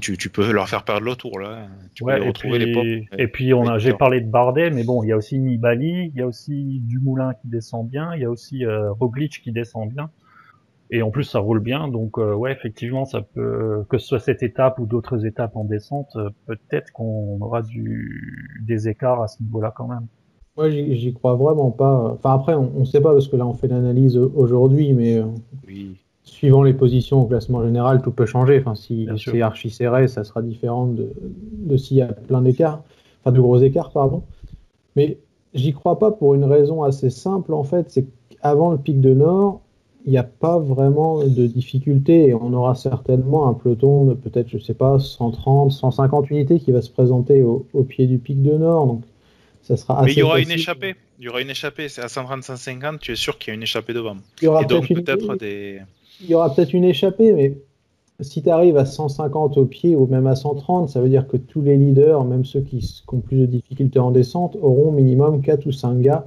tu, 0.00 0.30
peux 0.30 0.50
leur 0.52 0.68
faire 0.68 0.84
perdre 0.84 1.04
le 1.04 1.16
tour 1.16 1.40
là. 1.40 1.66
Tu 1.94 2.04
peux 2.04 2.22
retrouver 2.22 2.62
et 2.62 2.72
puis, 2.72 2.82
les 2.82 3.08
Et 3.18 3.28
puis 3.28 3.54
on 3.54 3.66
a, 3.66 3.78
j'ai 3.78 3.92
parlé 3.92 4.20
de 4.20 4.30
Bardet, 4.30 4.70
mais 4.70 4.84
bon, 4.84 5.02
il 5.02 5.08
y 5.08 5.12
a 5.12 5.16
aussi 5.16 5.38
Nibali, 5.38 6.12
il 6.14 6.18
y 6.18 6.22
a 6.22 6.26
aussi 6.26 6.80
Dumoulin 6.84 7.34
qui 7.34 7.48
descend 7.48 7.88
bien, 7.88 8.14
il 8.14 8.22
y 8.22 8.24
a 8.24 8.30
aussi 8.30 8.64
euh, 8.64 8.92
Roglic 8.92 9.42
qui 9.42 9.52
descend 9.52 9.90
bien. 9.92 10.10
Et 10.90 11.02
en 11.02 11.10
plus, 11.10 11.24
ça 11.24 11.38
roule 11.38 11.60
bien, 11.60 11.88
donc 11.88 12.18
euh, 12.18 12.32
ouais, 12.32 12.52
effectivement, 12.52 13.04
ça 13.04 13.20
peut 13.20 13.84
que 13.90 13.98
ce 13.98 14.06
soit 14.06 14.20
cette 14.20 14.42
étape 14.42 14.78
ou 14.78 14.86
d'autres 14.86 15.26
étapes 15.26 15.54
en 15.54 15.64
descente, 15.64 16.16
euh, 16.16 16.30
peut-être 16.46 16.92
qu'on 16.92 17.38
aura 17.40 17.60
du 17.62 18.56
des 18.66 18.88
écarts 18.88 19.22
à 19.22 19.28
ce 19.28 19.42
niveau-là 19.42 19.72
quand 19.76 19.88
même. 19.88 20.06
Moi, 20.58 20.70
j'y 20.70 21.14
crois 21.14 21.36
vraiment 21.36 21.70
pas. 21.70 22.14
Enfin, 22.14 22.34
après, 22.34 22.54
on 22.56 22.80
ne 22.80 22.84
sait 22.84 23.00
pas 23.00 23.12
parce 23.12 23.28
que 23.28 23.36
là, 23.36 23.46
on 23.46 23.54
fait 23.54 23.68
l'analyse 23.68 24.16
aujourd'hui, 24.16 24.92
mais 24.92 25.18
euh, 25.18 25.26
suivant 26.24 26.64
les 26.64 26.74
positions 26.74 27.22
au 27.22 27.26
classement 27.26 27.62
général, 27.62 28.02
tout 28.02 28.10
peut 28.10 28.26
changer. 28.26 28.58
Enfin, 28.58 28.74
si 28.74 29.08
c'est 29.24 29.40
archi 29.40 29.70
serré, 29.70 30.08
ça 30.08 30.24
sera 30.24 30.42
différent 30.42 30.88
de, 30.88 31.12
de 31.20 31.76
s'il 31.76 31.98
y 31.98 32.02
a 32.02 32.08
plein 32.08 32.42
d'écarts, 32.42 32.82
enfin, 33.20 33.30
de 33.30 33.40
gros 33.40 33.60
écarts, 33.60 33.92
pardon. 33.92 34.24
Mais 34.96 35.18
j'y 35.54 35.72
crois 35.72 35.96
pas 36.00 36.10
pour 36.10 36.34
une 36.34 36.44
raison 36.44 36.82
assez 36.82 37.10
simple, 37.10 37.54
en 37.54 37.62
fait, 37.62 37.88
c'est 37.90 38.06
qu'avant 38.30 38.72
le 38.72 38.78
pic 38.78 39.00
de 39.00 39.14
Nord, 39.14 39.60
il 40.06 40.10
n'y 40.10 40.18
a 40.18 40.24
pas 40.24 40.58
vraiment 40.58 41.20
de 41.20 41.46
difficulté 41.46 42.30
et 42.30 42.34
on 42.34 42.52
aura 42.52 42.74
certainement 42.74 43.46
un 43.46 43.54
peloton 43.54 44.06
de 44.06 44.14
peut-être, 44.14 44.48
je 44.48 44.58
sais 44.58 44.74
pas, 44.74 44.98
130, 44.98 45.70
150 45.70 46.30
unités 46.30 46.58
qui 46.58 46.72
va 46.72 46.82
se 46.82 46.90
présenter 46.90 47.44
au, 47.44 47.64
au 47.74 47.84
pied 47.84 48.08
du 48.08 48.18
pic 48.18 48.42
de 48.42 48.56
Nord. 48.56 48.88
Donc, 48.88 49.02
mais 50.04 50.12
il 50.12 50.18
y 50.18 50.22
aura 50.22 50.40
une 50.40 50.50
échappée. 50.50 50.94
Il 51.18 51.24
y 51.24 51.28
aura 51.28 51.40
une 51.40 51.50
échappée. 51.50 51.88
C'est 51.88 52.02
à 52.02 52.08
130, 52.08 52.42
150. 52.42 53.00
Tu 53.00 53.12
es 53.12 53.16
sûr 53.16 53.38
qu'il 53.38 53.50
y 53.50 53.52
a 53.52 53.54
une 53.54 53.62
échappée 53.62 53.92
devant. 53.92 54.16
Il 54.40 54.44
y 54.44 54.48
aura 54.48 54.64
peut-être 54.64 55.36
des. 55.36 55.80
Il 56.20 56.30
y 56.30 56.34
aura 56.34 56.54
peut-être 56.54 56.72
une 56.72 56.84
échappée, 56.84 57.32
mais 57.32 57.54
si 58.20 58.42
tu 58.42 58.50
arrives 58.50 58.76
à 58.76 58.84
150 58.84 59.56
au 59.56 59.64
pied 59.66 59.94
ou 59.94 60.06
même 60.06 60.26
à 60.26 60.34
130, 60.34 60.88
ça 60.88 61.00
veut 61.00 61.08
dire 61.08 61.28
que 61.28 61.36
tous 61.36 61.62
les 61.62 61.76
leaders, 61.76 62.24
même 62.24 62.44
ceux 62.44 62.60
qui, 62.60 63.02
ont 63.12 63.20
plus 63.20 63.36
de 63.36 63.46
difficultés 63.46 64.00
en 64.00 64.10
descente, 64.10 64.56
auront 64.60 64.90
minimum 64.90 65.40
4 65.40 65.66
ou 65.66 65.72
5 65.72 66.00
gars 66.00 66.26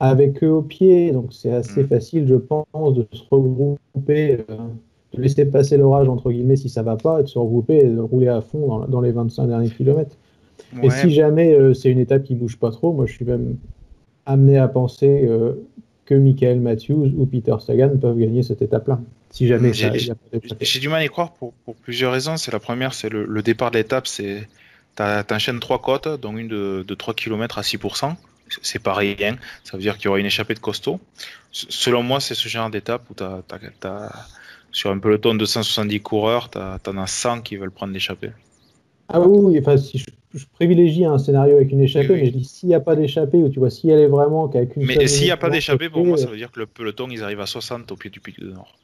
avec 0.00 0.42
eux 0.44 0.50
au 0.50 0.62
pied. 0.62 1.12
Donc 1.12 1.32
c'est 1.32 1.52
assez 1.52 1.84
mm. 1.84 1.88
facile, 1.88 2.28
je 2.28 2.34
pense, 2.34 2.94
de 2.94 3.06
se 3.12 3.22
regrouper, 3.30 4.44
euh, 4.50 4.56
de 5.14 5.22
laisser 5.22 5.46
passer 5.46 5.78
l'orage 5.78 6.08
entre 6.08 6.30
guillemets 6.30 6.56
si 6.56 6.68
ça 6.68 6.82
va 6.82 6.96
pas, 6.96 7.20
et 7.20 7.22
de 7.22 7.28
se 7.28 7.38
regrouper 7.38 7.78
et 7.78 7.88
de 7.88 8.00
rouler 8.00 8.28
à 8.28 8.42
fond 8.42 8.66
dans, 8.66 8.86
dans 8.86 9.00
les 9.00 9.12
25 9.12 9.46
derniers 9.46 9.70
kilomètres. 9.70 10.16
Et 10.82 10.90
si 10.90 11.12
jamais 11.12 11.52
euh, 11.52 11.74
c'est 11.74 11.90
une 11.90 11.98
étape 11.98 12.24
qui 12.24 12.34
bouge 12.34 12.56
pas 12.56 12.70
trop, 12.70 12.92
moi 12.92 13.06
je 13.06 13.12
suis 13.12 13.24
même 13.24 13.56
amené 14.26 14.58
à 14.58 14.68
penser 14.68 15.26
euh, 15.28 15.54
que 16.06 16.14
Michael 16.14 16.60
Matthews 16.60 17.12
ou 17.16 17.26
Peter 17.26 17.54
Sagan 17.64 17.96
peuvent 18.00 18.18
gagner 18.18 18.42
cette 18.42 18.62
étape-là. 18.62 19.00
Si 19.30 19.46
jamais 19.46 19.72
J'ai 19.72 20.80
du 20.80 20.88
mal 20.88 21.00
à 21.00 21.04
y 21.04 21.08
croire 21.08 21.32
pour, 21.32 21.54
plusieurs 21.82 22.12
raisons. 22.12 22.36
C'est 22.36 22.52
la 22.52 22.60
première, 22.60 22.92
c'est 22.92 23.08
le, 23.08 23.42
départ 23.42 23.70
de 23.70 23.78
l'étape, 23.78 24.06
c'est 24.06 24.46
t'enchaînes 24.94 25.60
trois 25.60 25.80
côtes, 25.80 26.08
dont 26.20 26.36
une 26.36 26.48
de, 26.48 26.84
de 26.86 26.94
3 26.94 27.14
km 27.14 27.58
à 27.58 27.62
6%. 27.62 28.14
C'est 28.60 28.78
pas 28.78 28.92
rien. 28.92 29.36
Ça 29.64 29.78
veut 29.78 29.82
dire 29.82 29.96
qu'il 29.96 30.06
y 30.06 30.08
aura 30.08 30.18
une 30.18 30.26
échappée 30.26 30.52
de 30.52 30.58
costaud. 30.58 31.00
Selon 31.50 32.02
moi, 32.02 32.20
c'est 32.20 32.34
ce 32.34 32.48
genre 32.48 32.68
d'étape 32.68 33.08
où 33.10 33.14
t'as, 33.14 34.10
sur 34.70 34.90
un 34.90 34.98
peloton 34.98 35.34
de 35.34 35.44
170 35.44 36.00
coureurs, 36.00 36.50
t'en 36.50 36.96
as 36.98 37.06
100 37.06 37.40
qui 37.40 37.56
veulent 37.56 37.70
prendre 37.70 37.94
l'échappée. 37.94 38.32
Ah 39.08 39.20
oui, 39.20 39.58
enfin, 39.58 39.76
si 39.76 39.98
je 39.98 40.06
je 40.34 40.46
privilégie 40.52 41.04
un 41.04 41.18
scénario 41.18 41.56
avec 41.56 41.70
une 41.72 41.80
échappée, 41.80 42.14
mais 42.14 42.26
je 42.26 42.30
dis 42.30 42.44
s'il 42.44 42.68
n'y 42.68 42.74
a 42.74 42.80
pas 42.80 42.96
d'échappée, 42.96 43.38
ou 43.38 43.48
tu 43.48 43.58
vois, 43.58 43.70
si 43.70 43.88
elle 43.90 44.00
est 44.00 44.06
vraiment 44.08 44.48
qu'avec 44.48 44.76
une. 44.76 44.86
Mais 44.86 45.06
s'il 45.06 45.24
n'y 45.24 45.30
a 45.30 45.36
pas 45.36 45.50
d'échappée, 45.50 45.90
pour 45.90 46.04
moi, 46.04 46.16
ça 46.16 46.26
veut 46.26 46.36
dire 46.36 46.50
que 46.50 46.60
le 46.60 46.66
peloton, 46.66 47.08
ils 47.10 47.22
arrivent 47.22 47.40
à 47.40 47.46
60 47.46 47.90
au 47.92 47.96
pied 47.96 48.10
du 48.10 48.20
pic 48.20 48.40
de 48.40 48.50
Nord. 48.50 48.74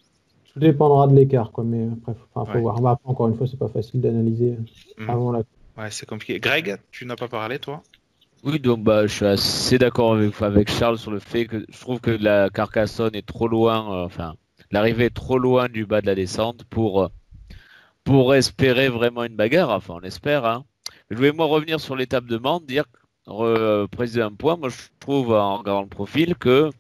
Tout 0.53 0.61
dépendra 0.61 1.07
de 1.07 1.15
l'écart, 1.15 1.53
quoi, 1.53 1.65
mais 1.65 1.89
après, 1.95 2.13
il 2.13 2.53
faut 2.53 2.61
voir. 2.61 2.99
encore 3.05 3.29
une 3.29 3.35
fois, 3.35 3.47
c'est 3.47 3.59
pas 3.59 3.69
facile 3.69 4.01
d'analyser 4.01 4.57
mm. 4.99 5.11
avant 5.11 5.33
la. 5.33 5.39
Ouais, 5.79 5.91
c'est 5.91 6.07
compliqué. 6.07 6.41
Greg, 6.41 6.77
tu 6.91 7.07
n'as 7.07 7.17
pas 7.17 7.29
parlé, 7.29 7.59
toi? 7.59 7.83
Oui, 8.45 8.61
donc 8.61 8.85
bah, 8.85 9.07
je 9.07 9.15
suis 9.15 9.27
assez 9.27 9.79
d'accord 9.79 10.15
avec, 10.15 10.41
avec, 10.41 10.71
Charles 10.71 10.99
sur 10.99 11.11
le 11.11 11.19
fait 11.19 11.47
que 11.47 11.65
je 11.69 11.81
trouve 11.81 12.01
que 12.01 12.11
la 12.11 12.51
Carcassonne 12.51 13.15
est 13.15 13.27
trop 13.27 13.49
loin, 13.49 13.93
euh, 13.93 14.05
enfin, 14.05 14.35
l'arrivée 14.71 15.07
est 15.07 15.15
trop 15.15 15.39
loin 15.39 15.69
du 15.69 15.87
bas 15.87 16.01
de 16.01 16.07
la 16.07 16.15
descente 16.15 16.65
pour, 16.65 17.03
euh, 17.03 17.09
pour 18.05 18.35
espérer 18.35 18.89
vraiment 18.89 19.25
une 19.25 19.35
bagarre. 19.35 19.71
Enfin, 19.71 19.95
on 20.01 20.03
espère, 20.03 20.45
hein. 20.45 20.65
Je 21.11 21.17
voulais 21.17 21.33
moi 21.33 21.47
revenir 21.47 21.81
sur 21.81 21.97
l'étape 21.97 22.27
de 22.27 22.39
Mende, 22.39 22.67
dire, 22.67 22.85
préciser 23.91 24.23
un 24.23 24.33
point. 24.33 24.57
Moi, 24.57 24.69
je 24.71 24.77
trouve 25.01 25.33
en 25.33 25.59
regardant 25.59 25.83
le 25.83 25.89
profil 25.89 26.35
que, 26.37 26.71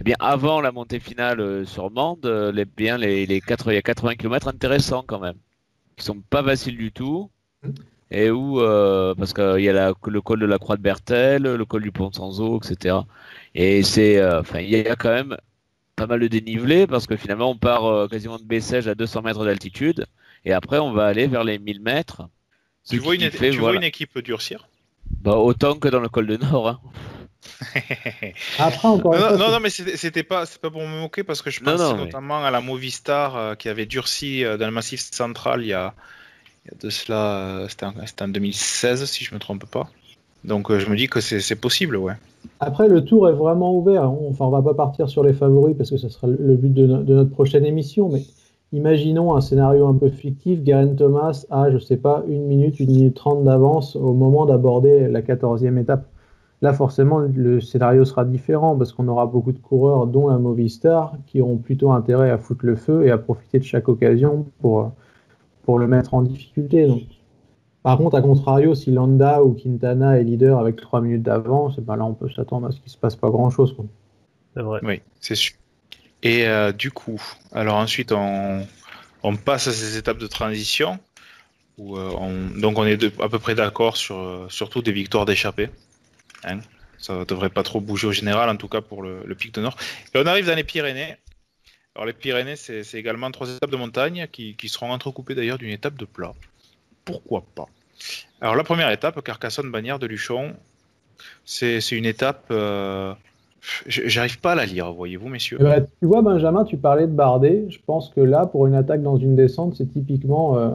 eh 0.00 0.02
bien, 0.04 0.16
avant 0.20 0.60
la 0.60 0.72
montée 0.72 1.00
finale 1.00 1.40
euh, 1.40 1.64
sur 1.64 1.90
Mende, 1.90 2.26
euh, 2.26 2.52
les, 2.52 2.64
bien, 2.64 2.98
les, 2.98 3.26
les 3.26 3.40
80, 3.40 3.72
il 3.72 3.74
y 3.76 3.78
a 3.78 3.82
80 3.82 4.16
km 4.16 4.48
intéressants 4.48 5.04
quand 5.06 5.20
même, 5.20 5.36
qui 5.96 6.04
sont 6.04 6.20
pas 6.20 6.42
faciles 6.42 6.76
du 6.76 6.92
tout. 6.92 7.30
et 8.10 8.30
où 8.30 8.60
euh, 8.60 9.14
parce 9.14 9.32
qu'il 9.32 9.60
y 9.60 9.68
a 9.68 9.92
le 10.06 10.20
col 10.20 10.40
de 10.40 10.46
la 10.46 10.58
Croix 10.58 10.76
de 10.76 10.82
Bertel, 10.82 11.42
le 11.42 11.64
col 11.64 11.82
du 11.82 11.92
Pont 11.92 12.12
sans 12.12 12.40
eau, 12.40 12.60
etc. 12.60 12.96
Et 13.54 13.82
c'est, 13.82 14.18
euh, 14.18 14.40
enfin, 14.40 14.60
il 14.60 14.70
y 14.70 14.76
a 14.88 14.96
quand 14.96 15.10
même 15.12 15.36
pas 15.96 16.06
mal 16.06 16.20
de 16.20 16.28
dénivelé 16.28 16.86
parce 16.86 17.06
que 17.06 17.16
finalement 17.16 17.50
on 17.50 17.56
part 17.58 17.86
euh, 17.86 18.08
quasiment 18.08 18.38
de 18.38 18.44
Bessèges 18.44 18.88
à 18.88 18.94
200 18.94 19.22
mètres 19.22 19.44
d'altitude 19.44 20.06
et 20.44 20.52
après 20.52 20.78
on 20.78 20.92
va 20.92 21.06
aller 21.06 21.26
vers 21.26 21.44
les 21.44 21.58
1000 21.58 21.80
mètres. 21.82 22.28
Tu, 22.88 22.98
vois 22.98 23.14
une, 23.14 23.30
tu 23.30 23.50
vois 23.58 23.74
une, 23.74 23.82
équipe 23.82 24.18
durcir 24.18 24.68
bah, 25.22 25.36
Autant 25.36 25.76
que 25.76 25.88
dans 25.88 26.00
le 26.00 26.08
col 26.08 26.26
de 26.26 26.36
Nord. 26.36 26.68
Hein. 26.68 26.80
Après, 28.58 28.88
encore 28.88 29.14
non, 29.14 29.38
non, 29.38 29.50
non, 29.50 29.60
mais 29.60 29.70
c'était 29.70 30.22
pas, 30.22 30.44
pas 30.46 30.70
pour 30.70 30.82
me 30.82 31.00
moquer 31.00 31.24
parce 31.24 31.42
que 31.42 31.50
je 31.50 31.60
pense 31.60 31.80
notamment 31.80 32.44
à 32.44 32.50
la 32.50 32.60
Movistar 32.60 33.56
qui 33.58 33.68
avait 33.68 33.86
durci 33.86 34.42
dans 34.42 34.66
le 34.66 34.70
massif 34.70 35.00
central 35.00 35.62
il 35.62 35.68
y 35.68 35.72
a, 35.74 35.94
il 36.64 36.72
y 36.72 36.74
a 36.74 36.78
de 36.80 36.90
cela, 36.90 37.36
euh, 37.36 37.68
c'était 37.68 38.22
en, 38.22 38.28
2016 38.28 39.04
si 39.04 39.24
je 39.24 39.34
me 39.34 39.38
trompe 39.38 39.66
pas. 39.66 39.88
Donc 40.44 40.70
euh, 40.70 40.78
je 40.78 40.88
me 40.88 40.96
dis 40.96 41.08
que 41.08 41.20
c'est 41.20 41.56
possible, 41.56 41.96
ouais. 41.96 42.14
Après, 42.60 42.88
le 42.88 43.04
tour 43.04 43.28
est 43.28 43.32
vraiment 43.32 43.74
ouvert. 43.74 44.10
Enfin, 44.10 44.46
on 44.46 44.50
va 44.50 44.62
pas 44.62 44.74
partir 44.74 45.08
sur 45.08 45.22
les 45.24 45.32
favoris 45.32 45.76
parce 45.76 45.90
que 45.90 45.96
ce 45.96 46.08
sera 46.08 46.26
le 46.26 46.56
but 46.56 46.72
de, 46.72 46.86
notre 46.86 47.30
prochaine 47.30 47.64
émission, 47.64 48.08
mais 48.08 48.22
imaginons 48.74 49.34
un 49.34 49.40
scénario 49.40 49.86
un 49.86 49.94
peu 49.94 50.08
fictif. 50.08 50.62
Garen 50.62 50.96
Thomas 50.96 51.46
a, 51.50 51.70
je 51.70 51.78
sais 51.78 51.96
pas, 51.96 52.24
une 52.28 52.44
minute, 52.44 52.78
une 52.80 52.90
minute 52.90 53.14
trente 53.14 53.44
d'avance 53.44 53.96
au 53.96 54.12
moment 54.12 54.44
d'aborder 54.44 55.08
la 55.08 55.22
quatorzième 55.22 55.78
étape. 55.78 56.06
Là, 56.62 56.72
forcément, 56.72 57.18
le 57.18 57.60
scénario 57.60 58.04
sera 58.04 58.24
différent 58.24 58.76
parce 58.76 58.92
qu'on 58.92 59.08
aura 59.08 59.26
beaucoup 59.26 59.52
de 59.52 59.58
coureurs, 59.58 60.06
dont 60.06 60.28
la 60.28 60.38
Movistar, 60.38 61.16
qui 61.26 61.40
auront 61.40 61.56
plutôt 61.56 61.92
intérêt 61.92 62.30
à 62.30 62.38
foutre 62.38 62.64
le 62.64 62.76
feu 62.76 63.06
et 63.06 63.10
à 63.10 63.18
profiter 63.18 63.58
de 63.58 63.64
chaque 63.64 63.88
occasion 63.88 64.46
pour 64.60 64.92
pour 65.64 65.78
le 65.78 65.86
mettre 65.86 66.14
en 66.14 66.22
difficulté. 66.22 66.86
Donc. 66.86 67.02
Par 67.82 67.98
contre, 67.98 68.16
à 68.16 68.22
contrario, 68.22 68.74
si 68.74 68.90
Landa 68.90 69.42
ou 69.44 69.52
Quintana 69.52 70.18
est 70.18 70.24
leader 70.24 70.58
avec 70.58 70.76
3 70.76 71.02
minutes 71.02 71.22
d'avance, 71.22 71.78
ben 71.80 71.96
là, 71.96 72.04
on 72.04 72.14
peut 72.14 72.30
s'attendre 72.30 72.66
à 72.66 72.70
ce 72.70 72.80
qu'il 72.80 72.90
se 72.90 72.96
passe 72.96 73.16
pas 73.16 73.28
grand-chose. 73.28 73.76
C'est 74.54 74.62
vrai. 74.62 74.80
Oui, 74.82 75.00
c'est 75.20 75.34
sûr. 75.34 75.56
Et 76.24 76.46
euh, 76.46 76.72
du 76.72 76.90
coup, 76.90 77.22
alors 77.52 77.76
ensuite, 77.76 78.10
on, 78.10 78.66
passe 79.44 79.68
à 79.68 79.72
ces 79.72 79.98
étapes 79.98 80.18
de 80.18 80.26
transition. 80.26 80.98
Où, 81.76 81.98
euh, 81.98 82.14
on, 82.16 82.58
donc, 82.58 82.78
on 82.78 82.86
est 82.86 83.20
à 83.20 83.28
peu 83.28 83.38
près 83.38 83.54
d'accord 83.54 83.96
sur 83.96 84.16
euh, 84.16 84.46
surtout 84.48 84.80
des 84.80 84.92
victoires 84.92 85.26
d'échappée. 85.26 85.68
Hein 86.44 86.60
ça 86.98 87.26
devrait 87.26 87.50
pas 87.50 87.62
trop 87.62 87.82
bouger 87.82 88.06
au 88.06 88.12
général, 88.12 88.48
en 88.48 88.56
tout 88.56 88.68
cas 88.68 88.80
pour 88.80 89.02
le, 89.02 89.34
pic 89.34 89.52
de 89.52 89.60
Nord. 89.60 89.76
Et 90.14 90.18
on 90.18 90.26
arrive 90.26 90.46
dans 90.46 90.54
les 90.54 90.64
Pyrénées. 90.64 91.16
Alors 91.94 92.06
les 92.06 92.14
Pyrénées, 92.14 92.56
c'est 92.56 92.94
également 92.94 93.30
trois 93.30 93.50
étapes 93.50 93.70
de 93.70 93.76
montagne 93.76 94.26
qui, 94.32 94.56
seront 94.68 94.90
entrecoupées 94.90 95.34
d'ailleurs 95.34 95.58
d'une 95.58 95.70
étape 95.70 95.96
de 95.96 96.06
plat. 96.06 96.32
Pourquoi 97.04 97.44
pas? 97.54 97.66
Alors 98.40 98.56
la 98.56 98.64
première 98.64 98.90
étape, 98.90 99.22
Carcassonne-Bagnères 99.22 99.98
de 99.98 100.06
Luchon, 100.06 100.56
c'est 101.44 101.78
une 101.90 102.06
étape... 102.06 102.50
j'arrive 103.86 104.40
pas 104.40 104.52
à 104.52 104.54
la 104.54 104.66
lire, 104.66 104.92
voyez-vous, 104.92 105.28
messieurs. 105.28 105.58
Eh 105.60 105.64
ben, 105.64 105.86
tu 106.00 106.06
vois, 106.06 106.22
Benjamin, 106.22 106.64
tu 106.64 106.76
parlais 106.76 107.06
de 107.06 107.12
Bardet. 107.12 107.64
Je 107.68 107.78
pense 107.84 108.10
que 108.10 108.20
là, 108.20 108.46
pour 108.46 108.66
une 108.66 108.74
attaque 108.74 109.02
dans 109.02 109.16
une 109.16 109.36
descente, 109.36 109.74
c'est 109.76 109.92
typiquement 109.92 110.58
euh, 110.58 110.70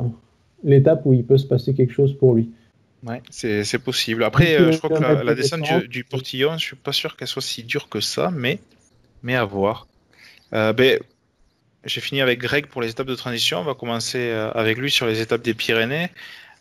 l'étape 0.64 1.02
où 1.06 1.14
il 1.14 1.24
peut 1.24 1.38
se 1.38 1.46
passer 1.46 1.74
quelque 1.74 1.94
chose 1.94 2.18
pour 2.18 2.36
lui. 2.36 2.50
Ouais, 3.04 3.22
c'est 3.30 3.80
possible. 3.80 4.24
Après, 4.24 4.60
euh, 4.60 4.72
je 4.72 4.78
crois 4.78 4.90
que 4.90 5.24
la, 5.24 5.36
descente 5.36 5.62
du, 5.88 6.04
Portillon, 6.04 6.58
je 6.58 6.66
suis 6.66 6.76
pas 6.76 6.92
sûr 6.92 7.16
qu'elle 7.16 7.30
soit 7.30 7.42
si 7.42 7.64
dure 7.64 7.88
que 7.88 8.02
ça, 8.02 8.32
mais, 8.32 8.60
mais 9.24 9.36
à 9.36 9.46
voir. 9.46 9.88
Euh, 10.54 10.74
ben, 10.74 11.00
j'ai 11.86 12.02
fini 12.02 12.20
avec 12.20 12.40
Greg 12.40 12.68
pour 12.68 12.82
les 12.82 12.90
étapes 12.90 13.08
de 13.08 13.16
transition. 13.16 13.60
On 13.60 13.64
va 13.64 13.74
commencer 13.74 14.32
avec 14.32 14.78
lui 14.78 14.92
sur 14.92 15.06
les 15.06 15.22
étapes 15.22 15.42
des 15.42 15.54
Pyrénées. 15.54 16.10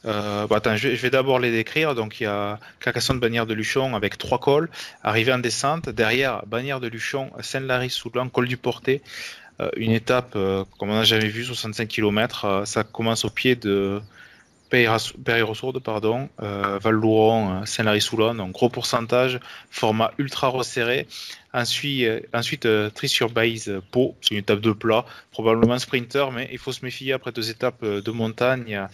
Euh, 0.04 0.46
bah, 0.46 0.60
je 0.76 0.88
vais, 0.88 1.10
d'abord 1.10 1.38
les 1.38 1.50
décrire. 1.50 1.94
Donc 1.94 2.20
il 2.20 2.24
y 2.24 2.26
a 2.26 2.58
Carcassonne, 2.80 3.18
Bagnères 3.18 3.46
de 3.46 3.54
Luchon 3.54 3.94
avec 3.94 4.18
trois 4.18 4.38
cols, 4.38 4.68
arrivée 5.02 5.32
en 5.32 5.38
descente. 5.38 5.88
Derrière, 5.88 6.44
Bagnères 6.46 6.80
de 6.80 6.88
Luchon, 6.88 7.30
Saint-Lary-Soulan, 7.40 8.28
col 8.28 8.46
du 8.46 8.56
Porté. 8.56 9.02
une 9.76 9.92
étape 9.92 10.32
comme 10.32 10.90
on 10.90 10.94
n'a 10.94 11.04
jamais 11.04 11.28
vu, 11.28 11.44
65 11.44 11.88
km. 11.88 12.62
ça 12.64 12.84
commence 12.84 13.24
au 13.24 13.30
pied 13.30 13.56
de 13.56 14.00
Péry-Ressourde, 14.68 15.78
pardon, 15.80 16.28
Val-Louron, 16.38 17.64
Saint-Lary-Soulan. 17.64 18.34
Donc 18.34 18.52
gros 18.52 18.68
pourcentage, 18.68 19.40
format 19.70 20.12
ultra 20.18 20.48
resserré. 20.48 21.06
Ensuite, 21.54 22.04
euh, 22.04 22.20
ensuite 22.34 22.66
euh, 22.66 22.90
Tri-sur-Baïse, 22.90 23.68
euh, 23.68 23.80
Pau, 23.90 24.14
c'est 24.20 24.32
une 24.32 24.40
étape 24.40 24.60
de 24.60 24.72
plat, 24.72 25.06
probablement 25.30 25.78
sprinter, 25.78 26.30
mais 26.30 26.48
il 26.52 26.58
faut 26.58 26.72
se 26.72 26.84
méfier 26.84 27.14
après 27.14 27.32
deux 27.32 27.50
étapes 27.50 27.84
de 27.84 28.10
montagne 28.10 28.86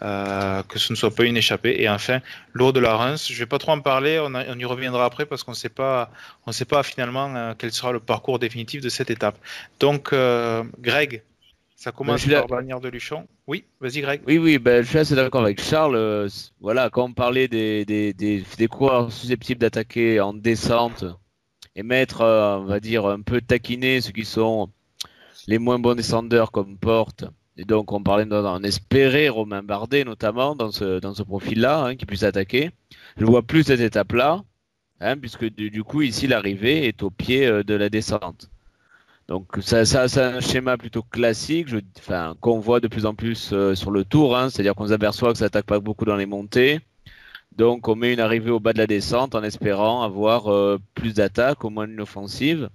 que 0.00 0.78
ce 0.78 0.92
ne 0.92 0.96
soit 0.96 1.14
pas 1.14 1.24
une 1.24 1.36
échappée. 1.36 1.76
Et 1.78 1.88
enfin, 1.88 2.20
l'eau 2.52 2.72
de 2.72 2.80
la 2.80 2.96
Reims, 2.96 3.28
je 3.28 3.32
ne 3.32 3.38
vais 3.38 3.46
pas 3.46 3.58
trop 3.58 3.72
en 3.72 3.80
parler, 3.80 4.18
on, 4.18 4.58
y 4.58 4.64
reviendra 4.64 5.04
après 5.04 5.24
parce 5.24 5.44
qu'on 5.44 5.52
ne 5.52 5.56
sait 5.56 5.68
pas, 5.68 6.10
on 6.46 6.52
sait 6.52 6.64
pas 6.64 6.82
finalement 6.82 7.54
quel 7.56 7.70
sera 7.70 7.92
le 7.92 8.00
parcours 8.00 8.40
définitif 8.40 8.80
de 8.80 8.88
cette 8.88 9.10
étape. 9.10 9.38
Donc, 9.78 10.12
Greg, 10.80 11.22
ça 11.74 11.92
commence 11.92 12.26
ben, 12.26 12.46
par 12.46 12.62
la 12.62 12.78
de 12.78 12.88
Luchon. 12.88 13.26
Oui, 13.46 13.64
vas-y 13.80 14.00
Greg. 14.00 14.22
Oui, 14.26 14.38
oui, 14.38 14.58
ben, 14.58 14.82
je 14.82 14.88
suis 14.88 14.98
assez 14.98 15.14
d'accord 15.14 15.42
avec 15.42 15.60
Charles. 15.60 16.28
voilà, 16.60 16.90
quand 16.90 17.04
on 17.04 17.12
parlait 17.12 17.48
des, 17.48 17.84
des, 17.84 18.12
des, 18.12 18.44
des 18.56 18.68
coureurs 18.68 19.12
susceptibles 19.12 19.60
d'attaquer 19.60 20.20
en 20.20 20.34
descente, 20.34 21.04
et 21.76 21.82
mettre, 21.82 22.20
euh, 22.20 22.58
on 22.58 22.64
va 22.64 22.80
dire, 22.80 23.06
un 23.06 23.20
peu 23.20 23.40
taquiner 23.40 24.00
ceux 24.00 24.12
qui 24.12 24.24
sont 24.24 24.70
les 25.46 25.58
moins 25.58 25.78
bons 25.78 25.94
descendeurs 25.94 26.52
comme 26.52 26.78
Porte. 26.78 27.24
Et 27.56 27.64
donc, 27.64 27.92
on 27.92 28.02
parlait 28.02 28.26
d'en 28.26 28.62
espérer 28.62 29.28
Romain 29.28 29.62
Bardet, 29.62 30.04
notamment, 30.04 30.56
dans 30.56 30.72
ce, 30.72 30.98
dans 30.98 31.14
ce 31.14 31.22
profil-là, 31.22 31.84
hein, 31.84 31.96
qui 31.96 32.06
puisse 32.06 32.24
attaquer. 32.24 32.70
Je 33.16 33.24
vois 33.24 33.42
plus 33.42 33.64
cette 33.64 33.80
étape-là, 33.80 34.42
hein, 35.00 35.16
puisque 35.16 35.44
du, 35.44 35.84
coup, 35.84 36.02
ici, 36.02 36.26
l'arrivée 36.26 36.86
est 36.86 37.02
au 37.02 37.10
pied 37.10 37.46
euh, 37.46 37.62
de 37.62 37.74
la 37.74 37.88
descente. 37.88 38.50
Donc, 39.28 39.46
ça, 39.60 39.84
ça 39.86 40.06
c'est 40.08 40.22
un 40.22 40.40
schéma 40.40 40.76
plutôt 40.76 41.02
classique, 41.02 41.68
je, 41.68 41.78
enfin, 41.98 42.34
qu'on 42.40 42.58
voit 42.60 42.80
de 42.80 42.88
plus 42.88 43.06
en 43.06 43.14
plus 43.14 43.50
euh, 43.52 43.74
sur 43.74 43.90
le 43.90 44.04
tour, 44.04 44.36
hein, 44.36 44.50
c'est-à-dire 44.50 44.74
qu'on 44.74 44.88
s'aperçoit 44.88 45.32
que 45.32 45.38
ça 45.38 45.46
attaque 45.46 45.64
pas 45.64 45.80
beaucoup 45.80 46.04
dans 46.04 46.16
les 46.16 46.26
montées. 46.26 46.80
Donc 47.56 47.88
on 47.88 47.94
met 47.94 48.12
une 48.12 48.20
arrivée 48.20 48.50
au 48.50 48.60
bas 48.60 48.72
de 48.72 48.78
la 48.78 48.86
descente 48.86 49.34
en 49.34 49.42
espérant 49.42 50.02
avoir 50.02 50.52
euh, 50.52 50.78
plus 50.94 51.14
d'attaques, 51.14 51.64
au 51.64 51.70
moins 51.70 51.86
une 51.86 52.00
offensive. 52.00 52.68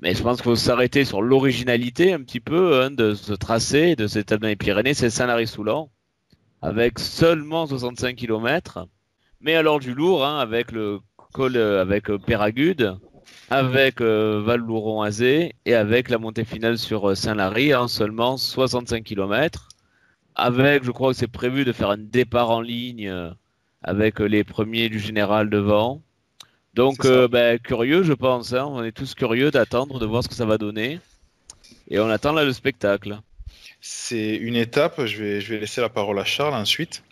Mais 0.00 0.14
je 0.14 0.22
pense 0.22 0.36
qu'il 0.36 0.44
faut 0.44 0.56
s'arrêter 0.56 1.04
sur 1.04 1.22
l'originalité 1.22 2.12
un 2.12 2.20
petit 2.20 2.40
peu 2.40 2.82
hein, 2.82 2.90
de 2.90 3.14
ce 3.14 3.32
tracé, 3.32 3.96
de 3.96 4.06
cette 4.06 4.26
étape 4.26 4.42
dans 4.42 4.48
les 4.48 4.56
Pyrénées. 4.56 4.94
C'est 4.94 5.10
Saint-Lary-Soulan, 5.10 5.90
avec 6.62 6.98
seulement 6.98 7.66
65 7.66 8.14
km. 8.14 8.86
Mais 9.40 9.54
alors 9.54 9.80
du 9.80 9.94
lourd, 9.94 10.24
hein, 10.24 10.38
avec 10.38 10.70
le 10.70 11.00
col 11.32 11.56
euh, 11.56 11.80
avec 11.80 12.10
euh, 12.10 12.18
Péragude, 12.18 12.96
avec 13.50 14.00
Val-Louron-Azé 14.00 15.54
et 15.64 15.74
avec 15.74 16.10
la 16.10 16.18
montée 16.18 16.44
finale 16.44 16.78
sur 16.78 17.16
Saint-Lary 17.16 17.74
en 17.74 17.88
seulement 17.88 18.36
65 18.36 19.04
km. 19.04 19.68
Avec, 20.34 20.84
je 20.84 20.90
crois 20.90 21.12
que 21.12 21.18
c'est 21.18 21.26
prévu 21.26 21.64
de 21.64 21.72
faire 21.72 21.90
un 21.90 21.98
départ 21.98 22.50
en 22.50 22.60
ligne 22.60 23.12
avec 23.82 24.18
les 24.18 24.44
premiers 24.44 24.88
du 24.88 24.98
général 24.98 25.48
devant. 25.48 26.02
Donc, 26.76 27.06
euh, 27.06 27.26
ben, 27.26 27.58
curieux, 27.58 28.02
je 28.02 28.12
pense. 28.12 28.52
Hein. 28.52 28.66
On 28.68 28.84
est 28.84 28.92
tous 28.92 29.14
curieux 29.14 29.50
d'attendre, 29.50 29.98
de 29.98 30.04
voir 30.04 30.22
ce 30.22 30.28
que 30.28 30.34
ça 30.34 30.44
va 30.44 30.58
donner. 30.58 31.00
Et 31.88 31.98
on 31.98 32.10
attend 32.10 32.32
là 32.32 32.44
le 32.44 32.52
spectacle. 32.52 33.18
C'est 33.80 34.36
une 34.36 34.56
étape, 34.56 35.06
je 35.06 35.22
vais, 35.22 35.40
je 35.40 35.54
vais 35.54 35.60
laisser 35.60 35.80
la 35.80 35.88
parole 35.88 36.18
à 36.18 36.24
Charles 36.24 36.52
ensuite. 36.52 37.02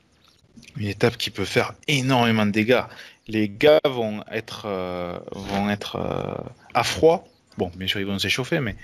Une 0.76 0.88
étape 0.88 1.16
qui 1.16 1.30
peut 1.30 1.46
faire 1.46 1.72
énormément 1.88 2.44
de 2.44 2.50
dégâts. 2.50 2.82
Les 3.26 3.48
gars 3.48 3.80
vont 3.84 4.22
être, 4.30 4.66
euh, 4.66 5.18
vont 5.32 5.70
être 5.70 5.96
euh, 5.96 6.34
à 6.74 6.84
froid. 6.84 7.26
Bon, 7.56 7.70
bien 7.76 7.86
sûr, 7.86 8.00
ils 8.00 8.06
vont 8.06 8.18
s'échauffer, 8.18 8.60
mais 8.60 8.76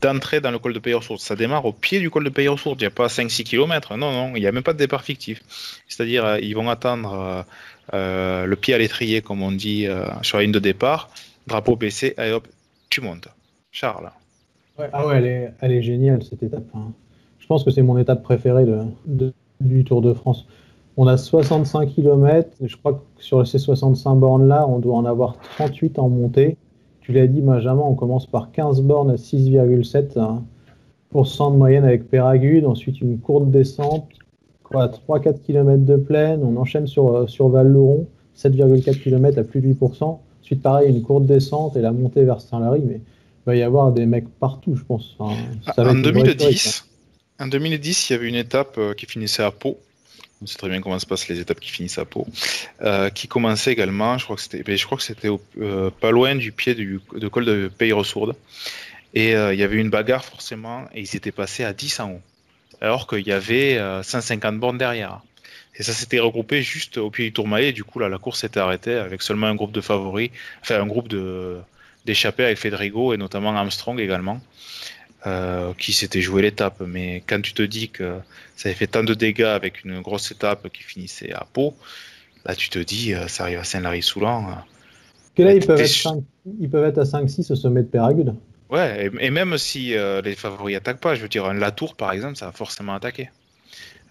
d'entrer 0.00 0.40
dans 0.40 0.50
le 0.50 0.58
col 0.58 0.72
de 0.72 0.78
Peyre-Sourde. 0.78 1.20
Ça 1.20 1.36
démarre 1.36 1.64
au 1.64 1.72
pied 1.72 2.00
du 2.00 2.10
col 2.10 2.24
de 2.24 2.30
Peyre-Sourde. 2.30 2.80
Il 2.80 2.84
n'y 2.84 2.88
a 2.88 2.90
pas 2.90 3.06
5-6 3.06 3.44
km. 3.44 3.96
Non, 3.96 4.12
non, 4.12 4.32
il 4.34 4.40
n'y 4.40 4.46
a 4.46 4.52
même 4.52 4.62
pas 4.62 4.72
de 4.72 4.78
départ 4.78 5.04
fictif. 5.04 5.42
C'est-à-dire, 5.86 6.24
euh, 6.24 6.38
ils 6.40 6.54
vont 6.54 6.68
attendre 6.68 7.44
le 7.92 8.54
pied 8.54 8.74
à 8.74 8.78
l'étrier, 8.78 9.22
comme 9.22 9.42
on 9.42 9.52
dit, 9.52 9.86
sur 10.22 10.38
la 10.38 10.44
ligne 10.44 10.52
de 10.52 10.58
départ, 10.58 11.10
drapeau 11.46 11.76
baissé, 11.76 12.14
et 12.18 12.32
hop, 12.32 12.48
tu 12.90 13.00
montes. 13.00 13.28
Charles. 13.70 14.10
ah 14.78 15.06
ouais, 15.06 15.18
elle 15.18 15.26
est, 15.26 15.52
elle 15.60 15.72
est 15.72 15.82
géniale 15.82 16.22
cette 16.22 16.42
étape. 16.42 16.64
Hein. 16.74 16.92
Je 17.38 17.46
pense 17.46 17.62
que 17.62 17.70
c'est 17.70 17.82
mon 17.82 17.98
étape 17.98 18.22
préférée 18.22 18.64
du 19.60 19.84
Tour 19.84 20.00
de 20.00 20.14
France. 20.14 20.46
On 20.96 21.06
a 21.08 21.16
65 21.16 21.92
km, 21.92 22.50
je 22.62 22.76
crois 22.76 22.94
que 22.94 23.22
sur 23.22 23.46
ces 23.46 23.58
65 23.58 24.14
bornes-là, 24.14 24.66
on 24.68 24.78
doit 24.78 24.96
en 24.96 25.04
avoir 25.04 25.38
38 25.56 25.98
en 25.98 26.08
montée. 26.08 26.56
Tu 27.00 27.12
l'as 27.12 27.26
dit, 27.26 27.40
Benjamin, 27.40 27.82
on 27.82 27.94
commence 27.94 28.26
par 28.26 28.52
15 28.52 28.80
bornes 28.82 29.10
à 29.10 29.16
6,7% 29.16 30.18
hein, 30.18 31.50
de 31.50 31.56
moyenne 31.56 31.84
avec 31.84 32.08
Péragude, 32.08 32.64
ensuite 32.64 33.00
une 33.00 33.18
courte 33.18 33.50
descente, 33.50 34.08
quoi, 34.62 34.86
3-4 34.86 35.40
km 35.42 35.84
de 35.84 35.96
plaine, 35.96 36.42
on 36.44 36.56
enchaîne 36.56 36.86
sur, 36.86 37.14
euh, 37.14 37.26
sur 37.26 37.48
Val-Louron, 37.48 38.06
7,4 38.36 39.00
km 39.00 39.38
à 39.38 39.44
plus 39.44 39.60
de 39.60 39.74
8%. 39.74 40.20
Ensuite, 40.42 40.62
pareil, 40.62 40.90
une 40.90 41.02
courte 41.02 41.26
descente 41.26 41.76
et 41.76 41.80
la 41.80 41.92
montée 41.92 42.22
vers 42.22 42.40
Saint-Lary, 42.40 42.82
mais 42.86 42.96
il 42.96 43.46
va 43.46 43.56
y 43.56 43.62
avoir 43.62 43.92
des 43.92 44.06
mecs 44.06 44.28
partout, 44.38 44.76
je 44.76 44.84
pense. 44.84 45.16
en, 45.18 45.34
2010, 45.76 46.86
en 47.40 47.46
2010, 47.48 48.10
il 48.10 48.12
y 48.12 48.16
avait 48.16 48.28
une 48.28 48.34
étape 48.36 48.76
euh, 48.78 48.94
qui 48.94 49.06
finissait 49.06 49.42
à 49.42 49.50
Pau. 49.50 49.78
On 50.42 50.46
sait 50.46 50.58
très 50.58 50.68
bien 50.68 50.80
comment 50.80 50.98
se 50.98 51.06
passent 51.06 51.28
les 51.28 51.40
étapes 51.40 51.60
qui 51.60 51.70
finissent 51.70 51.98
à 51.98 52.04
Pau. 52.04 52.26
qui 53.14 53.28
commençait 53.28 53.72
également, 53.72 54.18
je 54.18 54.24
crois 54.24 54.36
que 54.36 54.42
c'était, 54.42 54.62
ben, 54.62 54.76
je 54.76 54.84
crois 54.84 54.98
que 54.98 55.04
c'était 55.04 55.30
pas 56.00 56.10
loin 56.10 56.34
du 56.34 56.52
pied 56.52 56.74
du, 56.74 57.00
de 57.14 57.28
col 57.28 57.44
de 57.44 57.70
Pays-Ressourde. 57.76 58.36
Et 59.14 59.30
il 59.30 59.58
y 59.58 59.62
avait 59.62 59.76
une 59.76 59.90
bagarre 59.90 60.24
forcément, 60.24 60.86
et 60.94 61.00
ils 61.00 61.16
étaient 61.16 61.32
passés 61.32 61.64
à 61.64 61.72
10 61.72 62.00
en 62.00 62.10
haut. 62.10 62.20
Alors 62.80 63.06
qu'il 63.06 63.26
y 63.26 63.32
avait 63.32 63.80
150 64.02 64.58
bornes 64.58 64.76
derrière. 64.76 65.22
Et 65.76 65.82
ça 65.82 65.92
s'était 65.92 66.20
regroupé 66.20 66.62
juste 66.62 66.98
au 66.98 67.10
pied 67.10 67.24
du 67.24 67.32
Tourmalet. 67.32 67.70
Et 67.70 67.72
du 67.72 67.84
coup, 67.84 67.98
là, 67.98 68.08
la 68.08 68.18
course 68.18 68.40
s'était 68.40 68.60
arrêtée 68.60 68.94
avec 68.94 69.22
seulement 69.22 69.46
un 69.46 69.54
groupe 69.54 69.72
de 69.72 69.80
favoris, 69.80 70.30
enfin 70.60 70.80
un 70.80 70.86
groupe 70.86 71.12
d'échappés 72.04 72.44
avec 72.44 72.58
Federico 72.58 73.12
et 73.12 73.16
notamment 73.16 73.56
Armstrong 73.56 73.98
également, 73.98 74.40
euh, 75.26 75.72
qui 75.78 75.94
s'était 75.94 76.20
joué 76.20 76.42
l'étape. 76.42 76.82
Mais 76.86 77.22
quand 77.26 77.40
tu 77.40 77.54
te 77.54 77.62
dis 77.62 77.88
que 77.88 78.18
ça 78.56 78.68
avait 78.68 78.76
fait 78.76 78.86
tant 78.86 79.02
de 79.02 79.14
dégâts 79.14 79.42
avec 79.42 79.84
une 79.84 80.00
grosse 80.02 80.30
étape 80.30 80.68
qui 80.70 80.82
finissait 80.82 81.32
à 81.32 81.46
Pau, 81.50 81.74
là 82.44 82.54
tu 82.54 82.68
te 82.68 82.78
dis, 82.78 83.14
euh, 83.14 83.26
ça 83.26 83.44
arrive 83.44 83.58
à 83.58 83.64
Saint-Lary-Soulan. 83.64 84.48
Euh, 84.48 84.52
que 85.34 85.42
là, 85.42 85.54
ils 85.54 85.64
peuvent, 85.64 85.80
être 85.80 86.14
ils 86.60 86.68
peuvent 86.68 86.84
être 86.84 86.98
à 86.98 87.04
5-6 87.04 87.50
au 87.52 87.56
sommet 87.56 87.82
de 87.82 87.88
Péragude. 87.88 88.34
Ouais, 88.70 89.10
et, 89.20 89.30
même 89.30 89.56
si 89.56 89.94
les 90.24 90.34
favoris 90.34 90.76
attaquent 90.76 91.00
pas, 91.00 91.14
je 91.14 91.22
veux 91.22 91.28
dire, 91.28 91.44
un 91.44 91.54
Latour 91.54 91.94
par 91.94 92.12
exemple, 92.12 92.36
ça 92.36 92.46
va 92.46 92.52
forcément 92.52 92.94
attaquer. 92.94 93.30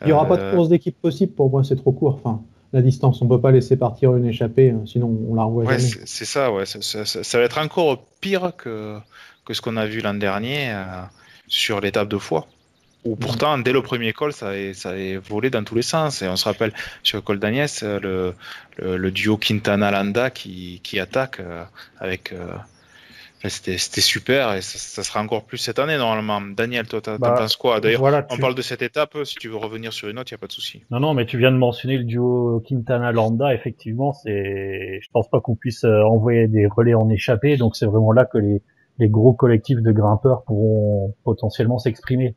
Il 0.01 0.07
n'y 0.07 0.13
aura 0.13 0.27
pas 0.27 0.37
de 0.37 0.55
course 0.55 0.69
d'équipe 0.69 0.99
possible 0.99 1.31
pour 1.31 1.49
moi, 1.49 1.63
c'est 1.63 1.75
trop 1.75 1.91
court. 1.91 2.19
Enfin, 2.23 2.41
la 2.73 2.81
distance, 2.81 3.21
on 3.21 3.25
ne 3.25 3.29
peut 3.29 3.39
pas 3.39 3.51
laisser 3.51 3.77
partir 3.77 4.15
une 4.15 4.25
échappée, 4.25 4.73
sinon 4.85 5.15
on 5.29 5.35
la 5.35 5.43
revoit 5.43 5.65
ouais, 5.65 5.79
C'est 5.79 6.25
ça, 6.25 6.51
ouais. 6.51 6.65
Ça, 6.65 7.37
va 7.37 7.43
être 7.43 7.59
encore 7.59 8.03
pire 8.19 8.51
que, 8.57 8.97
que 9.45 9.53
ce 9.53 9.61
qu'on 9.61 9.77
a 9.77 9.85
vu 9.85 10.01
l'an 10.01 10.13
dernier 10.13 10.71
euh, 10.71 10.83
sur 11.47 11.81
l'étape 11.81 12.07
de 12.07 12.17
foie. 12.17 12.47
Où 13.03 13.17
pourtant, 13.17 13.57
dès 13.57 13.73
le 13.73 13.81
premier 13.81 14.13
col, 14.13 14.31
ça 14.31 14.49
avait, 14.49 14.73
ça 14.73 14.93
volé 15.27 15.49
dans 15.49 15.63
tous 15.65 15.75
les 15.75 15.81
sens. 15.81 16.21
Et 16.21 16.27
on 16.29 16.37
se 16.37 16.45
rappelle 16.45 16.71
sur 17.03 17.17
le 17.17 17.21
col 17.21 17.37
d'Agnès, 17.37 17.83
le, 17.83 18.33
le, 18.77 19.11
duo 19.11 19.35
Quintana-Landa 19.35 20.29
qui, 20.29 20.79
qui 20.83 21.01
attaque 21.01 21.41
euh, 21.41 21.65
avec 21.99 22.33
c'était 23.49 23.77
super 23.77 24.53
et 24.53 24.61
ça, 24.61 25.03
sera 25.03 25.21
encore 25.21 25.43
plus 25.43 25.57
cette 25.57 25.79
année 25.79 25.97
normalement. 25.97 26.39
Daniel, 26.41 26.87
toi, 26.87 27.01
t'en 27.01 27.17
bah, 27.17 27.35
penses 27.37 27.57
quoi? 27.57 27.81
D'ailleurs, 27.81 28.25
on 28.29 28.37
parle 28.37 28.55
de 28.55 28.61
cette 28.61 28.81
étape. 28.81 29.17
Si 29.25 29.35
tu 29.35 29.49
veux 29.49 29.57
revenir 29.57 29.91
sur 29.91 30.07
une 30.07 30.17
autre, 30.17 30.31
il 30.31 30.35
n'y 30.35 30.37
a 30.37 30.39
pas 30.39 30.47
de 30.47 30.53
souci. 30.53 30.83
Non, 30.91 31.01
non, 31.01 31.13
mais 31.13 31.25
tu 31.25 31.37
viens 31.37 31.51
de 31.51 31.57
mentionner 31.57 31.97
le 31.97 32.05
duo 32.05 32.63
Quintana-Landa. 32.67 33.53
Effectivement, 33.53 34.13
c'est. 34.13 34.99
Je 35.01 35.09
pense 35.11 35.29
pas 35.29 35.41
qu'on 35.41 35.55
puisse 35.55 35.83
euh, 35.83 36.03
envoyer 36.03 36.47
des 36.47 36.67
relais 36.67 36.93
en 36.93 37.09
échappée. 37.09 37.57
Donc 37.57 37.75
c'est 37.75 37.85
vraiment 37.85 38.13
là 38.13 38.23
que 38.23 38.37
les, 38.37 38.61
les 38.99 39.09
gros 39.09 39.33
collectifs 39.33 39.81
de 39.81 39.91
grimpeurs 39.91 40.43
pourront 40.43 41.15
potentiellement 41.23 41.77
s'exprimer. 41.77 42.35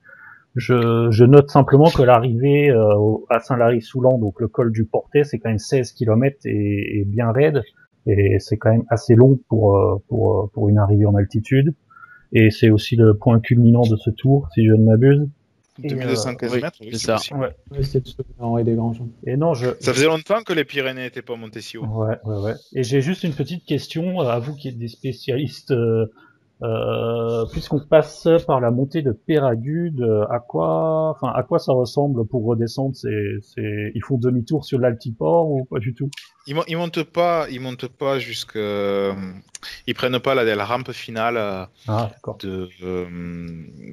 Je, 0.54 1.08
je, 1.10 1.24
note 1.24 1.50
simplement 1.50 1.90
que 1.90 2.02
l'arrivée 2.02 2.70
euh, 2.70 2.94
à 3.28 3.40
Saint-Lary-Soulan, 3.40 4.18
donc 4.18 4.40
le 4.40 4.48
col 4.48 4.72
du 4.72 4.86
Portet, 4.86 5.24
c'est 5.24 5.38
quand 5.38 5.50
même 5.50 5.58
16 5.58 5.92
km 5.92 6.38
et, 6.46 7.00
et 7.00 7.04
bien 7.04 7.30
raide 7.30 7.62
et 8.06 8.38
c'est 8.38 8.56
quand 8.56 8.70
même 8.70 8.84
assez 8.88 9.14
long 9.14 9.38
pour 9.48 9.76
euh, 9.76 9.96
pour 10.08 10.40
euh, 10.40 10.50
pour 10.52 10.68
une 10.68 10.78
arrivée 10.78 11.06
en 11.06 11.14
altitude 11.14 11.74
et 12.32 12.50
c'est 12.50 12.70
aussi 12.70 12.96
le 12.96 13.16
point 13.16 13.40
culminant 13.40 13.82
de 13.82 13.96
ce 13.96 14.10
tour 14.10 14.48
si 14.54 14.64
je 14.64 14.72
ne 14.72 14.84
m'abuse 14.84 15.28
2215 15.78 16.54
euh, 16.54 16.60
mètres, 16.60 16.78
c'est 16.80 16.98
ça. 16.98 17.18
Ouais. 17.36 17.54
c'est 17.82 18.02
des 18.02 18.74
grands 18.74 18.94
Et 19.26 19.36
non, 19.36 19.52
je. 19.52 19.68
Ça 19.80 19.92
faisait 19.92 20.06
longtemps 20.06 20.42
que 20.42 20.54
les 20.54 20.64
Pyrénées 20.64 21.02
n'étaient 21.02 21.20
pas 21.20 21.36
montées 21.36 21.60
si 21.60 21.76
haut. 21.76 21.84
Ouais, 21.84 22.16
ouais, 22.24 22.38
ouais. 22.38 22.54
Et 22.74 22.82
j'ai 22.82 23.02
juste 23.02 23.24
une 23.24 23.34
petite 23.34 23.64
question 23.66 24.20
à 24.20 24.38
vous 24.38 24.54
qui 24.54 24.68
êtes 24.68 24.78
des 24.78 24.88
spécialistes 24.88 25.72
euh, 25.72 26.06
puisqu'on 27.52 27.80
passe 27.80 28.28
par 28.46 28.60
la 28.60 28.70
montée 28.70 29.02
de 29.02 29.12
Péragude, 29.12 30.02
à 30.30 30.38
quoi, 30.38 31.10
enfin, 31.10 31.32
à 31.34 31.42
quoi 31.42 31.58
ça 31.58 31.72
ressemble 31.72 32.26
pour 32.26 32.44
redescendre 32.44 32.94
C'est, 32.94 33.34
c'est, 33.42 33.92
ils 33.94 34.02
font 34.02 34.18
demi-tour 34.18 34.64
sur 34.64 34.78
l'altiport 34.78 35.50
ou 35.50 35.64
pas 35.64 35.78
du 35.78 35.94
tout? 35.94 36.10
Ils, 36.46 36.56
ils 36.68 36.76
montent 36.76 37.02
pas, 37.02 37.46
ils 37.50 37.60
montent 37.60 37.88
pas 37.88 38.18
jusque, 38.18 38.58
ils 39.86 39.94
prennent 39.94 40.18
pas 40.20 40.34
la, 40.34 40.44
la 40.44 40.64
rampe 40.64 40.92
finale 40.92 41.36
euh, 41.36 41.64
ah, 41.88 42.10
de, 42.40 42.68
euh, 42.82 43.06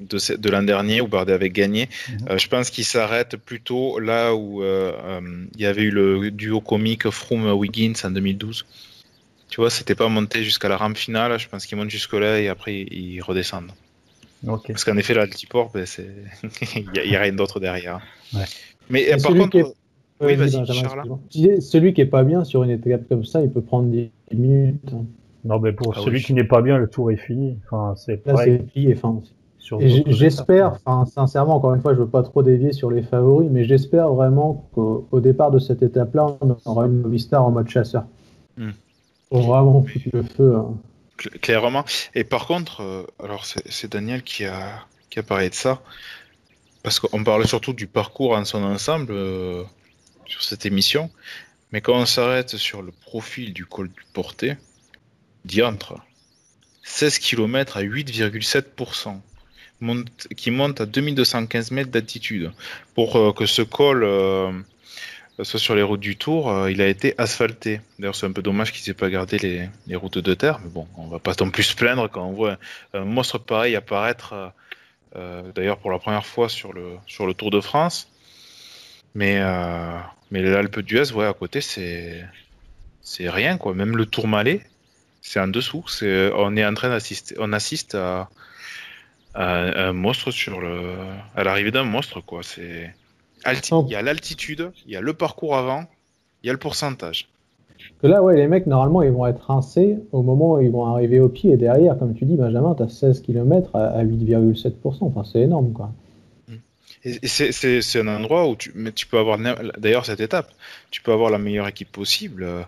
de, 0.10 0.38
de 0.38 0.50
l'an 0.50 0.64
dernier 0.64 1.02
où 1.02 1.08
Bardet 1.08 1.34
avait 1.34 1.50
gagné. 1.50 1.90
Mhm. 2.10 2.38
je 2.38 2.48
pense 2.48 2.70
qu'ils 2.70 2.86
s'arrêtent 2.86 3.38
plutôt 3.38 4.00
là 4.00 4.34
où 4.34 4.64
il 4.64 5.62
y 5.62 5.66
avait 5.66 5.84
eu 5.84 5.92
le 5.92 6.32
duo 6.32 6.62
comique 6.62 7.10
Froome-Wiggins 7.10 7.94
en 8.06 8.12
2012. 8.12 8.66
Tu 9.54 9.62
vois, 9.62 9.70
c'était 9.70 9.94
pas 9.94 10.10
monté 10.10 10.42
jusqu'à 10.42 10.68
la 10.68 10.78
rampe 10.78 10.98
finale. 10.98 11.38
Je 11.38 11.48
pense 11.48 11.68
qu'ils 11.68 11.78
montent 11.78 11.92
jusque 11.92 12.14
là 12.14 12.40
et 12.40 12.48
après 12.48 12.74
ils 12.74 13.22
redescendent. 13.22 13.70
Parce 14.44 14.84
qu'en 14.84 14.98
effet, 14.98 15.14
l'altiport, 15.14 15.70
ben, 15.72 15.86
il 16.76 16.90
n'y 17.06 17.16
a, 17.16 17.20
rien 17.20 17.34
d'autre 17.34 17.60
derrière. 17.60 18.02
Mais 18.90 19.16
par 19.22 19.32
contre. 19.32 19.76
Oui, 20.22 20.34
vas-y, 20.34 21.62
Celui 21.62 21.94
qui 21.94 22.02
est 22.02 22.08
pas 22.08 22.24
bien 22.24 22.44
sur 22.44 22.64
une 22.64 22.72
étape 22.72 23.08
comme 23.08 23.26
ça, 23.26 23.44
il 23.44 23.52
peut 23.52 23.62
prendre 23.62 23.90
10 23.90 24.10
minutes. 24.32 24.92
Non, 25.46 25.60
mais 25.60 25.72
pour 25.72 25.94
ah 25.96 26.02
celui 26.04 26.24
qui 26.24 26.34
n'est 26.34 26.44
pas 26.46 26.64
bien, 26.64 26.80
le 26.80 26.90
tour 26.90 27.12
est 27.12 27.18
fini. 27.18 27.60
Enfin, 27.68 27.94
c'est 27.96 28.26
Là, 28.26 28.36
c'est 28.44 28.58
plié. 28.58 28.96
Enfin, 28.98 29.22
j'espère, 30.08 30.80
enfin, 30.84 31.06
sincèrement, 31.06 31.58
encore 31.58 31.76
une 31.76 31.82
fois, 31.82 31.94
je 31.94 32.00
veux 32.00 32.08
pas 32.08 32.24
trop 32.24 32.42
dévier 32.42 32.72
sur 32.72 32.90
les 32.90 33.04
favoris, 33.04 33.50
mais 33.52 33.66
j'espère 33.66 34.10
vraiment 34.14 34.68
qu'au 34.74 35.20
départ 35.20 35.52
de 35.52 35.60
cette 35.60 35.84
étape-là, 35.84 36.38
on 36.42 36.58
aura 36.66 36.88
une 36.88 37.02
Movistar 37.02 37.46
en 37.46 37.52
mode 37.52 37.70
chasseur. 37.70 38.06
Hmm 38.58 38.72
le 40.12 40.24
feu. 40.24 40.56
Hein. 40.56 40.78
Clairement. 41.42 41.86
Et 42.16 42.24
par 42.24 42.48
contre, 42.48 42.82
euh, 42.82 43.06
alors 43.24 43.46
c'est 43.46 43.92
Daniel 43.92 44.24
qui 44.24 44.46
a, 44.46 44.86
qui 45.10 45.20
a 45.20 45.24
parlé 45.24 45.50
de 45.50 45.56
ça, 45.56 45.82
parce 46.82 47.00
qu'on 47.00 47.24
parle 47.24 47.48
surtout 47.48 47.74
du 47.74 47.88
parcours 47.88 48.34
en 48.36 48.46
son 48.46 48.64
ensemble 48.64 49.14
euh, 49.14 49.64
sur 50.26 50.44
cette 50.44 50.66
émission, 50.66 51.10
mais 51.72 51.82
quand 51.82 51.96
on 51.96 52.06
s'arrête 52.06 52.58
sur 52.58 52.82
le 52.82 52.92
profil 52.92 53.54
du 53.54 53.66
col 53.66 53.90
du 53.90 54.04
porté, 54.14 54.58
diantre, 55.46 55.96
16 56.84 57.20
km 57.20 57.78
à 57.78 57.84
8,7%, 57.84 59.20
qui 60.36 60.52
monte 60.52 60.82
à 60.82 60.86
2215 60.86 61.72
mètres 61.72 61.92
d'altitude. 61.92 62.52
Pour 62.96 63.16
euh, 63.18 63.34
que 63.34 63.46
ce 63.46 63.62
col 63.62 64.04
soit 65.42 65.60
sur 65.60 65.76
les 65.76 65.82
routes 65.82 66.00
du 66.00 66.16
Tour, 66.16 66.52
euh, 66.52 66.72
il 66.72 66.82
a 66.82 66.88
été 66.88 67.16
asphalté. 67.18 67.82
D'ailleurs, 67.98 68.16
c'est 68.16 68.28
un 68.28 68.32
peu 68.32 68.44
dommage 68.44 68.72
qu'il 68.72 68.88
n'ait 68.88 68.96
pas 68.96 69.10
gardé 69.10 69.70
les, 69.88 69.96
routes 69.96 70.20
de 70.20 70.34
terre, 70.36 70.60
mais 70.64 70.70
bon, 70.70 70.88
on 70.98 71.08
va 71.08 71.20
pas 71.20 71.34
tant 71.34 71.50
plus 71.50 71.64
se 71.64 71.76
plaindre 71.76 72.10
quand 72.10 72.26
on 72.26 72.34
voit 72.34 72.58
un, 72.94 73.06
monstre 73.06 73.40
pareil 73.40 73.76
apparaître, 73.76 74.34
euh, 74.34 74.48
euh, 75.16 75.52
d'ailleurs 75.54 75.80
pour 75.80 75.92
la 75.92 75.98
première 75.98 76.26
fois 76.26 76.50
sur 76.50 76.72
le, 76.74 76.98
Tour 77.34 77.50
de 77.50 77.62
France. 77.62 78.10
Mais, 79.16 79.40
l'Alpe 80.32 80.80
d'Huez, 80.80 81.12
ouais, 81.14 81.26
à 81.26 81.34
côté, 81.34 81.62
c'est 81.62 82.24
c'est 83.02 83.30
rien, 83.30 83.58
quoi. 83.58 83.74
Même 83.74 83.98
le 83.98 84.06
Tour 84.06 84.28
Malais, 84.28 84.62
c'est 85.22 85.40
en 85.40 85.48
dessous. 85.48 85.84
On 86.02 86.56
est 86.58 86.66
en 86.66 86.74
train 86.74 86.90
d'assister, 86.90 87.36
on 87.38 87.54
assiste 87.54 87.96
à, 87.96 88.30
un 89.36 89.94
monstre 89.94 90.32
sur 90.32 90.62
le, 90.62 90.96
à 91.36 91.44
l'arrivée 91.44 91.72
d'un 91.72 91.84
monstre, 91.84 92.22
quoi. 92.22 92.42
Il 93.46 93.92
y 93.92 93.96
a 93.96 94.02
l'altitude, 94.02 94.72
il 94.86 94.92
y 94.92 94.96
a 94.96 95.02
le 95.02 95.14
parcours 95.14 95.56
avant, 95.56 95.86
il 96.44 96.48
y 96.48 96.50
a 96.50 96.54
le 96.54 96.60
pourcentage. 96.60 97.28
Que 98.02 98.08
là, 98.08 98.24
ouais, 98.24 98.36
les 98.36 98.48
mecs, 98.48 98.68
normalement, 98.68 99.02
ils 99.02 99.12
vont 99.12 99.26
être 99.26 99.46
rincés 99.46 99.98
au 100.12 100.22
moment 100.22 100.54
où 100.54 100.62
ils 100.62 100.72
vont 100.72 100.86
arriver 100.86 101.20
au 101.20 101.30
pied. 101.30 101.52
Et 101.52 101.58
derrière, 101.58 101.98
comme 101.98 102.14
tu 102.14 102.26
dis, 102.26 102.36
Benjamin, 102.36 102.76
tu 102.76 102.84
as 102.84 102.90
16 102.90 103.22
km 103.22 103.76
à 103.76 104.04
8,7%. 104.04 104.74
Enfin, 105.02 105.24
c'est 105.24 105.42
énorme, 105.42 105.74
quoi. 105.74 105.92
Et 107.06 107.28
c'est 107.28 108.00
un 108.00 108.08
endroit 108.08 108.48
où 108.48 108.56
tu, 108.56 108.72
mais 108.76 108.94
tu 108.94 109.06
peux 109.08 109.18
avoir, 109.18 109.38
d'ailleurs, 109.78 110.06
cette 110.06 110.22
étape, 110.22 110.50
tu 110.90 111.02
peux 111.02 111.12
avoir 111.12 111.30
la 111.30 111.38
meilleure 111.38 111.68
équipe 111.68 111.92
possible. 111.92 112.44
Euh, 112.44 112.64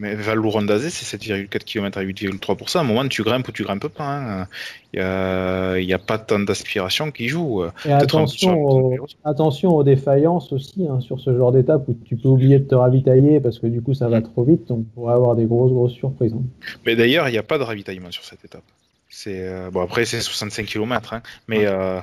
mais 0.00 0.14
Val-Lourandazé, 0.14 0.88
c'est 0.88 1.18
7,4 1.18 1.58
km 1.64 1.98
à 1.98 2.02
8,3%. 2.02 2.78
À 2.78 2.80
un 2.80 2.84
moment, 2.84 3.06
tu 3.06 3.22
grimpes 3.22 3.46
ou 3.46 3.52
tu 3.52 3.64
grimpes 3.64 3.88
pas. 3.88 4.04
Hein. 4.04 4.46
Il 4.94 4.98
n'y 4.98 5.92
a, 5.92 5.96
a, 5.96 5.98
pas 5.98 6.18
tant 6.18 6.40
d'aspiration 6.40 7.10
qui 7.10 7.28
joue. 7.28 7.62
Et 7.84 7.92
attention, 7.92 8.96
attention 9.24 9.76
aux 9.76 9.84
défaillances 9.84 10.52
aussi 10.54 10.86
hein, 10.88 11.00
sur 11.00 11.20
ce 11.20 11.36
genre 11.36 11.52
d'étape 11.52 11.86
où 11.86 11.94
tu 12.06 12.16
peux 12.16 12.28
oublier 12.28 12.58
de 12.58 12.64
te 12.64 12.74
ravitailler 12.74 13.40
parce 13.40 13.58
que 13.58 13.66
du 13.66 13.82
coup 13.82 13.92
ça 13.92 14.08
va 14.08 14.20
mm. 14.20 14.32
trop 14.32 14.42
vite. 14.42 14.66
Donc 14.68 14.78
on 14.78 14.94
pourrait 14.94 15.14
avoir 15.14 15.36
des 15.36 15.44
grosses, 15.44 15.72
grosses 15.72 15.92
surprises. 15.92 16.32
Hein. 16.32 16.42
Mais 16.86 16.96
d'ailleurs, 16.96 17.28
il 17.28 17.32
n'y 17.32 17.38
a 17.38 17.42
pas 17.42 17.58
de 17.58 17.62
ravitaillement 17.62 18.10
sur 18.10 18.24
cette 18.24 18.42
étape. 18.44 18.64
C'est 19.10 19.46
euh, 19.46 19.70
bon 19.70 19.82
après 19.82 20.06
c'est 20.06 20.20
65 20.20 20.64
km, 20.64 21.20
mais 21.46 21.66
euh, 21.66 22.00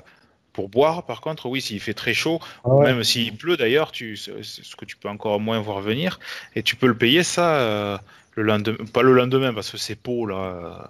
pour 0.58 0.70
boire, 0.70 1.04
par 1.04 1.22
contre, 1.22 1.46
oui, 1.46 1.62
s'il 1.62 1.80
fait 1.80 1.94
très 1.94 2.16
chaud, 2.16 2.40
ah 2.66 2.70
même 2.82 3.04
s'il 3.04 3.38
pleut 3.38 3.58
d'ailleurs, 3.58 3.92
tu, 3.92 4.18
ce 4.18 4.76
que 4.76 4.86
tu 4.86 4.98
peux 4.98 5.08
encore 5.08 5.40
moins 5.40 5.60
voir 5.60 5.82
venir, 5.82 6.20
et 6.56 6.64
tu 6.64 6.76
peux 6.76 6.88
le 6.88 6.98
payer 6.98 7.22
ça 7.22 7.60
euh, 7.60 7.98
le 8.34 8.42
lendemain, 8.42 8.84
pas 8.92 9.04
le 9.04 9.14
lendemain 9.14 9.54
parce 9.54 9.70
que 9.70 9.78
c'est 9.78 9.94
Pau 9.94 10.26
là. 10.26 10.90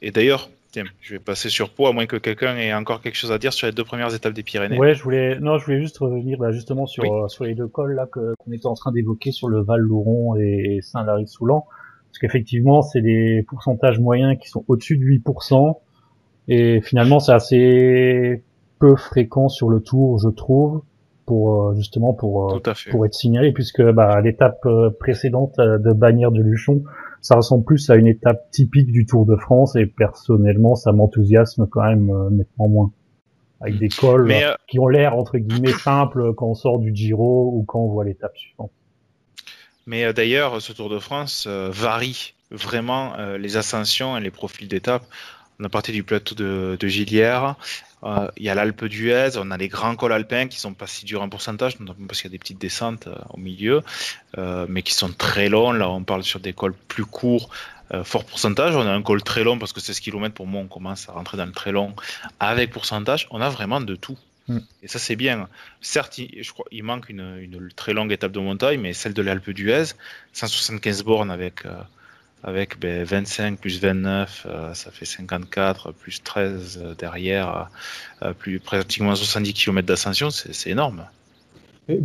Et 0.00 0.12
d'ailleurs, 0.12 0.48
tiens, 0.72 0.84
je 1.02 1.12
vais 1.12 1.18
passer 1.18 1.50
sur 1.50 1.68
Pau 1.68 1.88
à 1.88 1.92
moins 1.92 2.06
que 2.06 2.16
quelqu'un 2.16 2.56
ait 2.56 2.72
encore 2.72 3.02
quelque 3.02 3.16
chose 3.16 3.32
à 3.32 3.36
dire 3.36 3.52
sur 3.52 3.66
les 3.66 3.74
deux 3.74 3.84
premières 3.84 4.14
étapes 4.14 4.32
des 4.32 4.42
Pyrénées. 4.42 4.78
Ouais, 4.78 4.94
je 4.94 5.02
voulais, 5.02 5.38
non, 5.40 5.58
je 5.58 5.66
voulais 5.66 5.80
juste 5.82 5.98
revenir 5.98 6.38
bah, 6.38 6.50
justement 6.50 6.86
sur 6.86 7.04
euh, 7.04 7.28
sur 7.28 7.44
les 7.44 7.54
deux 7.54 7.68
cols 7.68 7.94
là 7.94 8.06
qu'on 8.06 8.50
était 8.50 8.66
en 8.66 8.72
train 8.72 8.92
d'évoquer 8.92 9.30
sur 9.30 9.50
le 9.50 9.60
Val 9.60 9.80
Louron 9.80 10.36
et 10.36 10.78
Saint-Lary-Soulan, 10.80 11.66
parce 12.08 12.18
qu'effectivement, 12.18 12.80
c'est 12.80 13.02
des 13.02 13.44
pourcentages 13.46 13.98
moyens 13.98 14.38
qui 14.40 14.48
sont 14.48 14.64
au-dessus 14.68 14.96
de 14.96 15.04
8%. 15.04 15.76
Et 16.48 16.80
finalement, 16.80 17.20
c'est 17.20 17.32
assez 17.32 18.42
peu 18.80 18.96
fréquent 18.96 19.48
sur 19.48 19.68
le 19.68 19.80
tour, 19.80 20.18
je 20.18 20.28
trouve. 20.28 20.82
pour 21.26 21.74
justement 21.74 22.12
pour 22.12 22.60
pour 22.90 23.06
être 23.06 23.14
signalé 23.14 23.52
puisque 23.52 23.82
bah, 23.82 24.20
l'étape 24.20 24.66
précédente 24.98 25.54
de 25.58 25.92
bannière 25.92 26.32
de 26.32 26.42
Luchon 26.42 26.82
ça 27.20 27.36
ressemble 27.36 27.64
plus 27.64 27.88
à 27.90 27.94
une 27.94 28.08
étape 28.08 28.50
typique 28.50 28.90
du 28.90 29.06
Tour 29.06 29.26
de 29.26 29.36
France 29.36 29.76
et 29.76 29.86
personnellement 29.86 30.74
ça 30.74 30.90
m'enthousiasme 30.90 31.68
quand 31.70 31.82
même 31.82 32.10
nettement 32.32 32.68
moins 32.68 32.90
avec 33.60 33.78
des 33.78 33.88
cols 33.90 34.34
qui 34.66 34.78
ont 34.80 34.88
l'air 34.88 35.14
entre 35.14 35.38
guillemets 35.38 35.72
simples 35.72 36.34
quand 36.34 36.48
on 36.48 36.54
sort 36.54 36.78
du 36.78 36.92
Giro 36.94 37.52
ou 37.54 37.62
quand 37.62 37.78
on 37.78 37.88
voit 37.88 38.04
l'étape 38.04 38.36
suivante. 38.36 38.72
Mais 39.86 40.12
d'ailleurs, 40.12 40.60
ce 40.62 40.72
Tour 40.72 40.88
de 40.88 40.98
France 40.98 41.46
varie 41.46 42.34
vraiment 42.50 43.12
les 43.38 43.56
ascensions 43.56 44.16
et 44.16 44.20
les 44.20 44.30
profils 44.30 44.66
d'étape. 44.68 45.02
On 45.60 45.64
a 45.64 45.68
parti 45.68 45.92
du 45.92 46.02
plateau 46.02 46.34
de, 46.34 46.78
de 46.80 46.88
Gillière. 46.88 47.56
Euh, 48.02 48.28
il 48.36 48.44
y 48.44 48.48
a 48.48 48.54
l'Alpe 48.54 48.84
d'Huez, 48.86 49.36
on 49.36 49.50
a 49.50 49.56
les 49.56 49.68
grands 49.68 49.94
cols 49.96 50.12
alpins 50.12 50.46
qui 50.48 50.58
sont 50.58 50.74
pas 50.74 50.86
si 50.86 51.04
durs 51.04 51.22
en 51.22 51.28
pourcentage, 51.28 51.78
notamment 51.80 52.06
parce 52.06 52.22
qu'il 52.22 52.30
y 52.30 52.32
a 52.32 52.36
des 52.36 52.38
petites 52.38 52.60
descentes 52.60 53.06
euh, 53.06 53.16
au 53.30 53.36
milieu, 53.36 53.82
euh, 54.38 54.66
mais 54.68 54.82
qui 54.82 54.94
sont 54.94 55.12
très 55.12 55.48
longs. 55.48 55.72
Là, 55.72 55.90
on 55.90 56.02
parle 56.02 56.22
sur 56.22 56.40
des 56.40 56.52
cols 56.52 56.74
plus 56.88 57.04
courts, 57.04 57.50
fort 58.04 58.24
pourcentage. 58.24 58.76
On 58.76 58.86
a 58.86 58.92
un 58.92 59.02
col 59.02 59.22
très 59.22 59.44
long 59.44 59.58
parce 59.58 59.72
que 59.72 59.80
16 59.80 60.00
km 60.00 60.34
pour 60.34 60.46
moi, 60.46 60.62
on 60.62 60.68
commence 60.68 61.08
à 61.08 61.12
rentrer 61.12 61.36
dans 61.36 61.46
le 61.46 61.52
très 61.52 61.72
long 61.72 61.94
avec 62.38 62.70
pourcentage. 62.70 63.26
On 63.30 63.40
a 63.40 63.48
vraiment 63.48 63.80
de 63.80 63.96
tout. 63.96 64.16
Hmm. 64.48 64.60
Et 64.82 64.88
ça, 64.88 64.98
c'est 64.98 65.16
bien. 65.16 65.48
Certes, 65.80 66.18
il, 66.18 66.42
je 66.42 66.52
crois, 66.52 66.66
il 66.70 66.84
manque 66.84 67.08
une, 67.08 67.36
une, 67.38 67.68
très 67.74 67.92
longue 67.92 68.12
étape 68.12 68.32
de 68.32 68.40
montagne, 68.40 68.80
mais 68.80 68.92
celle 68.92 69.12
de 69.12 69.22
l'Alpe 69.22 69.50
d'Huez, 69.50 69.94
175 70.32 71.02
bornes 71.02 71.30
avec 71.30 71.64
avec 72.42 72.80
ben, 72.80 73.04
25 73.04 73.58
plus 73.58 73.80
29, 73.80 74.46
euh, 74.48 74.74
ça 74.74 74.90
fait 74.90 75.04
54, 75.04 75.92
plus 75.92 76.22
13 76.22 76.80
euh, 76.82 76.94
derrière, 76.98 77.70
plus 78.38 78.60
pratiquement 78.60 79.14
70 79.14 79.52
km 79.54 79.86
d'ascension, 79.86 80.30
c'est 80.30 80.70
énorme. 80.70 81.04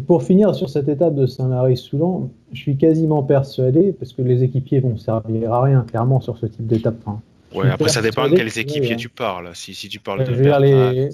pour 0.07 0.23
finir 0.23 0.55
sur 0.55 0.69
cette 0.69 0.87
étape 0.87 1.15
de 1.15 1.25
Saint-Marie-Soulan, 1.25 2.29
je 2.53 2.59
suis 2.59 2.77
quasiment 2.77 3.23
persuadé, 3.23 3.93
parce 3.93 4.13
que 4.13 4.21
les 4.21 4.43
équipiers 4.43 4.79
vont 4.79 4.97
servir 4.97 5.53
à 5.53 5.61
rien, 5.63 5.85
clairement, 5.87 6.21
sur 6.21 6.37
ce 6.37 6.45
type 6.45 6.67
d'étape. 6.67 6.95
Hein. 7.07 7.19
Ouais, 7.55 7.69
après 7.69 7.89
ça 7.89 8.01
dépend 8.01 8.27
de 8.27 8.35
quels 8.35 8.57
équipiers 8.57 8.95
tu 8.95 9.09
parles. 9.09 9.51
Si, 9.53 9.73
si 9.73 9.87
tu 9.87 9.99
parles 9.99 10.23
de 10.25 10.33
les, 10.33 11.09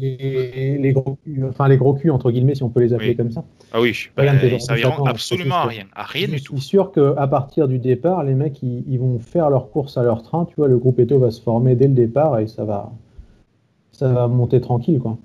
les, 0.00 0.78
les, 0.78 0.92
gros, 0.92 1.18
enfin 1.48 1.68
les 1.68 1.76
gros 1.76 1.94
culs 1.94 2.10
entre 2.10 2.30
guillemets, 2.30 2.54
si 2.54 2.62
on 2.62 2.68
peut 2.68 2.80
les 2.80 2.94
appeler 2.94 3.16
comme 3.16 3.30
ça. 3.30 3.44
Ah 3.72 3.80
oui, 3.80 4.08
ben, 4.16 4.38
ils 4.42 4.60
serviront 4.60 5.04
absolument 5.04 5.56
à 5.56 5.66
rien, 5.66 5.86
à 5.94 6.04
rien 6.04 6.28
du 6.28 6.42
tout. 6.42 6.56
Je 6.56 6.60
suis 6.60 6.68
sûr 6.68 6.92
qu'à 6.92 7.26
partir 7.26 7.68
du 7.68 7.78
départ, 7.78 8.22
les 8.24 8.34
mecs 8.34 8.62
ils, 8.62 8.98
vont 8.98 9.18
faire 9.18 9.50
leur 9.50 9.70
course 9.70 9.96
à 9.96 10.02
leur 10.02 10.22
train. 10.22 10.44
Tu 10.46 10.54
vois, 10.56 10.68
le 10.68 10.78
groupe 10.78 10.98
Eto 11.00 11.18
va 11.18 11.30
se 11.30 11.40
former 11.40 11.74
dès 11.74 11.88
le 11.88 11.94
départ 11.94 12.38
et 12.38 12.46
ça 12.46 12.64
va, 12.64 12.92
ça 13.90 14.08
va 14.08 14.28
monter 14.28 14.60
tranquille 14.60 14.98
quoi. 14.98 15.18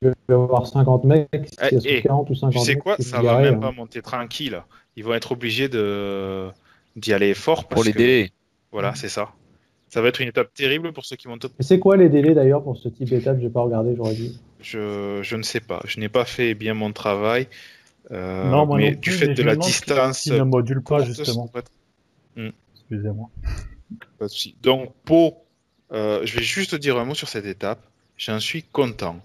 Tu 0.00 0.08
vas 0.28 0.34
avoir 0.34 0.66
50 0.66 1.04
mecs, 1.04 1.28
eh, 1.32 1.76
et, 1.84 2.02
40 2.02 2.28
ou 2.30 2.34
50 2.34 2.52
Tu 2.52 2.58
sais 2.66 2.76
quoi, 2.76 2.96
ça 2.98 3.22
va 3.22 3.40
même 3.40 3.54
hein. 3.54 3.58
pas 3.58 3.72
monter 3.72 4.02
tranquille. 4.02 4.60
Ils 4.96 5.04
vont 5.04 5.14
être 5.14 5.32
obligés 5.32 5.68
de 5.68 6.48
d'y 6.96 7.12
aller 7.12 7.34
fort 7.34 7.68
pour 7.68 7.84
les 7.84 7.92
délais. 7.92 8.30
Voilà, 8.72 8.94
c'est 8.94 9.08
ça. 9.08 9.30
Ça 9.92 10.00
va 10.00 10.08
être 10.08 10.22
une 10.22 10.28
étape 10.28 10.54
terrible 10.54 10.94
pour 10.94 11.04
ceux 11.04 11.16
qui 11.16 11.28
vont 11.28 11.36
top. 11.36 11.52
C'est 11.60 11.78
quoi 11.78 11.98
les 11.98 12.08
délais 12.08 12.32
d'ailleurs 12.32 12.62
pour 12.62 12.78
ce 12.78 12.88
type 12.88 13.10
d'étape? 13.10 13.36
Je 13.38 13.44
n'ai 13.44 13.50
pas 13.50 13.60
regardé, 13.60 13.94
j'aurais 13.94 14.14
dit. 14.14 14.40
Je, 14.62 15.20
je, 15.20 15.36
ne 15.36 15.42
sais 15.42 15.60
pas. 15.60 15.82
Je 15.84 16.00
n'ai 16.00 16.08
pas 16.08 16.24
fait 16.24 16.54
bien 16.54 16.72
mon 16.72 16.92
travail. 16.92 17.46
Euh, 18.10 18.48
non, 18.48 18.64
moi 18.64 18.78
mais 18.78 18.94
du 18.94 19.10
fait 19.10 19.34
de 19.34 19.42
la 19.42 19.54
distance. 19.54 20.26
ne 20.28 20.44
module 20.44 20.82
pas 20.82 21.04
justement. 21.04 21.52
Hmm. 22.36 22.48
Excusez-moi. 22.74 23.28
Pas 24.18 24.24
de 24.24 24.30
souci. 24.30 24.56
Donc, 24.62 24.94
pour. 25.04 25.44
Euh, 25.92 26.22
je 26.24 26.36
vais 26.36 26.42
juste 26.42 26.74
dire 26.74 26.96
un 26.96 27.04
mot 27.04 27.14
sur 27.14 27.28
cette 27.28 27.44
étape. 27.44 27.82
J'en 28.16 28.40
suis 28.40 28.62
content. 28.62 29.20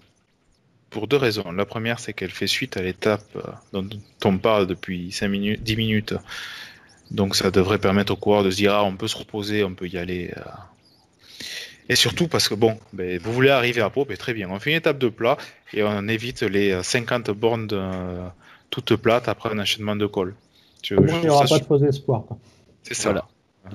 Pour 0.90 1.08
deux 1.08 1.16
raisons. 1.16 1.50
La 1.50 1.64
première, 1.64 1.98
c'est 1.98 2.12
qu'elle 2.12 2.30
fait 2.30 2.46
suite 2.46 2.76
à 2.76 2.82
l'étape 2.82 3.24
euh, 3.36 3.40
dont 3.72 3.88
on 4.22 4.36
parle 4.36 4.66
depuis 4.66 5.12
5 5.12 5.28
minutes, 5.28 5.62
10 5.62 5.76
minutes 5.76 6.14
donc 7.10 7.36
ça 7.36 7.50
devrait 7.50 7.78
permettre 7.78 8.12
aux 8.12 8.16
coureurs 8.16 8.44
de 8.44 8.50
se 8.50 8.56
dire 8.56 8.74
ah 8.74 8.84
on 8.84 8.96
peut 8.96 9.08
se 9.08 9.16
reposer, 9.16 9.64
on 9.64 9.74
peut 9.74 9.88
y 9.88 9.98
aller. 9.98 10.32
Euh. 10.36 10.42
Et 11.88 11.96
surtout 11.96 12.28
parce 12.28 12.48
que 12.48 12.54
bon, 12.54 12.78
ben, 12.92 13.18
vous 13.22 13.32
voulez 13.32 13.50
arriver 13.50 13.80
à 13.80 13.88
Pau, 13.88 14.04
ben, 14.04 14.16
très 14.16 14.34
bien. 14.34 14.50
On 14.50 14.58
fait 14.58 14.70
une 14.70 14.76
étape 14.76 14.98
de 14.98 15.08
plat 15.08 15.38
et 15.72 15.82
on 15.82 16.06
évite 16.08 16.42
les 16.42 16.82
50 16.82 17.30
bornes 17.30 17.68
toutes 18.70 18.96
plates 18.96 19.28
après 19.28 19.50
un 19.50 19.58
enchaînement 19.58 19.96
de 19.96 20.06
col. 20.06 20.34
il 20.90 20.98
n'y 20.98 21.28
aura 21.28 21.46
pas 21.46 21.58
de 21.58 21.64
faux 21.64 21.82
espoir. 21.82 22.24
C'est 22.82 22.94
ça. 22.94 23.26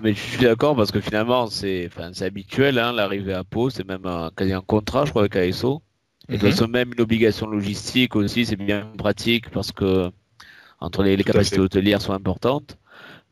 Mais 0.02 0.14
je 0.14 0.20
suis 0.20 0.38
d'accord 0.40 0.76
parce 0.76 0.92
que 0.92 1.02
finalement 1.02 1.48
c'est 1.48 1.90
habituel 2.22 2.80
hein, 2.80 2.94
l'arrivée 2.94 3.34
à 3.34 3.44
Pau, 3.44 3.70
c'est 3.70 3.88
même 3.88 4.06
un, 4.06 4.32
quasi 4.36 4.54
un 4.54 4.62
contrat 4.62 5.06
je 5.06 5.12
crois 5.12 5.24
avec 5.24 5.36
ASO. 5.36 5.82
Et 6.30 6.38
mm 6.38 6.68
même 6.68 6.94
une 6.94 7.02
obligation 7.02 7.48
logistique 7.48 8.16
aussi, 8.16 8.46
c'est 8.46 8.56
bien 8.56 8.88
pratique 8.98 9.50
parce 9.50 9.72
que 9.72 10.10
entre 10.80 11.04
les 11.04 11.22
capacités 11.24 11.60
hôtelières 11.60 12.02
sont 12.02 12.14
importantes. 12.14 12.78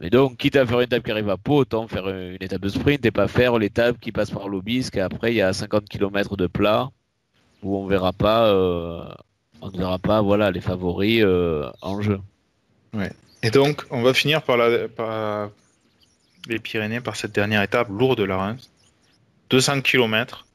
Mais 0.02 0.10
donc, 0.10 0.38
quitte 0.38 0.56
à 0.56 0.66
faire 0.66 0.80
une 0.80 0.86
étape 0.86 1.04
qui 1.04 1.12
arrive 1.12 1.30
à 1.30 1.38
Pau, 1.38 1.58
autant 1.58 1.88
faire 1.88 2.10
une 2.10 2.42
étape 2.42 2.62
de 2.62 2.70
sprint 2.70 3.06
et 3.06 3.12
pas 3.12 3.28
faire 3.28 3.60
l'étape 3.60 4.00
qui 4.00 4.12
passe 4.12 4.32
par 4.32 4.50
l'Obisque. 4.50 4.98
Après, 4.98 5.32
il 5.32 5.36
y 5.36 5.44
a 5.44 5.54
50 5.54 5.88
km 5.88 6.36
de 6.36 6.48
plat 6.48 6.90
où 7.62 7.78
on 7.78 7.86
verra 7.86 8.12
pas, 8.12 8.48
euh, 8.48 9.04
on 9.62 9.70
ne 9.70 9.78
verra 9.78 10.00
pas, 10.00 10.24
voilà, 10.24 10.50
les 10.50 10.60
favoris 10.60 11.22
euh, 11.24 11.70
en 11.84 12.02
jeu. 12.02 12.20
Ouais. 12.94 13.12
Et 13.44 13.52
donc, 13.52 13.86
on 13.92 14.02
va 14.02 14.16
finir 14.16 14.42
par, 14.42 14.58
la, 14.58 15.50
les 16.48 16.58
Pyrénées 16.58 17.02
par 17.02 17.16
cette 17.16 17.32
dernière 17.32 17.62
étape 17.62 17.88
lourde 17.90 18.18
de 18.18 18.24
la 18.24 18.38
Reims. 18.38 18.72
200 19.52 19.82
km. 19.82 20.48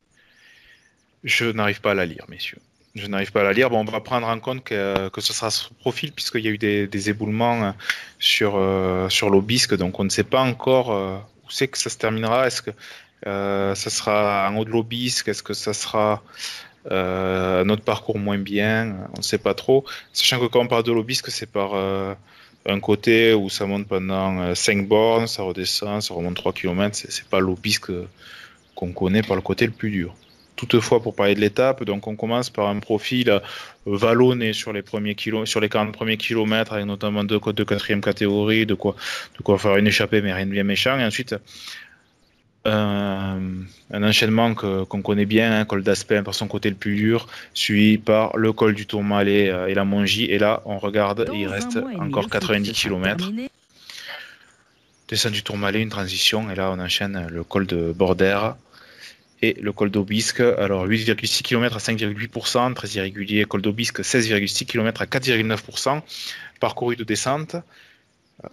Je 1.23 1.45
n'arrive 1.47 1.81
pas 1.81 1.93
à 1.93 1.95
la 1.95 2.05
lire, 2.05 2.25
messieurs. 2.29 2.59
Je 2.97 3.09
n'arrive 3.09 3.31
pas 3.31 3.41
à 3.41 3.45
la 3.45 3.53
lire. 3.53 3.69
Bon, 3.69 3.81
on 3.81 3.85
va 3.85 4.01
prendre 4.01 4.27
en 4.27 4.41
compte 4.41 4.65
que, 4.65 5.11
ce 5.19 5.33
sera 5.35 5.51
ce 5.51 5.69
profil 5.81 6.13
puisqu'il 6.13 6.41
y 6.41 6.49
a 6.49 6.51
eu 6.51 6.59
des, 6.59 7.11
éboulements 7.11 7.63
euh, 7.63 7.71
sur, 8.19 8.55
euh, 8.57 9.11
sur 9.11 9.29
l'Obisque. 9.29 9.77
Donc 9.77 10.01
on 10.01 10.05
ne 10.05 10.09
sait 10.09 10.25
pas 10.25 10.41
encore 10.41 10.91
euh, 10.91 11.19
où 11.45 11.51
c'est 11.51 11.69
que 11.69 11.77
ça 11.77 11.91
se 11.91 11.99
terminera. 11.99 12.47
Est-ce 12.47 12.63
que 12.63 12.71
ça 13.23 13.91
sera 13.91 14.49
en 14.51 14.57
haut 14.57 14.65
de 14.65 14.71
l'Obisque? 14.71 15.29
Est-ce 15.29 15.43
que 15.43 15.53
ça 15.53 15.75
sera 15.75 16.23
un 16.91 17.69
autre 17.69 17.83
parcours 17.83 18.19
moins 18.19 18.39
bien? 18.39 18.97
On 19.15 19.19
ne 19.19 19.23
sait 19.23 19.39
pas 19.39 19.53
trop. 19.53 19.85
Sachant 20.15 20.41
que 20.41 20.47
quand 20.47 20.61
on 20.61 20.67
parle 20.67 20.85
de 20.85 20.93
l'Obisque, 20.93 21.31
c'est 21.31 21.51
par 21.51 21.75
un 21.75 22.81
côté 22.81 23.35
où 23.35 23.51
ça 23.51 23.67
monte 23.67 23.87
pendant 23.89 24.55
5 24.55 24.89
bornes, 24.89 25.27
ça 25.27 25.43
redescend, 25.43 26.01
ça 26.01 26.15
remonte 26.15 26.37
3 26.37 26.55
km. 26.55 26.97
C'est 26.97 27.29
pas 27.29 27.41
l'Obisque 27.41 27.93
qu'on 28.75 28.93
connaît 28.93 29.23
par 29.23 29.37
le 29.37 29.43
côté 29.43 29.67
le 29.67 29.73
plus 29.73 29.91
dur. 29.91 30.15
Toutefois, 30.57 31.03
pour 31.03 31.15
parler 31.15 31.35
de 31.35 31.41
l'étape, 31.41 31.85
donc 31.85 32.07
on 32.07 32.17
commence 32.17 32.49
par 32.49 32.69
un 32.69 32.79
profil 32.79 33.29
euh, 33.29 33.41
vallonné 33.85 34.55
sur 34.55 34.73
les 34.73 34.83
premiers 34.83 35.15
kilos, 35.15 35.49
sur 35.49 35.61
les 35.61 35.69
40 35.69 35.93
premiers 35.93 36.17
kilomètres, 36.17 36.73
avec 36.73 36.87
notamment 36.87 37.25
deux 37.25 37.39
côtes 37.39 37.57
de 37.57 37.65
quatrième 37.65 38.01
catégorie, 38.01 38.65
de 38.65 38.75
quoi, 38.75 38.97
de 39.37 39.43
quoi 39.43 39.59
faire 39.59 39.77
une 39.77 39.87
échappée, 39.87 40.23
mais 40.23 40.33
rien 40.33 40.47
de 40.47 40.51
bien 40.51 40.65
méchant. 40.65 40.99
Et 40.99 41.05
ensuite, 41.05 41.37
un 42.69 44.03
enchaînement 44.03 44.55
qu'on 44.55 45.03
connaît 45.03 45.27
bien, 45.27 45.53
un 45.53 45.61
hein, 45.61 45.65
col 45.65 45.83
d'Aspin 45.83 46.23
par 46.23 46.35
son 46.35 46.49
côté 46.49 46.69
le 46.71 46.77
plus 46.77 46.97
dur, 46.97 47.29
suivi 47.55 47.99
par 47.99 48.37
le 48.37 48.53
col 48.53 48.75
du 48.75 48.87
Tourmalet 48.87 49.51
euh, 49.51 49.67
et 49.67 49.75
la 49.75 49.85
Mongie. 49.85 50.25
Et 50.25 50.39
là, 50.39 50.63
on 50.65 50.79
regarde, 50.79 51.31
il 51.35 51.47
reste 51.47 51.79
encore 51.99 52.29
90 52.29 52.73
km. 52.73 53.31
Descend 55.09 55.33
du 55.33 55.43
Tourmalet, 55.43 55.83
une 55.83 55.89
transition, 55.89 56.51
et 56.51 56.57
là 56.57 56.73
on 56.73 56.81
enchaîne 56.81 57.29
le 57.31 57.45
col 57.45 57.67
de 57.67 57.93
Bordère 57.93 58.57
et 59.43 59.55
le 59.55 59.73
col 59.73 59.91
d'Aubisque. 59.91 60.41
Alors 60.41 60.87
8,6 60.87 61.43
km 61.43 61.77
à 61.77 61.79
5,8%, 61.79 62.75
très 62.75 62.89
irrégulier. 62.89 63.45
Col 63.45 63.63
d'Aubisque 63.63 64.01
16,6 64.01 64.67
km 64.67 65.03
à 65.03 65.07
4,9%, 65.07 66.01
parcouru 66.61 66.97
de 66.97 67.05
descente. 67.05 67.57
Euh, 68.45 68.49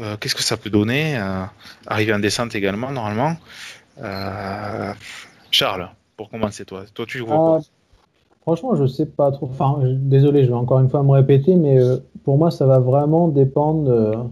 euh, 0.00 0.16
qu'est-ce 0.16 0.34
que 0.34 0.42
ça 0.42 0.56
peut 0.56 0.70
donner 0.70 1.16
euh, 1.16 1.44
Arriver 1.86 2.12
en 2.12 2.18
descente 2.18 2.54
également, 2.54 2.90
normalement? 2.90 3.36
Charles, 5.50 5.90
pour 6.16 6.30
commencer, 6.30 6.64
toi, 6.64 6.84
toi 6.94 7.04
tu 7.06 7.20
vois 7.20 7.58
ah, 7.58 7.60
Franchement, 8.42 8.74
je 8.74 8.86
sais 8.86 9.04
pas 9.04 9.30
trop. 9.30 9.46
Enfin, 9.52 9.78
désolé, 9.84 10.44
je 10.44 10.48
vais 10.48 10.54
encore 10.54 10.80
une 10.80 10.88
fois 10.88 11.02
me 11.02 11.10
répéter, 11.10 11.54
mais 11.54 11.78
pour 12.24 12.38
moi, 12.38 12.50
ça 12.50 12.64
va 12.64 12.78
vraiment 12.78 13.28
dépendre 13.28 14.30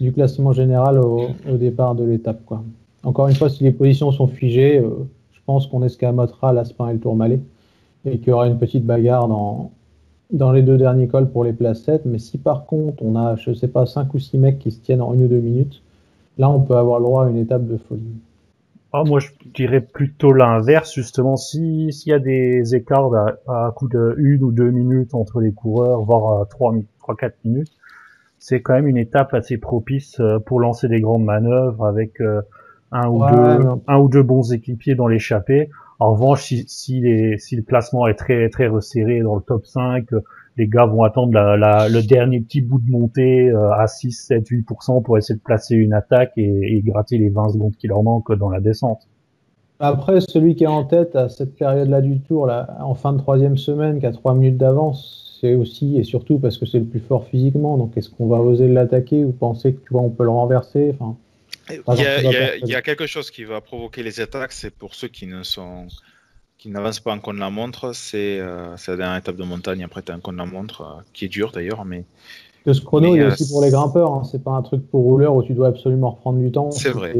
du 0.00 0.12
classement 0.12 0.52
général 0.52 0.98
au, 0.98 1.34
départ 1.46 1.94
de 1.94 2.04
l'étape. 2.04 2.40
Encore 3.02 3.28
une 3.28 3.34
fois, 3.34 3.50
si 3.50 3.62
les 3.62 3.72
positions 3.72 4.10
sont 4.10 4.26
figées, 4.26 4.82
pense 5.50 5.66
qu'on 5.66 5.82
escamotera 5.82 6.52
l'Aspin 6.52 6.90
et 6.90 6.92
le 6.92 7.00
Tourmalet 7.00 7.40
et 8.04 8.18
qu'il 8.18 8.28
y 8.28 8.32
aura 8.32 8.46
une 8.46 8.56
petite 8.56 8.86
bagarre 8.86 9.26
dans, 9.26 9.72
dans 10.30 10.52
les 10.52 10.62
deux 10.62 10.78
derniers 10.78 11.08
cols 11.08 11.28
pour 11.28 11.42
les 11.42 11.52
placettes. 11.52 12.04
Mais 12.04 12.20
si 12.20 12.38
par 12.38 12.66
contre 12.66 13.02
on 13.02 13.16
a, 13.16 13.34
je 13.34 13.52
sais 13.52 13.66
pas, 13.66 13.84
5 13.84 14.14
ou 14.14 14.20
6 14.20 14.38
mecs 14.38 14.58
qui 14.60 14.70
se 14.70 14.80
tiennent 14.80 15.02
en 15.02 15.12
une 15.12 15.24
ou 15.24 15.26
deux 15.26 15.40
minutes, 15.40 15.82
là 16.38 16.48
on 16.48 16.60
peut 16.60 16.76
avoir 16.76 17.00
le 17.00 17.04
droit 17.06 17.26
à 17.26 17.30
une 17.30 17.36
étape 17.36 17.66
de 17.66 17.78
folie. 17.78 18.14
Ah, 18.92 19.02
moi, 19.04 19.18
je 19.20 19.28
dirais 19.54 19.80
plutôt 19.80 20.32
l'inverse, 20.32 20.92
justement. 20.94 21.36
Si 21.36 21.92
s'il 21.92 22.10
y 22.10 22.12
a 22.12 22.18
des 22.18 22.74
écarts 22.74 23.12
à, 23.14 23.66
à 23.66 23.72
coup 23.72 23.88
de 23.88 24.14
une 24.18 24.42
ou 24.42 24.50
deux 24.50 24.70
minutes 24.70 25.14
entre 25.14 25.40
les 25.40 25.52
coureurs, 25.52 26.02
voire 26.02 26.42
à 26.42 26.46
trois, 26.46 26.74
trois, 26.98 27.16
quatre 27.16 27.36
minutes, 27.44 27.72
c'est 28.38 28.62
quand 28.62 28.74
même 28.74 28.88
une 28.88 28.96
étape 28.96 29.34
assez 29.34 29.58
propice 29.58 30.18
euh, 30.20 30.38
pour 30.40 30.60
lancer 30.60 30.88
des 30.88 31.00
grandes 31.00 31.24
manœuvres 31.24 31.86
avec 31.86 32.20
euh, 32.20 32.42
un 32.92 33.08
ou 33.08 33.18
deux, 33.18 33.68
un 33.86 33.98
ou 33.98 34.08
deux 34.08 34.22
bons 34.22 34.52
équipiers 34.52 34.94
dans 34.94 35.06
l'échappée. 35.06 35.70
En 35.98 36.12
revanche, 36.14 36.44
si, 36.44 36.64
si, 36.66 37.00
les, 37.00 37.38
si 37.38 37.56
le 37.56 37.62
placement 37.62 38.06
est 38.06 38.14
très 38.14 38.48
très 38.48 38.66
resserré 38.66 39.20
dans 39.20 39.36
le 39.36 39.42
top 39.42 39.66
5, 39.66 40.06
les 40.56 40.66
gars 40.66 40.86
vont 40.86 41.02
attendre 41.02 41.32
la, 41.32 41.88
le 41.88 42.02
dernier 42.02 42.40
petit 42.40 42.62
bout 42.62 42.80
de 42.80 42.90
montée 42.90 43.50
à 43.50 43.86
6, 43.86 44.12
7, 44.12 44.50
8% 44.50 45.02
pour 45.02 45.18
essayer 45.18 45.36
de 45.36 45.42
placer 45.42 45.76
une 45.76 45.92
attaque 45.92 46.32
et, 46.36 46.76
et 46.76 46.82
gratter 46.82 47.18
les 47.18 47.28
20 47.28 47.50
secondes 47.50 47.76
qui 47.76 47.86
leur 47.86 48.02
manquent 48.02 48.36
dans 48.36 48.50
la 48.50 48.60
descente. 48.60 49.08
Après, 49.82 50.20
celui 50.20 50.56
qui 50.56 50.64
est 50.64 50.68
en 50.68 50.84
tête 50.84 51.16
à 51.16 51.30
cette 51.30 51.56
période-là 51.56 52.02
du 52.02 52.20
tour, 52.20 52.44
là, 52.44 52.76
en 52.80 52.94
fin 52.94 53.14
de 53.14 53.18
troisième 53.18 53.56
semaine, 53.56 53.98
qui 53.98 54.04
a 54.04 54.12
3 54.12 54.34
minutes 54.34 54.58
d'avance, 54.58 55.38
c'est 55.40 55.54
aussi 55.54 55.96
et 55.98 56.04
surtout 56.04 56.38
parce 56.38 56.58
que 56.58 56.66
c'est 56.66 56.78
le 56.78 56.84
plus 56.84 57.00
fort 57.00 57.24
physiquement. 57.24 57.78
Donc, 57.78 57.96
est-ce 57.96 58.10
qu'on 58.10 58.26
va 58.26 58.36
oser 58.36 58.68
l'attaquer 58.68 59.24
ou 59.24 59.32
penser 59.32 59.72
que 59.72 59.80
tu 59.80 59.94
vois, 59.94 60.02
on 60.02 60.10
peut 60.10 60.24
le 60.24 60.30
renverser? 60.30 60.94
Enfin, 60.94 61.16
il, 61.72 62.68
y 62.68 62.74
a, 62.74 62.82
quelque 62.82 63.06
chose 63.06 63.30
qui 63.30 63.44
va 63.44 63.60
provoquer 63.60 64.02
les 64.02 64.20
attaques, 64.20 64.52
c'est 64.52 64.70
pour 64.70 64.94
ceux 64.94 65.08
qui 65.08 65.26
ne 65.26 65.42
sont 65.42 65.86
qui 66.60 66.68
n'avancent 66.68 67.00
pas 67.00 67.14
en 67.14 67.18
contre 67.20 67.38
la 67.38 67.48
montre, 67.48 67.94
c'est 67.94 68.38
euh, 68.38 68.76
la 68.86 68.96
dernière 68.96 69.16
étape 69.16 69.36
de 69.36 69.44
montagne. 69.44 69.82
Après, 69.82 70.02
tu 70.02 70.12
as 70.12 70.14
un 70.14 70.20
contre 70.20 70.36
la 70.36 70.44
montre 70.44 70.82
euh, 70.82 71.02
qui 71.14 71.24
est 71.24 71.28
dur 71.28 71.52
d'ailleurs, 71.52 71.86
mais. 71.86 72.04
Que 72.66 72.74
ce 72.74 72.82
chrono, 72.82 73.16
il 73.16 73.22
est 73.22 73.26
aussi 73.26 73.48
pour 73.48 73.62
les 73.62 73.70
grimpeurs. 73.70 74.12
Hein. 74.12 74.24
C'est 74.30 74.44
pas 74.44 74.50
un 74.50 74.60
truc 74.60 74.86
pour 74.90 75.02
rouleur 75.02 75.34
où 75.34 75.42
tu 75.42 75.54
dois 75.54 75.68
absolument 75.68 76.10
reprendre 76.10 76.38
du 76.38 76.52
temps. 76.52 76.70
C'est 76.70 76.90
vrai. 76.90 77.14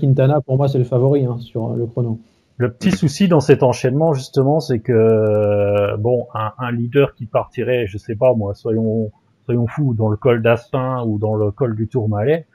Quintana, 0.00 0.40
pour 0.40 0.56
moi, 0.56 0.66
c'est 0.66 0.78
le 0.78 0.84
favori 0.84 1.24
hein, 1.24 1.38
sur 1.38 1.74
le 1.74 1.86
chrono. 1.86 2.18
Le 2.56 2.72
petit 2.72 2.90
souci 2.90 3.28
dans 3.28 3.40
cet 3.40 3.62
enchaînement, 3.62 4.14
justement, 4.14 4.58
c'est 4.58 4.80
que 4.80 5.94
bon, 5.96 6.26
un, 6.34 6.72
leader 6.72 7.14
qui 7.14 7.26
partirait, 7.26 7.86
je 7.86 7.98
sais 7.98 8.16
pas 8.16 8.34
moi, 8.34 8.54
soyons 8.54 9.12
soyons 9.44 9.68
fous, 9.68 9.94
dans 9.94 10.08
le 10.08 10.16
col 10.16 10.42
d'Aspin 10.42 11.04
ou 11.06 11.18
dans 11.18 11.36
le 11.36 11.52
col 11.52 11.76
du 11.76 11.86
Tourmalet, 11.86 12.46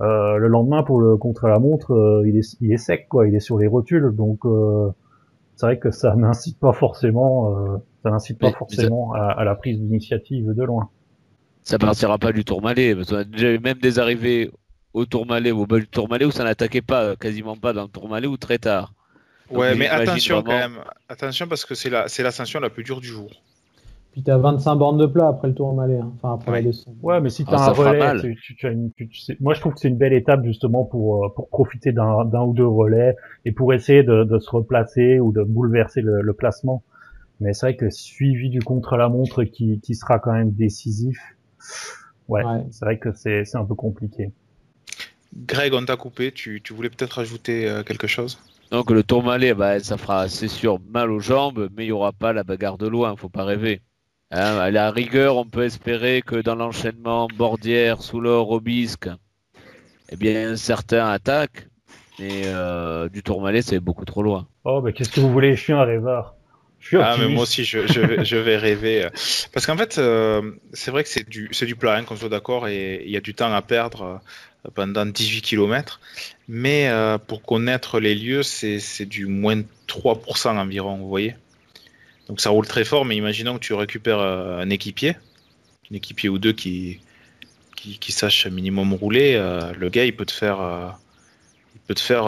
euh, 0.00 0.36
le 0.36 0.48
lendemain 0.48 0.82
pour 0.82 1.00
le 1.00 1.16
contre 1.16 1.46
la 1.48 1.58
montre, 1.58 1.92
euh, 1.92 2.26
il 2.26 2.36
est 2.36 2.56
il 2.60 2.72
est 2.72 2.78
sec 2.78 3.06
quoi, 3.08 3.28
il 3.28 3.34
est 3.34 3.40
sur 3.40 3.58
les 3.58 3.66
rotules, 3.66 4.14
donc 4.14 4.46
euh, 4.46 4.90
c'est 5.56 5.66
vrai 5.66 5.78
que 5.78 5.90
ça 5.90 6.14
n'incite 6.16 6.58
pas 6.58 6.72
forcément, 6.72 7.54
euh, 7.54 7.76
ça 8.02 8.10
n'incite 8.10 8.38
pas 8.38 8.52
forcément 8.52 9.12
à, 9.12 9.44
la 9.44 9.54
prise 9.54 9.78
d'initiative 9.78 10.54
de 10.54 10.62
loin. 10.64 10.88
Ça 11.62 11.78
partira 11.78 12.18
pas 12.18 12.32
du 12.32 12.44
Tourmalet, 12.44 12.94
parce 12.94 13.10
qu'on 13.10 13.16
a 13.16 13.24
déjà 13.24 13.50
eu 13.50 13.58
même 13.58 13.78
des 13.78 13.98
arrivées 13.98 14.50
au 14.94 15.04
Tourmalet, 15.04 15.50
au 15.50 15.66
bas 15.66 15.78
du 15.78 15.86
Tourmalet 15.86 16.24
où 16.24 16.30
ça 16.30 16.44
n'attaquait 16.44 16.80
pas, 16.80 17.14
quasiment 17.16 17.56
pas 17.56 17.74
dans 17.74 17.82
le 17.82 17.88
Tourmalet 17.88 18.26
ou 18.26 18.38
très 18.38 18.58
tard. 18.58 18.94
ouais, 19.50 19.74
mais 19.74 19.86
attention 19.86 20.42
quand 20.42 20.52
même, 20.52 20.78
attention 21.10 21.46
parce 21.46 21.66
que 21.66 21.74
c'est 21.74 21.90
la, 21.90 22.08
c'est 22.08 22.22
l'ascension 22.22 22.58
la 22.60 22.70
plus 22.70 22.84
dure 22.84 23.00
du 23.00 23.08
jour. 23.08 23.30
Puis 24.12 24.24
tu 24.24 24.30
as 24.30 24.38
25 24.38 24.74
bornes 24.74 24.98
de 24.98 25.06
plat 25.06 25.28
après 25.28 25.48
le 25.48 25.54
Tourmalet, 25.54 25.98
hein. 25.98 26.12
enfin 26.16 26.34
après 26.34 26.50
ouais. 26.50 26.58
la 26.62 26.68
descente. 26.68 26.94
Ouais, 27.00 27.20
mais 27.20 27.30
si 27.30 27.44
tu 27.44 27.54
as 27.54 27.58
ah, 27.58 27.70
un 27.70 27.72
relais, 27.72 28.20
tu, 28.20 28.56
tu, 28.56 28.66
as 28.66 28.70
une, 28.70 28.90
moi 29.38 29.54
je 29.54 29.60
trouve 29.60 29.74
que 29.74 29.80
c'est 29.80 29.88
une 29.88 29.98
belle 29.98 30.12
étape 30.12 30.44
justement 30.44 30.84
pour, 30.84 31.24
euh, 31.24 31.28
pour 31.28 31.48
profiter 31.48 31.92
d'un, 31.92 32.24
d'un 32.24 32.42
ou 32.42 32.52
deux 32.52 32.66
relais 32.66 33.14
et 33.44 33.52
pour 33.52 33.72
essayer 33.72 34.02
de, 34.02 34.24
de 34.24 34.38
se 34.40 34.50
replacer 34.50 35.20
ou 35.20 35.32
de 35.32 35.44
bouleverser 35.44 36.00
le, 36.00 36.22
le 36.22 36.32
classement. 36.32 36.82
Mais 37.38 37.52
c'est 37.52 37.66
vrai 37.66 37.76
que 37.76 37.88
suivi 37.88 38.50
du 38.50 38.60
contre-la-montre 38.60 39.44
qui, 39.44 39.80
qui 39.80 39.94
sera 39.94 40.18
quand 40.18 40.32
même 40.32 40.50
décisif, 40.50 41.18
ouais, 42.28 42.44
ouais. 42.44 42.64
c'est 42.70 42.84
vrai 42.84 42.98
que 42.98 43.12
c'est, 43.12 43.44
c'est 43.44 43.58
un 43.58 43.64
peu 43.64 43.76
compliqué. 43.76 44.32
Greg, 45.36 45.72
on 45.72 45.84
t'a 45.84 45.96
coupé, 45.96 46.32
tu, 46.32 46.60
tu 46.60 46.74
voulais 46.74 46.90
peut-être 46.90 47.20
ajouter 47.20 47.68
euh, 47.68 47.84
quelque 47.84 48.08
chose? 48.08 48.40
Donc 48.72 48.90
le 48.90 49.02
tourmalet, 49.02 49.54
bah, 49.54 49.80
ça 49.80 49.96
fera 49.96 50.28
c'est 50.28 50.48
sûr 50.48 50.80
mal 50.90 51.10
aux 51.10 51.20
jambes, 51.20 51.68
mais 51.76 51.84
il 51.84 51.88
n'y 51.88 51.92
aura 51.92 52.12
pas 52.12 52.32
la 52.32 52.44
bagarre 52.44 52.78
de 52.78 52.88
loin, 52.88 53.16
faut 53.16 53.28
pas 53.28 53.44
rêver. 53.44 53.80
Hein, 54.32 54.58
à 54.58 54.70
la 54.70 54.92
rigueur, 54.92 55.36
on 55.36 55.44
peut 55.44 55.64
espérer 55.64 56.22
que 56.22 56.36
dans 56.36 56.54
l'enchaînement 56.54 57.26
Bordière, 57.36 58.00
Soulor, 58.00 58.50
Obisque, 58.50 59.08
eh 60.10 60.16
bien 60.16 60.54
certains 60.54 61.08
attaquent, 61.08 61.66
mais 62.20 62.42
euh, 62.44 63.08
du 63.08 63.24
tourmalet, 63.24 63.62
c'est 63.62 63.80
beaucoup 63.80 64.04
trop 64.04 64.22
loin. 64.22 64.46
Oh, 64.64 64.82
mais 64.82 64.92
qu'est-ce 64.92 65.10
que 65.10 65.20
vous 65.20 65.32
voulez? 65.32 65.56
Je 65.56 65.60
suis 65.62 65.72
un 65.72 65.82
rêveur. 65.82 66.36
ah, 66.92 67.16
mais 67.18 67.28
moi 67.28 67.42
aussi, 67.42 67.64
je, 67.64 67.86
je, 67.88 68.00
vais, 68.00 68.24
je 68.24 68.36
vais, 68.36 68.56
rêver. 68.56 69.08
Parce 69.52 69.66
qu'en 69.66 69.76
fait, 69.76 69.98
euh, 69.98 70.52
c'est 70.72 70.92
vrai 70.92 71.02
que 71.02 71.08
c'est 71.08 71.28
du, 71.28 71.48
du 71.48 71.76
plat, 71.76 71.96
hein, 71.96 72.04
qu'on 72.04 72.16
soit 72.16 72.28
d'accord, 72.28 72.68
et 72.68 73.02
il 73.04 73.10
y 73.10 73.16
a 73.16 73.20
du 73.20 73.34
temps 73.34 73.52
à 73.52 73.62
perdre 73.62 74.20
pendant 74.74 75.06
18 75.06 75.42
km. 75.42 76.00
Mais 76.48 76.88
euh, 76.88 77.18
pour 77.18 77.42
connaître 77.42 77.98
les 77.98 78.14
lieux, 78.14 78.42
c'est 78.42 79.06
du 79.06 79.26
moins 79.26 79.60
3% 79.88 80.56
environ, 80.56 80.98
vous 80.98 81.08
voyez. 81.08 81.34
Donc 82.30 82.40
ça 82.40 82.48
roule 82.48 82.66
très 82.66 82.84
fort, 82.84 83.04
mais 83.04 83.16
imaginons 83.16 83.54
que 83.54 83.60
tu 83.60 83.74
récupères 83.74 84.20
euh, 84.20 84.60
un 84.60 84.70
équipier, 84.70 85.16
un 85.90 85.96
équipier 85.96 86.30
ou 86.30 86.38
deux 86.38 86.52
qui, 86.52 87.00
qui, 87.76 87.98
qui 87.98 88.12
sache 88.12 88.46
minimum 88.46 88.94
rouler, 88.94 89.34
euh, 89.34 89.72
le 89.78 89.90
gars 89.90 90.06
il 90.06 90.16
peut 90.16 90.24
te 90.24 90.32
faire, 90.32 90.96
il 91.74 91.80
peut 91.86 91.94
te 91.94 92.00
faire 92.00 92.24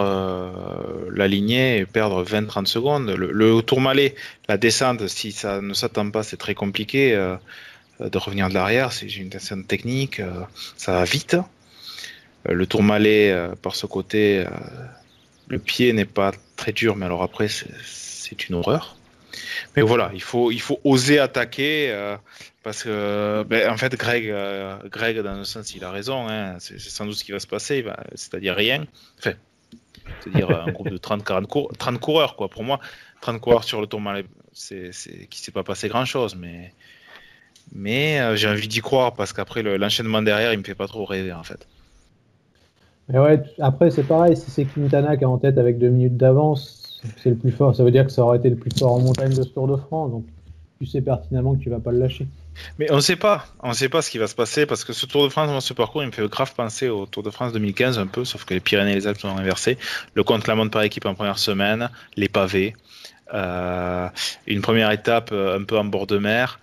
l'aligner 1.11 1.78
et 1.78 1.86
perdre 1.86 2.22
20-30 2.24 2.66
secondes. 2.66 3.09
Le, 3.09 3.32
le 3.32 3.62
tourmalet, 3.62 4.14
la 4.48 4.59
descente, 4.59 5.07
si 5.09 5.32
ça 5.32 5.62
ne 5.62 5.72
s'attend 5.72 6.11
pas, 6.11 6.22
c'est 6.22 6.36
très 6.36 6.55
compliqué 6.55 7.14
de 8.00 8.18
revenir 8.18 8.50
de 8.50 8.55
l'arrière, 8.55 8.92
c'est 8.92 9.16
une 9.16 9.30
descente 9.30 9.66
technique, 9.66 10.20
ça 10.76 10.92
va 10.92 11.05
vite. 11.05 11.36
Euh, 12.48 12.55
le 12.55 12.66
tourmalet, 12.66 13.30
euh, 13.30 13.55
par 13.55 13.74
ce 13.74 13.86
côté, 13.86 14.44
euh, 14.46 14.50
le 15.48 15.59
pied 15.59 15.92
n'est 15.92 16.05
pas 16.05 16.32
très 16.57 16.72
dur, 16.72 16.96
mais 16.96 17.07
alors 17.07 17.22
après, 17.22 17.48
c'est 17.48 18.48
une 18.48 18.55
horreur. 18.55 18.96
Mais 19.76 19.83
voilà, 19.83 20.11
il 20.14 20.22
faut, 20.22 20.51
il 20.51 20.61
faut 20.61 20.80
oser 20.85 21.18
attaquer 21.18 21.95
parce 22.62 22.85
que, 22.85 23.45
ben, 23.45 23.70
en 23.70 23.76
fait, 23.76 23.95
Greg, 23.97 24.33
Greg, 24.91 25.20
dans 25.20 25.30
un 25.30 25.45
sens, 25.45 25.74
il 25.74 25.85
a 25.85 25.91
raison. 25.91 26.28
Hein, 26.28 26.57
c'est 26.59 26.78
sans 26.78 27.07
doute 27.07 27.14
ce 27.14 27.24
qui 27.24 27.33
va 27.33 27.41
se 27.41 27.47
passer, 27.47 27.85
c'est-à-dire 28.14 28.55
rien. 28.55 28.85
Enfin, 29.18 29.33
c'est-à-dire 30.20 30.51
un 30.51 30.70
groupe 30.70 30.91
de 30.91 30.99
30-40 30.99 31.47
cour 31.47 31.72
30 31.78 31.99
coureurs, 31.99 32.37
quoi. 32.37 32.49
Pour 32.49 32.64
moi, 32.64 32.80
30 33.20 33.41
coureurs 33.41 33.64
sur 33.64 33.80
le 33.80 33.87
tourmalet, 33.87 34.24
c'est 34.53 34.91
qui 35.30 35.41
s'est 35.41 35.53
pas 35.53 35.64
passé 35.64 35.89
grand-chose, 35.89 36.37
mais, 36.37 36.72
mais 37.72 38.37
j'ai 38.37 38.49
envie 38.49 38.68
d'y 38.68 38.80
croire 38.80 39.14
parce 39.14 39.33
qu'après, 39.33 39.62
l'enchaînement 39.62 40.22
derrière, 40.22 40.53
il 40.53 40.59
me 40.59 40.64
fait 40.64 40.74
pas 40.74 40.87
trop 40.87 41.05
rêver, 41.05 41.33
en 41.33 41.45
fait 41.45 41.66
ouais, 43.20 43.43
après, 43.61 43.91
c'est 43.91 44.03
pareil, 44.03 44.37
si 44.37 44.51
c'est 44.51 44.64
Quintana 44.64 45.16
qui 45.16 45.24
est 45.24 45.26
en 45.26 45.39
tête 45.39 45.59
avec 45.59 45.78
deux 45.78 45.89
minutes 45.89 46.16
d'avance, 46.16 46.82
c'est 47.16 47.30
le 47.30 47.36
plus 47.36 47.53
fort. 47.53 47.74
Ça 47.74 47.84
veut 47.84 47.90
dire 47.90 48.05
que 48.05 48.12
ça 48.12 48.22
aurait 48.22 48.38
été 48.38 48.50
le 48.50 48.57
plus 48.57 48.70
fort 48.76 48.92
en 48.92 49.00
montagne 49.00 49.34
de 49.34 49.42
ce 49.42 49.48
Tour 49.48 49.68
de 49.68 49.76
France. 49.76 50.11
Donc, 50.11 50.24
tu 50.80 50.86
sais 50.86 51.00
pertinemment 51.00 51.55
que 51.55 51.62
tu 51.62 51.70
vas 51.70 51.78
pas 51.78 51.92
le 51.92 51.98
lâcher. 51.98 52.26
Mais 52.78 52.90
on 52.90 52.96
ne 52.96 53.00
sait 53.00 53.16
pas, 53.16 53.46
on 53.62 53.72
sait 53.72 53.88
pas 53.88 54.03
ce 54.03 54.11
qui 54.11 54.18
va 54.18 54.26
se 54.26 54.34
passer 54.34 54.66
parce 54.66 54.84
que 54.84 54.92
ce 54.92 55.07
Tour 55.07 55.24
de 55.24 55.28
France, 55.28 55.64
ce 55.64 55.72
parcours, 55.72 56.03
il 56.03 56.07
me 56.07 56.12
fait 56.12 56.26
grave 56.28 56.53
penser 56.55 56.88
au 56.88 57.07
Tour 57.07 57.22
de 57.22 57.30
France 57.30 57.53
2015 57.53 57.98
un 57.98 58.07
peu, 58.07 58.24
sauf 58.24 58.44
que 58.44 58.55
les 58.55 58.61
Pyrénées 58.61 58.92
et 58.92 58.96
les 58.96 59.07
Alpes 59.07 59.20
sont 59.20 59.28
inversés. 59.28 59.78
Le 60.14 60.22
compte 60.24 60.46
la 60.46 60.55
montre 60.55 60.70
par 60.70 60.82
équipe 60.82 61.07
en 61.07 61.14
première 61.14 61.38
semaine, 61.38 61.88
les 62.16 62.28
pavés, 62.28 62.74
euh, 63.32 64.09
une 64.46 64.61
première 64.61 64.90
étape 64.90 65.30
euh, 65.32 65.59
un 65.59 65.64
peu 65.64 65.78
en 65.78 65.84
bord 65.84 66.07
de 66.07 66.18
mer. 66.18 66.59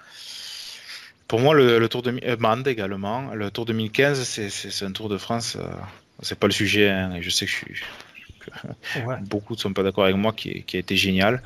Pour 1.29 1.39
moi, 1.39 1.53
le, 1.53 1.87
Tour 1.87 2.01
de 2.01 2.19
euh, 2.23 2.37
Mande 2.39 2.67
également, 2.67 3.35
le 3.35 3.51
Tour 3.51 3.65
2015, 3.65 4.23
c'est 4.23 4.83
un 4.83 4.91
Tour 4.91 5.09
de 5.09 5.17
France. 5.19 5.57
Euh, 5.57 5.69
c'est 6.23 6.37
pas 6.37 6.47
le 6.47 6.53
sujet, 6.53 6.89
hein, 6.89 7.19
je 7.21 7.29
sais 7.29 7.45
que, 7.45 7.51
je 7.51 7.57
suis, 7.57 7.83
beaucoup 9.29 9.53
ne 9.53 9.59
sont 9.59 9.73
pas 9.73 9.83
d'accord 9.83 10.05
avec 10.05 10.15
moi, 10.15 10.33
qui, 10.33 10.63
qui, 10.63 10.77
a 10.77 10.79
été 10.79 10.95
génial. 10.95 11.41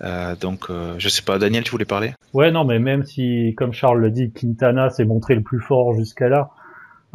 Euh, 0.00 0.34
donc, 0.36 0.70
euh, 0.70 0.94
je 0.98 1.08
sais 1.08 1.22
pas, 1.22 1.38
Daniel, 1.38 1.64
tu 1.64 1.70
voulais 1.70 1.84
parler? 1.84 2.12
Ouais, 2.32 2.50
non, 2.50 2.64
mais 2.64 2.78
même 2.78 3.04
si, 3.04 3.54
comme 3.56 3.72
Charles 3.72 4.00
le 4.00 4.10
dit, 4.10 4.32
Quintana 4.32 4.90
s'est 4.90 5.04
montré 5.04 5.34
le 5.34 5.42
plus 5.42 5.60
fort 5.60 5.94
jusqu'à 5.94 6.28
là, 6.28 6.50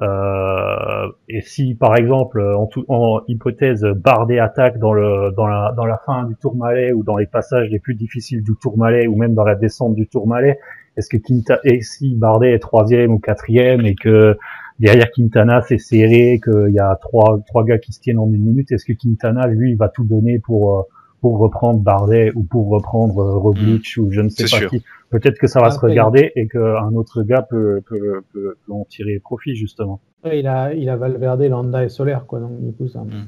euh, 0.02 1.12
et 1.28 1.42
si, 1.42 1.76
par 1.76 1.96
exemple, 1.98 2.42
en, 2.42 2.68
tout, 2.68 2.86
en 2.88 3.22
hypothèse, 3.28 3.84
Bardet 3.84 4.40
attaque 4.40 4.80
dans, 4.80 4.94
le, 4.94 5.32
dans, 5.36 5.48
la, 5.48 5.74
dans 5.76 5.86
la 5.86 5.98
fin 5.98 6.24
du 6.24 6.36
Tourmalet 6.36 6.94
ou 6.94 7.04
dans 7.04 7.18
les 7.18 7.26
passages 7.26 7.68
les 7.70 7.80
plus 7.80 7.96
difficiles 7.96 8.42
du 8.42 8.54
Tourmalet 8.62 9.08
ou 9.08 9.18
même 9.18 9.34
dans 9.34 9.44
la 9.44 9.56
descente 9.56 9.96
du 9.96 10.08
Tourmalet, 10.08 10.58
est-ce 10.96 11.10
que 11.10 11.18
Quintana, 11.18 11.60
et 11.66 11.82
si 11.82 12.16
Bardet 12.16 12.54
est 12.54 12.60
troisième 12.60 13.12
ou 13.12 13.20
quatrième 13.20 13.86
et 13.86 13.96
que 13.96 14.38
derrière 14.80 15.12
Quintana 15.12 15.62
c'est 15.68 15.78
serré, 15.78 16.40
qu'il 16.44 16.74
y 16.74 16.80
a 16.80 16.96
trois 17.02 17.40
trois 17.48 17.64
gars 17.64 17.78
qui 17.78 17.94
se 17.94 18.00
tiennent 18.00 18.20
en 18.20 18.28
une 18.28 18.44
minute. 18.44 18.72
Est-ce 18.72 18.86
que 18.86 18.94
Quintana 18.94 19.48
lui 19.48 19.72
il 19.72 19.78
va 19.78 19.90
tout 19.90 20.04
donner 20.04 20.40
pour 20.40 20.80
euh, 20.80 20.84
pour 21.22 21.38
reprendre 21.38 21.80
Bardet 21.80 22.32
ou 22.36 22.44
pour 22.44 22.70
reprendre 22.70 23.20
euh, 23.20 23.38
Roglic 23.38 23.96
ou 23.98 24.12
je 24.12 24.22
ne 24.22 24.30
sais 24.30 24.46
pas 24.46 24.68
qui? 24.68 24.84
Peut-être 25.10 25.38
que 25.38 25.48
ça 25.48 25.60
va 25.60 25.72
se 25.72 25.80
regarder 25.80 26.32
et 26.36 26.48
qu'un 26.48 26.94
autre 26.94 27.24
gars 27.24 27.42
peut, 27.42 27.82
peut, 27.88 28.22
peut, 28.32 28.56
en 28.70 28.86
tirer 28.86 29.20
profit 29.20 29.56
justement. 29.56 30.00
il 30.32 30.48
a 30.48 30.74
il 30.74 30.90
a 30.90 30.96
Valverde, 30.96 31.42
Landa 31.44 31.84
et 31.84 31.90
Solaire 31.90 32.26
quoi 32.26 32.40
donc 32.40 32.62
du 32.64 32.72
coup 32.72 32.88
ça. 32.88 33.00
Hmm. 33.00 33.28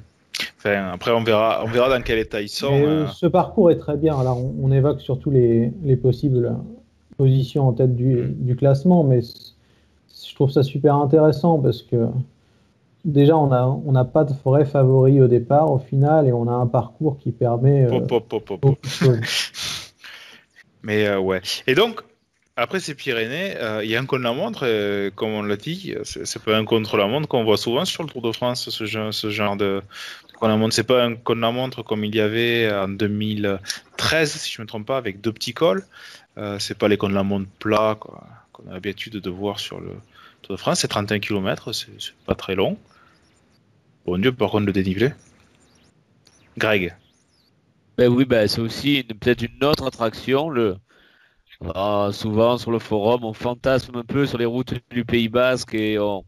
Enfin, 0.57 0.91
après, 0.93 1.11
on 1.11 1.23
verra, 1.23 1.63
on 1.63 1.67
verra 1.67 1.89
dans 1.89 2.03
quel 2.03 2.19
état 2.19 2.39
ils 2.39 2.47
sont. 2.47 2.71
Euh. 2.71 3.07
Ce 3.07 3.25
parcours 3.25 3.71
est 3.71 3.77
très 3.77 3.97
bien. 3.97 4.17
Alors, 4.17 4.37
on, 4.37 4.53
on 4.61 4.71
évoque 4.71 5.01
surtout 5.01 5.31
les, 5.31 5.73
les 5.83 5.95
possibles 5.95 6.55
positions 7.17 7.67
en 7.67 7.73
tête 7.73 7.95
du, 7.95 8.27
du 8.27 8.55
classement, 8.55 9.03
mais 9.03 9.21
je 10.31 10.35
trouve 10.35 10.49
ça 10.49 10.63
super 10.63 10.95
intéressant 10.95 11.59
parce 11.59 11.83
que 11.83 12.07
déjà, 13.03 13.35
on 13.35 13.47
n'a 13.47 13.67
on 13.67 13.93
a 13.95 14.05
pas 14.05 14.23
de 14.23 14.31
vrai 14.45 14.63
favori 14.63 15.19
au 15.19 15.27
départ, 15.27 15.69
au 15.69 15.77
final, 15.77 16.25
et 16.25 16.31
on 16.31 16.47
a 16.47 16.53
un 16.53 16.67
parcours 16.67 17.17
qui 17.17 17.33
permet. 17.33 17.83
Euh, 17.83 17.99
Mais 20.83 21.05
euh, 21.05 21.19
ouais. 21.19 21.41
Et 21.67 21.75
donc, 21.75 21.99
après 22.55 22.79
ces 22.79 22.95
Pyrénées, 22.95 23.57
euh, 23.57 23.83
il 23.83 23.89
y 23.91 23.97
a 23.97 23.99
un 23.99 24.05
contre-la-montre, 24.05 25.09
comme 25.15 25.31
on 25.31 25.43
l'a 25.43 25.57
dit, 25.57 25.95
c'est 26.03 26.41
pas 26.41 26.55
un 26.55 26.63
contre-la-montre 26.63 27.27
qu'on 27.27 27.43
voit 27.43 27.57
souvent 27.57 27.83
sur 27.83 28.03
le 28.03 28.09
Tour 28.09 28.21
de 28.21 28.31
France, 28.31 28.69
ce 28.69 28.85
genre, 28.85 29.13
ce 29.13 29.31
genre 29.31 29.57
de, 29.57 29.81
contre-la-montre. 30.35 30.73
C'est 30.73 30.87
pas 30.87 31.03
un 31.03 31.15
contre-la-montre 31.15 31.83
comme 31.83 32.05
il 32.05 32.15
y 32.15 32.21
avait 32.21 32.71
en 32.73 32.87
2013 32.87 33.59
13, 33.97 34.31
si 34.31 34.53
je 34.53 34.61
ne 34.61 34.63
me 34.63 34.67
trompe 34.69 34.85
pas, 34.85 34.97
avec 34.97 35.19
deux 35.19 35.33
petits 35.33 35.53
cols. 35.53 35.85
Euh, 36.37 36.59
c'est 36.59 36.77
pas 36.77 36.87
les 36.87 36.97
cônes 36.97 37.11
de 37.11 37.15
la 37.15 37.23
monte 37.23 37.47
plat 37.59 37.97
qu'on 37.99 38.69
a 38.69 38.73
l'habitude 38.73 39.17
de 39.17 39.29
voir 39.29 39.59
sur 39.59 39.79
le 39.81 39.91
De 40.49 40.55
France. 40.55 40.79
C'est 40.79 40.87
31 40.87 41.19
km, 41.19 41.71
c'est 41.71 41.89
pas 42.25 42.35
très 42.35 42.55
long. 42.55 42.77
Bon 44.05 44.17
Dieu, 44.17 44.31
par 44.31 44.49
contre, 44.51 44.65
le 44.65 44.73
dénivelé. 44.73 45.11
Greg. 46.57 46.95
Ben 47.97 48.11
oui, 48.11 48.25
ben 48.25 48.47
c'est 48.47 48.61
aussi 48.61 49.03
peut-être 49.03 49.43
une 49.43 49.63
autre 49.63 49.85
attraction. 49.85 50.49
Le... 50.49 50.77
Ah, 51.75 52.09
souvent 52.11 52.57
sur 52.57 52.71
le 52.71 52.79
forum, 52.79 53.23
on 53.23 53.33
fantasme 53.33 53.95
un 53.95 54.03
peu 54.03 54.25
sur 54.25 54.37
les 54.39 54.45
routes 54.45 54.73
du 54.89 55.05
Pays 55.05 55.29
Basque 55.29 55.75
et 55.75 55.99
on, 55.99 56.23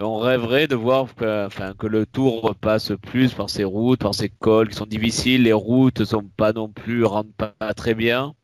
rêverait 0.00 0.66
de 0.66 0.76
voir 0.76 1.14
que, 1.14 1.86
le 1.86 2.06
tour 2.06 2.54
passe 2.60 2.92
plus 3.02 3.32
par 3.32 3.48
ces 3.50 3.64
routes, 3.64 4.00
par 4.00 4.14
ces 4.14 4.28
cols 4.28 4.68
qui 4.68 4.76
sont 4.76 4.86
difficiles. 4.86 5.44
Les 5.44 5.52
routes 5.52 6.04
sont 6.04 6.24
pas 6.36 6.52
non 6.52 6.68
plus, 6.68 7.04
rentrent 7.04 7.32
pas 7.32 7.74
très 7.74 7.94
bien. 7.94 8.34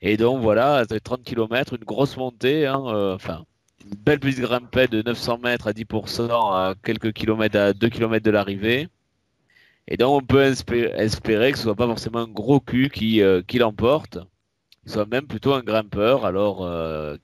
Et 0.00 0.16
donc 0.16 0.42
voilà, 0.42 0.84
30 0.86 1.22
km, 1.22 1.74
une 1.74 1.84
grosse 1.84 2.16
montée, 2.16 2.66
hein, 2.66 2.82
euh, 2.86 3.14
enfin, 3.14 3.44
une 3.84 3.96
belle 3.96 4.20
petite 4.20 4.40
grimpette 4.40 4.92
de 4.92 5.02
900 5.02 5.38
mètres 5.38 5.66
à 5.66 5.72
10% 5.72 6.30
à 6.30 6.74
quelques 6.82 7.12
kilomètres, 7.12 7.58
à 7.58 7.72
2 7.72 7.88
km 7.88 8.24
de 8.24 8.30
l'arrivée. 8.30 8.88
Et 9.88 9.96
donc 9.96 10.22
on 10.22 10.24
peut 10.24 10.42
espérer, 10.42 11.52
que 11.52 11.58
ce 11.58 11.64
soit 11.64 11.74
pas 11.74 11.86
forcément 11.86 12.20
un 12.20 12.28
gros 12.28 12.60
cul 12.60 12.88
qui, 12.88 13.20
euh, 13.20 13.42
qui 13.46 13.58
l'emporte, 13.58 14.18
soit 14.86 15.06
même 15.06 15.26
plutôt 15.26 15.54
un 15.54 15.62
grimpeur, 15.62 16.24
alors 16.24 16.64
euh, 16.64 17.16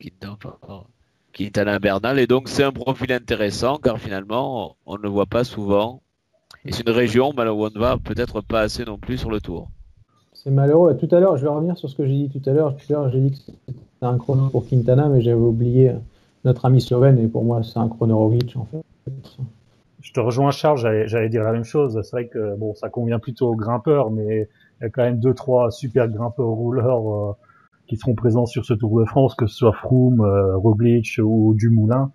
Quintana 1.33 1.79
Bernal. 1.79 2.19
Et 2.19 2.27
donc 2.27 2.49
c'est 2.49 2.65
un 2.65 2.73
profil 2.73 3.13
intéressant 3.13 3.79
car 3.79 3.99
finalement 3.99 4.77
on 4.87 4.97
ne 4.97 5.03
le 5.03 5.09
voit 5.09 5.27
pas 5.27 5.45
souvent. 5.45 6.03
Et 6.65 6.73
c'est 6.73 6.87
une 6.87 6.93
région 6.93 7.31
où 7.31 7.41
on 7.41 7.71
ne 7.71 7.79
va 7.79 7.97
peut-être 7.99 8.41
pas 8.41 8.61
assez 8.61 8.85
non 8.85 8.99
plus 8.99 9.19
sur 9.19 9.31
le 9.31 9.41
tour. 9.41 9.71
C'est 10.35 10.51
malheureux. 10.51 10.97
Tout 10.97 11.09
à 11.15 11.21
l'heure, 11.21 11.37
je 11.37 11.43
vais 11.43 11.49
revenir 11.49 11.77
sur 11.79 11.89
ce 11.89 11.97
que 11.97 12.07
j'ai 12.07 12.27
dit 12.27 12.29
tout 12.29 12.51
à 12.51 12.53
l'heure. 12.53 12.77
Tout 12.77 12.93
à 12.93 12.97
l'heure, 12.97 13.11
j'ai 13.11 13.21
dit 13.21 13.31
que 13.31 13.37
c'était 13.39 13.79
un 14.03 14.19
chrono 14.19 14.49
pour 14.49 14.69
Quintana, 14.69 15.09
mais 15.09 15.21
j'avais 15.21 15.37
oublié 15.37 15.93
notre 16.45 16.65
ami 16.67 16.81
slovène, 16.81 17.19
et 17.19 17.27
pour 17.27 17.45
moi, 17.45 17.63
c'est 17.63 17.79
un 17.79 17.89
chrono 17.89 18.17
Roglic, 18.19 18.57
en 18.57 18.65
fait. 18.65 18.83
Je 20.01 20.13
te 20.13 20.21
rejoins, 20.21 20.51
Charles, 20.51 20.79
j'allais 21.07 21.29
dire 21.29 21.43
la 21.43 21.53
même 21.53 21.65
chose. 21.65 22.01
C'est 22.03 22.11
vrai 22.13 22.27
que 22.29 22.57
bon, 22.57 22.75
ça 22.75 22.89
convient 22.89 23.19
plutôt 23.19 23.49
aux 23.49 23.57
grimpeurs, 23.57 24.11
mais 24.11 24.49
il 24.81 24.85
y 24.85 24.87
a 24.87 24.91
quand 24.91 25.03
même 25.03 25.19
deux, 25.19 25.35
trois 25.35 25.71
super 25.71 26.09
grimpeurs 26.09 26.47
rouleurs 26.47 27.15
euh, 27.15 27.33
qui 27.89 27.97
seront 27.97 28.15
présents 28.15 28.47
sur 28.47 28.65
ce 28.65 28.75
Tour 28.75 29.01
de 29.01 29.05
France, 29.05 29.35
que 29.35 29.47
ce 29.47 29.57
soit 29.57 29.73
Froome, 29.73 30.21
euh, 30.21 30.57
Roglic 30.57 31.19
ou 31.23 31.55
Dumoulin. 31.55 32.13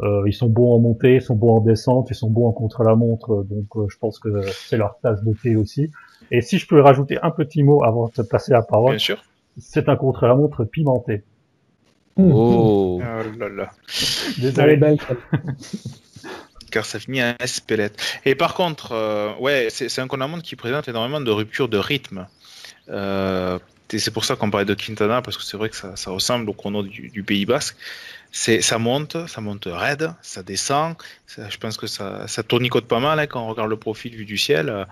Euh, 0.00 0.24
ils 0.26 0.32
sont 0.32 0.48
bons 0.48 0.74
en 0.74 0.78
montée, 0.78 1.16
ils 1.16 1.22
sont 1.22 1.36
bons 1.36 1.56
en 1.56 1.60
descente, 1.60 2.10
ils 2.10 2.14
sont 2.14 2.28
bons 2.28 2.48
en 2.48 2.52
contre-la-montre, 2.52 3.44
donc 3.44 3.64
euh, 3.76 3.86
je 3.88 3.96
pense 3.98 4.18
que 4.18 4.42
c'est 4.42 4.76
leur 4.76 4.98
tasse 5.00 5.22
de 5.22 5.32
thé 5.32 5.56
aussi. 5.56 5.90
Et 6.30 6.42
si 6.42 6.58
je 6.58 6.66
peux 6.66 6.80
rajouter 6.80 7.18
un 7.22 7.30
petit 7.30 7.62
mot 7.62 7.82
avant 7.82 8.08
de 8.08 8.12
te 8.12 8.22
passer 8.22 8.52
la 8.52 8.62
parole, 8.62 8.98
c'est 9.58 9.88
un 9.88 9.96
contre-la-montre 9.96 10.64
pimenté. 10.64 11.24
Oh, 12.16 13.00
oh 13.00 13.38
là 13.38 13.48
là. 13.48 13.70
Désolé, 14.38 14.80
Car 16.70 16.84
ça 16.84 16.98
finit 16.98 17.20
à 17.20 17.36
espélette. 17.40 18.02
Et 18.24 18.34
par 18.34 18.54
contre, 18.54 18.92
euh, 18.92 19.32
ouais, 19.38 19.68
c'est 19.70 19.98
un 19.98 20.06
contre-la-montre 20.06 20.42
qui 20.42 20.56
présente 20.56 20.88
énormément 20.88 21.20
de 21.20 21.30
ruptures 21.30 21.68
de 21.68 21.78
rythme. 21.78 22.26
Euh, 22.88 23.58
c'est 23.88 24.12
pour 24.12 24.24
ça 24.24 24.34
qu'on 24.34 24.50
parlait 24.50 24.66
de 24.66 24.74
Quintana, 24.74 25.22
parce 25.22 25.36
que 25.36 25.44
c'est 25.44 25.56
vrai 25.56 25.68
que 25.68 25.76
ça, 25.76 25.94
ça, 25.94 26.10
ressemble 26.10 26.50
au 26.50 26.52
chrono 26.52 26.82
du, 26.82 27.08
du 27.08 27.22
Pays 27.22 27.46
Basque 27.46 27.76
c'est 28.36 28.60
ça 28.60 28.78
monte, 28.78 29.16
ça 29.28 29.40
monte 29.40 29.66
raide, 29.66 30.12
ça 30.20 30.42
descend. 30.42 30.94
je 31.36 31.56
pense 31.56 31.78
que 31.78 31.86
ça, 31.86 32.28
ça 32.28 32.42
tournicote 32.42 32.86
pas 32.86 33.00
mal 33.00 33.18
hein, 33.18 33.26
quand 33.26 33.42
on 33.42 33.48
regarde 33.48 33.70
le 33.70 33.78
profil 33.78 34.14
vu 34.14 34.26
du 34.26 34.36
ciel. 34.36 34.86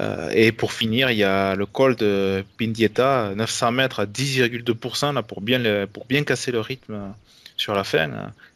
Euh, 0.00 0.30
et 0.34 0.52
pour 0.52 0.72
finir, 0.72 1.10
il 1.10 1.18
y 1.18 1.24
a 1.24 1.54
le 1.54 1.66
col 1.66 1.96
de 1.96 2.44
Pindieta, 2.58 3.32
900 3.36 3.72
mètres 3.72 4.00
à 4.00 4.06
10,2% 4.06 5.14
là 5.14 5.22
pour 5.22 5.40
bien 5.40 5.86
pour 5.92 6.06
bien 6.06 6.24
casser 6.24 6.50
le 6.50 6.60
rythme 6.60 7.12
sur 7.56 7.74
la 7.74 7.84
fin. 7.84 8.10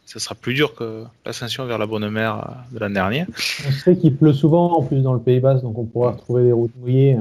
Ce 0.05 0.19
sera 0.19 0.35
plus 0.35 0.53
dur 0.53 0.73
que 0.75 1.03
l'ascension 1.25 1.65
vers 1.65 1.77
la 1.77 1.85
Bonne 1.85 2.09
Mer 2.09 2.45
de 2.71 2.79
l'année 2.79 2.95
dernière. 2.95 3.27
On 3.67 3.71
sait 3.71 3.95
qu'il 3.95 4.15
pleut 4.15 4.33
souvent 4.33 4.73
en 4.77 4.83
plus 4.83 5.01
dans 5.01 5.13
le 5.13 5.19
Pays 5.19 5.39
Basque, 5.39 5.63
donc 5.63 5.77
on 5.77 5.85
pourra 5.85 6.11
retrouver 6.11 6.43
des 6.43 6.51
routes 6.51 6.75
mouillées. 6.77 7.17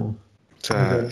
Ça, 0.63 1.03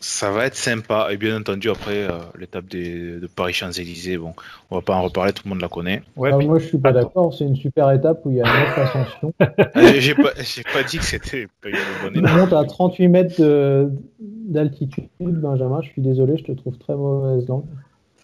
ça 0.00 0.30
va 0.30 0.46
être 0.46 0.54
sympa. 0.54 1.08
Et 1.10 1.16
bien 1.16 1.38
entendu, 1.38 1.70
après, 1.70 2.04
euh, 2.04 2.18
l'étape 2.38 2.66
de 2.68 3.28
Paris-Champs-Élysées, 3.34 4.16
bon, 4.16 4.34
on 4.70 4.76
va 4.76 4.82
pas 4.82 4.94
en 4.94 5.02
reparler, 5.02 5.32
tout 5.32 5.42
le 5.44 5.50
monde 5.50 5.60
la 5.60 5.68
connaît. 5.68 6.02
Ouais, 6.16 6.30
ah, 6.32 6.38
moi, 6.38 6.58
je 6.58 6.66
suis 6.66 6.78
pas 6.78 6.92
d'accord. 6.92 7.34
C'est 7.34 7.44
une 7.44 7.56
super 7.56 7.90
étape 7.90 8.20
où 8.24 8.30
il 8.30 8.36
y 8.36 8.40
a 8.40 8.44
9 8.44 8.78
ascensions. 8.78 9.32
Ah, 9.74 9.92
j'ai 9.98 10.14
pas, 10.14 10.30
pas, 10.72 10.82
dit 10.82 10.98
que 10.98 11.04
c'était 11.04 11.42
une 11.64 11.72
bonne 12.02 12.16
étape. 12.16 12.32
On 12.34 12.38
monte 12.38 12.52
à 12.52 12.64
38 12.64 13.08
mètres 13.08 13.90
d'altitude, 14.20 15.08
Benjamin. 15.20 15.80
Je 15.82 15.88
suis 15.88 16.02
désolé, 16.02 16.36
je 16.36 16.44
te 16.44 16.52
trouve 16.52 16.76
très 16.78 16.94
mauvaise 16.94 17.46
langue. 17.48 17.64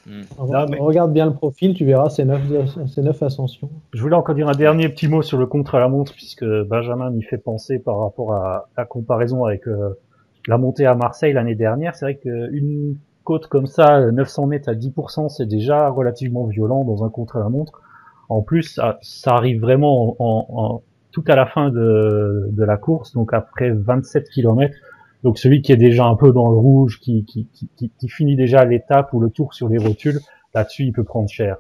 Hmm. 0.07 0.23
Regarde 0.37 1.13
bien 1.13 1.27
le 1.27 1.33
profil, 1.33 1.75
tu 1.75 1.85
verras, 1.85 2.11
c'est 2.11 2.25
9, 2.25 2.97
9 2.99 3.23
ascensions. 3.23 3.71
Je 3.93 4.03
voulais 4.03 4.17
encore 4.17 4.35
dire 4.35 4.49
un 4.49 4.53
dernier 4.53 4.89
petit 4.89 5.09
mot 5.09 5.23
sur 5.23 5.39
le 5.39 5.47
contre-la-montre, 5.47 6.13
puisque 6.13 6.45
Benjamin 6.45 7.11
m'y 7.11 7.23
fait 7.23 7.39
penser 7.39 7.79
par 7.79 8.01
rapport 8.01 8.35
à 8.35 8.69
la 8.77 8.85
comparaison 8.85 9.45
avec 9.45 9.67
euh, 9.67 9.99
la 10.47 10.59
montée 10.59 10.87
à 10.87 10.95
Marseille 10.95 11.33
l'année 11.33 11.55
dernière, 11.55 11.95
c'est 11.95 12.05
vrai 12.05 12.17
qu'une 12.17 12.97
côte 13.25 13.47
comme 13.47 13.67
ça, 13.67 14.11
900 14.11 14.47
mètres 14.47 14.69
à 14.69 14.75
10%, 14.75 15.29
c'est 15.29 15.47
déjà 15.47 15.89
relativement 15.89 16.45
violent 16.45 16.85
dans 16.85 17.05
un 17.05 17.09
contre-la-montre. 17.09 17.81
En 18.29 18.43
plus, 18.43 18.81
ça, 19.03 19.31
arrive 19.35 19.61
vraiment 19.61 20.17
en, 20.19 20.83
tout 21.13 21.25
à 21.29 21.37
la 21.37 21.47
fin 21.47 21.71
de, 21.71 22.53
la 22.57 22.77
course, 22.77 23.13
donc 23.13 23.33
après 23.33 23.71
27 23.71 24.29
km. 24.29 24.75
Donc 25.23 25.39
celui 25.39 25.63
qui 25.63 25.73
est 25.73 25.79
déjà 25.79 26.05
un 26.05 26.17
peu 26.17 26.33
dans 26.33 26.51
le 26.51 26.59
rouge, 26.59 27.01
qui, 27.01 27.25
qui, 27.25 28.09
finit 28.09 28.37
déjà 28.37 28.65
l'étape 28.65 29.13
ou 29.15 29.21
le 29.21 29.31
tour 29.31 29.55
sur 29.55 29.69
les 29.69 29.79
rotules, 29.79 30.21
là-dessus, 30.55 30.85
il 30.85 30.93
peut 30.93 31.05
prendre 31.05 31.29
cher. 31.29 31.57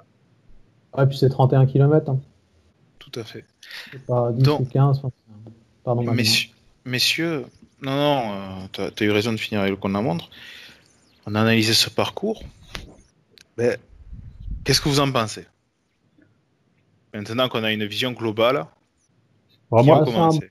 Ouais, 0.97 1.07
puis 1.07 1.17
c'est 1.17 1.31
31 1.31 1.67
km. 1.67 2.11
Hein. 2.11 2.21
Tout 2.99 3.19
à 3.19 3.25
fait. 3.25 3.45
Pas 4.07 4.33
10 4.33 4.49
ou 4.49 4.65
15. 4.65 5.03
Pardon. 5.83 6.03
Messieurs, 6.13 6.51
messieurs, 6.85 7.45
non, 7.85 7.97
non, 7.97 8.33
euh, 8.79 8.89
tu 8.95 9.05
as, 9.05 9.07
eu 9.07 9.11
raison 9.11 9.33
de 9.33 9.37
finir 9.37 9.61
avec 9.61 9.73
le 9.73 9.77
compte 9.77 9.93
de 9.93 9.97
la 9.97 10.03
montre. 10.03 10.31
On 11.27 11.35
a 11.35 11.41
analysé 11.41 11.75
ce 11.75 11.91
parcours. 11.91 12.43
Mais 13.59 13.79
qu'est-ce 14.65 14.81
que 14.81 14.89
vous 14.89 15.01
en 15.01 15.11
pensez? 15.13 15.47
Maintenant 17.13 17.49
qu'on 17.49 17.63
a 17.63 17.73
une 17.73 17.85
vision 17.85 18.13
globale, 18.13 18.65
on 19.71 19.83
va 19.83 20.05
commencer? 20.05 20.51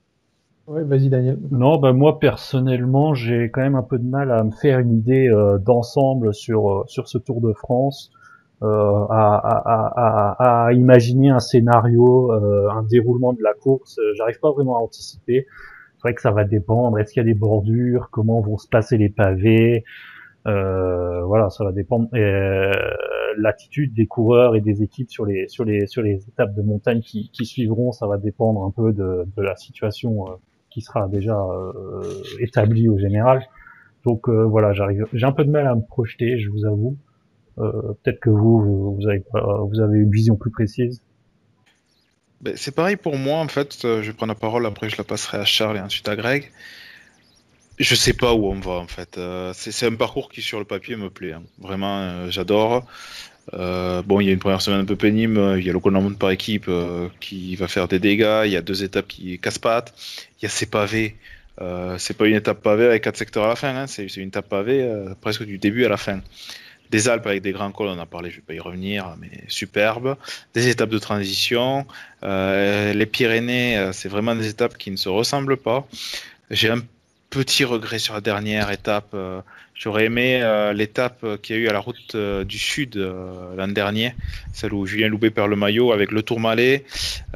Oui, 0.65 0.81
vas-y 0.85 1.09
Daniel. 1.09 1.37
Non, 1.51 1.77
ben 1.77 1.91
moi 1.91 2.19
personnellement, 2.19 3.13
j'ai 3.13 3.49
quand 3.51 3.61
même 3.61 3.75
un 3.75 3.83
peu 3.83 3.97
de 3.97 4.05
mal 4.05 4.31
à 4.31 4.43
me 4.45 4.51
faire 4.51 4.79
une 4.79 4.93
idée 4.93 5.27
euh, 5.27 5.57
d'ensemble 5.57 6.33
sur 6.33 6.71
euh, 6.71 6.83
sur 6.87 7.09
ce 7.09 7.17
Tour 7.17 7.41
de 7.41 7.51
France, 7.51 8.11
à, 8.61 8.65
à, 9.09 10.67
à, 10.67 10.71
imaginer 10.71 11.31
un 11.31 11.41
scénario, 11.41 12.31
un 12.31 12.83
déroulement 12.83 13.33
de 13.33 13.43
la 13.43 13.53
course. 13.53 13.99
J'arrive 14.15 14.39
pas 14.39 14.51
vraiment 14.51 14.77
à 14.77 14.79
anticiper. 14.79 15.47
C'est 16.03 16.09
vrai 16.09 16.15
que 16.15 16.21
ça 16.21 16.31
va 16.31 16.43
dépendre. 16.43 16.99
Est-ce 16.99 17.13
qu'il 17.13 17.21
y 17.21 17.25
a 17.25 17.33
des 17.33 17.33
bordures? 17.39 18.09
Comment 18.11 18.41
vont 18.41 18.57
se 18.57 18.67
passer 18.67 18.97
les 18.97 19.07
pavés? 19.07 19.85
Euh, 20.47 21.23
Voilà, 21.23 21.49
ça 21.49 21.63
va 21.63 21.71
dépendre. 21.71 22.09
Euh, 22.13 22.73
l'attitude 23.37 23.93
des 23.93 24.05
coureurs 24.05 24.55
et 24.57 24.59
des 24.61 24.83
équipes 24.83 25.09
sur 25.09 25.25
les 25.25 25.47
sur 25.47 25.63
les 25.63 25.87
sur 25.87 26.01
les 26.01 26.15
étapes 26.27 26.53
de 26.53 26.61
montagne 26.61 26.99
qui, 26.99 27.29
qui 27.31 27.45
suivront, 27.45 27.93
ça 27.93 28.05
va 28.05 28.17
dépendre 28.17 28.65
un 28.65 28.71
peu 28.71 28.91
de, 28.91 29.25
de 29.35 29.41
la 29.41 29.55
situation 29.55 30.27
euh, 30.27 30.31
qui 30.69 30.81
sera 30.81 31.07
déjà 31.07 31.39
euh, 31.39 32.01
établie 32.41 32.89
au 32.89 32.97
général. 32.97 33.41
Donc 34.05 34.27
euh, 34.27 34.43
voilà, 34.43 34.73
j'arrive. 34.73 35.07
J'ai 35.13 35.25
un 35.25 35.31
peu 35.31 35.45
de 35.45 35.51
mal 35.51 35.67
à 35.67 35.73
me 35.75 35.81
projeter, 35.87 36.37
je 36.37 36.49
vous 36.49 36.65
avoue. 36.65 36.97
Peut-être 37.55 38.19
que 38.19 38.31
vous 38.31 38.95
vous 38.95 39.07
avez 39.07 39.23
vous 39.69 39.79
avez 39.79 39.99
une 39.99 40.09
vision 40.09 40.35
plus 40.35 40.51
précise. 40.51 41.01
Ben, 42.43 42.57
c'est 42.57 42.75
pareil 42.75 42.97
pour 42.97 43.15
moi, 43.15 43.39
en 43.39 43.47
fait. 43.47 43.85
Euh, 43.85 44.01
je 44.01 44.07
vais 44.07 44.13
prendre 44.13 44.33
la 44.33 44.39
parole, 44.39 44.65
après 44.65 44.89
je 44.89 44.97
la 44.97 45.05
passerai 45.05 45.37
à 45.37 45.45
Charles 45.45 45.77
et 45.77 45.79
ensuite 45.79 46.09
à 46.09 46.17
Greg. 46.17 46.51
Je 47.79 47.95
sais 47.95 48.11
pas 48.11 48.33
où 48.33 48.47
on 48.47 48.59
va, 48.59 48.73
en 48.73 48.87
fait. 48.87 49.17
Euh, 49.17 49.53
c'est 49.55 49.85
un 49.85 49.95
parcours 49.95 50.29
qui, 50.29 50.41
sur 50.41 50.59
le 50.59 50.65
papier, 50.65 50.97
me 50.97 51.09
plaît. 51.09 51.31
Hein. 51.31 51.43
Vraiment, 51.59 51.99
euh, 51.99 52.29
j'adore. 52.31 52.85
bon, 53.53 54.19
il 54.19 54.25
y 54.25 54.29
a 54.29 54.33
une 54.33 54.39
première 54.39 54.61
semaine 54.61 54.81
un 54.81 54.85
peu 54.85 54.97
pénible. 54.97 55.39
Il 55.57 55.65
y 55.65 55.69
a 55.69 55.73
le 55.73 55.79
monde 55.79 56.19
par 56.19 56.31
équipe 56.31 56.69
qui 57.21 57.55
va 57.55 57.69
faire 57.69 57.87
des 57.87 57.99
dégâts. 57.99 58.41
Il 58.45 58.51
y 58.51 58.57
a 58.57 58.61
deux 58.61 58.83
étapes 58.83 59.07
qui 59.07 59.39
casse-pattes. 59.39 59.93
Il 60.39 60.43
y 60.43 60.45
a 60.45 60.49
ces 60.49 60.65
pavés. 60.65 61.15
c'est 61.97 62.17
pas 62.17 62.27
une 62.27 62.35
étape 62.35 62.61
pavée 62.61 62.87
avec 62.87 63.05
quatre 63.05 63.17
secteurs 63.17 63.45
à 63.45 63.47
la 63.47 63.55
fin. 63.55 63.73
Hein. 63.73 63.87
C'est 63.87 64.05
une 64.17 64.27
étape 64.27 64.49
pavée 64.49 64.85
presque 65.21 65.43
du 65.45 65.59
début 65.59 65.85
à 65.85 65.89
la 65.89 65.97
fin. 65.97 66.19
Des 66.93 67.09
Alpes 67.09 67.25
avec 67.25 67.41
des 67.41 67.53
grands 67.53 67.71
cols, 67.71 67.87
on 67.87 67.93
en 67.93 67.97
a 67.97 68.05
parlé, 68.05 68.29
je 68.29 68.35
vais 68.35 68.43
pas 68.43 68.53
y 68.53 68.59
revenir, 68.59 69.15
mais 69.19 69.31
superbe. 69.47 70.15
Des 70.53 70.67
étapes 70.67 70.91
de 70.91 70.99
transition. 70.99 71.87
Euh, 72.21 72.93
les 72.93 73.07
Pyrénées, 73.07 73.79
euh, 73.79 73.91
c'est 73.93 74.09
vraiment 74.09 74.35
des 74.35 74.47
étapes 74.47 74.77
qui 74.77 74.91
ne 74.91 74.95
se 74.95 75.09
ressemblent 75.09 75.57
pas. 75.57 75.87
J'ai 76.51 76.69
un 76.69 76.81
petit 77.31 77.63
regret 77.63 77.97
sur 77.97 78.13
la 78.13 78.21
dernière 78.21 78.69
étape. 78.69 79.07
Euh, 79.15 79.41
j'aurais 79.73 80.05
aimé 80.05 80.39
l'étape 80.75 81.25
qu'il 81.41 81.55
y 81.55 81.59
a 81.59 81.61
eu 81.63 81.67
à 81.67 81.73
la 81.73 81.79
route 81.79 82.15
du 82.15 82.59
Sud 82.59 82.95
l'an 83.57 83.69
dernier, 83.69 84.13
celle 84.53 84.75
où 84.75 84.85
Julien 84.85 85.07
Loubet 85.07 85.31
perd 85.31 85.49
le 85.49 85.55
maillot 85.55 85.93
avec 85.93 86.11
le 86.11 86.21
Tourmalet. 86.21 86.85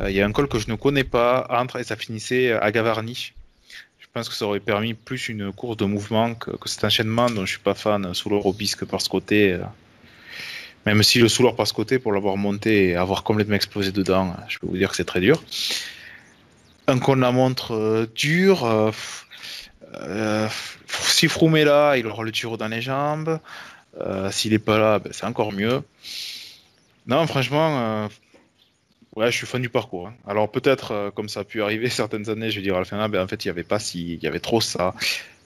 Il 0.07 0.11
y 0.11 0.21
a 0.21 0.25
un 0.27 0.31
col 0.31 0.47
que 0.47 0.59
je 0.59 0.69
ne 0.69 0.75
connais 0.75 1.03
pas 1.03 1.47
entre 1.49 1.77
et 1.77 1.83
ça 1.83 1.95
finissait 1.95 2.51
à 2.51 2.71
Gavarnie. 2.71 3.33
Je 4.07 4.21
pense 4.21 4.29
que 4.29 4.35
ça 4.35 4.45
aurait 4.45 4.59
permis 4.59 4.93
plus 4.93 5.29
une 5.29 5.51
course 5.51 5.77
de 5.77 5.85
mouvement 5.85 6.33
que, 6.33 6.51
cet 6.65 6.83
enchaînement 6.83 7.29
dont 7.29 7.45
je 7.45 7.51
suis 7.51 7.59
pas 7.59 7.75
fan 7.75 8.13
sous 8.13 8.29
le 8.29 8.37
robisque 8.37 8.85
par 8.85 9.01
ce 9.01 9.09
côté. 9.09 9.53
Euh. 9.53 9.59
Même 10.85 11.03
si 11.03 11.19
le 11.19 11.27
souleur 11.27 11.55
par 11.55 11.67
ce 11.67 11.73
côté, 11.73 11.99
pour 11.99 12.13
l'avoir 12.13 12.37
monté 12.37 12.89
et 12.89 12.95
avoir 12.95 13.23
complètement 13.23 13.55
explosé 13.55 13.91
dedans, 13.91 14.35
je 14.47 14.57
peux 14.57 14.67
vous 14.67 14.77
dire 14.77 14.89
que 14.89 14.95
c'est 14.95 15.05
très 15.05 15.19
dur. 15.19 15.43
Un 16.87 16.97
qu'on 16.99 17.15
la 17.15 17.31
montre 17.31 17.73
euh, 17.75 18.07
dur. 18.15 18.63
Euh, 18.65 20.47
si 20.87 21.27
Froome 21.27 21.57
est 21.57 21.65
là, 21.65 21.97
il 21.97 22.07
aura 22.07 22.23
le 22.23 22.31
turo 22.31 22.57
dans 22.57 22.69
les 22.69 22.81
jambes. 22.81 23.39
S'il 24.31 24.51
n'est 24.51 24.59
pas 24.59 24.77
là, 24.77 24.99
ben, 24.99 25.11
c'est 25.11 25.25
encore 25.25 25.51
mieux. 25.51 25.81
Non, 27.07 27.25
franchement, 27.25 28.09
Ouais, 29.17 29.31
je 29.31 29.37
suis 29.37 29.47
fan 29.47 29.63
du 29.63 29.69
parcours. 29.69 30.09
Hein. 30.09 30.13
Alors 30.27 30.47
peut-être, 30.47 30.91
euh, 30.91 31.09
comme 31.09 31.27
ça 31.27 31.39
a 31.39 31.43
pu 31.43 31.63
arriver 31.63 31.89
certaines 31.89 32.29
années, 32.29 32.51
je 32.51 32.57
vais 32.57 32.61
dire 32.61 32.75
à 32.75 32.79
la 32.79 32.85
fin, 32.85 33.09
ben, 33.09 33.23
en 33.23 33.27
fait, 33.27 33.43
il 33.43 33.47
n'y 33.47 33.51
avait 33.51 33.63
pas 33.63 33.79
si, 33.79 34.13
il 34.13 34.23
y 34.23 34.27
avait 34.27 34.39
trop 34.39 34.61
ça. 34.61 34.93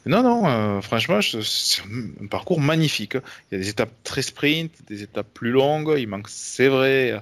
Non, 0.05 0.23
non, 0.23 0.45
euh, 0.45 0.81
franchement, 0.81 1.21
c'est 1.21 1.81
un 2.21 2.27
parcours 2.27 2.59
magnifique. 2.59 3.13
Il 3.13 3.53
y 3.53 3.55
a 3.55 3.63
des 3.63 3.69
étapes 3.69 3.93
très 4.03 4.23
sprint, 4.23 4.73
des 4.89 5.03
étapes 5.03 5.27
plus 5.33 5.51
longues. 5.51 5.95
Il 5.97 6.07
manque, 6.09 6.27
c'est 6.27 6.67
vrai, 6.67 7.21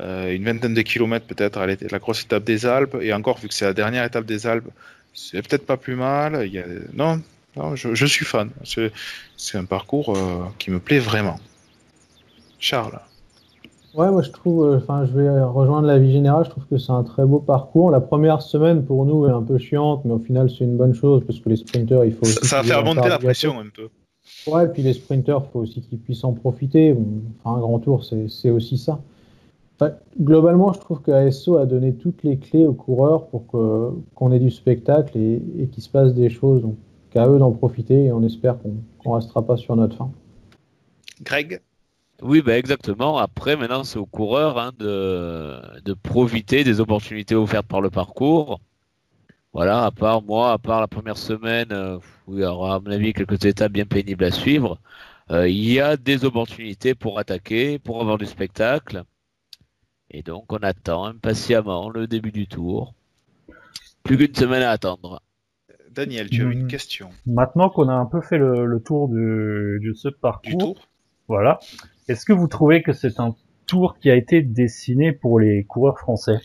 euh, 0.00 0.32
une 0.32 0.44
vingtaine 0.44 0.74
de 0.74 0.82
kilomètres 0.82 1.26
peut-être 1.26 1.58
à 1.58 1.66
la 1.66 1.98
grosse 1.98 2.22
étape 2.22 2.44
des 2.44 2.64
Alpes. 2.64 2.96
Et 3.00 3.12
encore, 3.12 3.38
vu 3.40 3.48
que 3.48 3.54
c'est 3.54 3.64
la 3.64 3.74
dernière 3.74 4.04
étape 4.04 4.24
des 4.24 4.46
Alpes, 4.46 4.68
c'est 5.14 5.42
peut-être 5.42 5.66
pas 5.66 5.78
plus 5.78 5.96
mal. 5.96 6.48
Non, 6.92 7.20
non 7.56 7.74
je, 7.74 8.06
suis 8.06 8.24
fan. 8.24 8.50
C'est 8.62 9.58
un 9.58 9.64
parcours 9.64 10.16
qui 10.58 10.70
me 10.70 10.78
plaît 10.78 11.00
vraiment. 11.00 11.40
Charles. 12.60 13.00
Ouais, 13.94 14.10
moi 14.10 14.22
je 14.22 14.30
trouve, 14.30 14.66
euh, 14.66 14.76
enfin 14.76 15.06
je 15.06 15.12
vais 15.12 15.40
rejoindre 15.42 15.86
la 15.86 15.98
vie 15.98 16.12
générale, 16.12 16.44
je 16.44 16.50
trouve 16.50 16.66
que 16.66 16.78
c'est 16.78 16.92
un 16.92 17.02
très 17.02 17.24
beau 17.24 17.38
parcours. 17.38 17.90
La 17.90 18.00
première 18.00 18.42
semaine 18.42 18.84
pour 18.84 19.04
nous 19.06 19.26
est 19.26 19.30
un 19.30 19.42
peu 19.42 19.58
chiante, 19.58 20.04
mais 20.04 20.12
au 20.12 20.18
final 20.18 20.50
c'est 20.50 20.64
une 20.64 20.76
bonne 20.76 20.94
chose 20.94 21.22
parce 21.26 21.40
que 21.40 21.48
les 21.48 21.56
sprinters, 21.56 22.04
il 22.04 22.12
faut. 22.12 22.22
Aussi 22.22 22.46
ça, 22.46 22.58
va 22.58 22.64
faire 22.64 22.84
monter 22.84 23.08
la 23.08 23.18
pression 23.18 23.58
un 23.58 23.68
peu. 23.74 23.88
Ouais, 24.46 24.66
et 24.66 24.68
puis 24.68 24.82
les 24.82 24.92
sprinters, 24.92 25.40
il 25.44 25.52
faut 25.52 25.60
aussi 25.60 25.80
qu'ils 25.80 25.98
puissent 25.98 26.24
en 26.24 26.32
profiter. 26.32 26.94
enfin, 27.40 27.56
un 27.56 27.60
grand 27.60 27.78
tour, 27.78 28.04
c'est 28.04 28.50
aussi 28.50 28.76
ça. 28.76 29.00
globalement, 30.20 30.72
je 30.74 30.80
trouve 30.80 31.00
que 31.00 31.10
ASO 31.10 31.56
a 31.56 31.64
donné 31.64 31.94
toutes 31.94 32.22
les 32.22 32.38
clés 32.38 32.66
aux 32.66 32.74
coureurs 32.74 33.26
pour 33.28 33.46
qu'on 33.46 34.32
ait 34.32 34.38
du 34.38 34.50
spectacle 34.50 35.16
et, 35.16 35.42
et 35.58 35.66
qu'il 35.68 35.82
se 35.82 35.88
passe 35.88 36.12
des 36.12 36.28
choses. 36.28 36.62
Donc, 36.62 36.76
qu'à 37.10 37.26
eux 37.28 37.38
d'en 37.38 37.52
profiter 37.52 38.04
et 38.04 38.12
on 38.12 38.22
espère 38.22 38.56
qu'on 38.58 39.10
ne 39.10 39.14
restera 39.14 39.42
pas 39.46 39.56
sur 39.56 39.76
notre 39.76 39.96
fin. 39.96 40.10
Greg? 41.22 41.60
Oui, 42.22 42.42
bah 42.42 42.58
exactement. 42.58 43.18
Après, 43.18 43.56
maintenant, 43.56 43.84
c'est 43.84 43.98
aux 43.98 44.06
coureurs 44.06 44.58
hein, 44.58 44.72
de, 44.78 45.80
de 45.82 45.92
profiter 45.92 46.64
des 46.64 46.80
opportunités 46.80 47.34
offertes 47.34 47.66
par 47.66 47.80
le 47.80 47.90
parcours. 47.90 48.60
Voilà, 49.52 49.84
à 49.84 49.90
part 49.90 50.22
moi, 50.22 50.52
à 50.52 50.58
part 50.58 50.80
la 50.80 50.88
première 50.88 51.16
semaine, 51.16 51.72
euh, 51.72 51.98
où 52.26 52.34
il 52.34 52.40
y 52.40 52.44
aura 52.44 52.76
à 52.76 52.80
mon 52.80 52.90
avis 52.90 53.12
quelques 53.12 53.44
étapes 53.44 53.72
bien 53.72 53.86
pénibles 53.86 54.24
à 54.24 54.30
suivre, 54.30 54.78
euh, 55.30 55.48
il 55.48 55.72
y 55.72 55.80
a 55.80 55.96
des 55.96 56.24
opportunités 56.24 56.94
pour 56.94 57.18
attaquer, 57.18 57.78
pour 57.78 58.00
avoir 58.00 58.18
du 58.18 58.26
spectacle. 58.26 59.04
Et 60.10 60.22
donc, 60.22 60.52
on 60.52 60.58
attend 60.58 61.04
impatiemment 61.04 61.90
le 61.90 62.06
début 62.06 62.32
du 62.32 62.46
tour. 62.46 62.94
Plus 64.02 64.16
qu'une 64.16 64.34
semaine 64.34 64.62
à 64.62 64.70
attendre. 64.70 65.22
Daniel, 65.90 66.30
tu 66.30 66.42
as 66.42 66.50
une 66.50 66.64
hmm. 66.64 66.68
question. 66.68 67.10
Maintenant 67.26 67.70
qu'on 67.70 67.88
a 67.88 67.94
un 67.94 68.06
peu 68.06 68.20
fait 68.20 68.38
le, 68.38 68.80
tour 68.84 69.08
du, 69.08 69.80
de 69.84 69.92
ce 69.94 70.08
parcours, 70.08 70.88
voilà. 71.26 71.58
Est-ce 72.08 72.24
que 72.24 72.32
vous 72.32 72.48
trouvez 72.48 72.82
que 72.82 72.92
c'est 72.92 73.20
un 73.20 73.34
tour 73.66 73.98
qui 73.98 74.10
a 74.10 74.16
été 74.16 74.40
dessiné 74.40 75.12
pour 75.12 75.38
les 75.38 75.64
coureurs 75.64 75.98
français? 75.98 76.38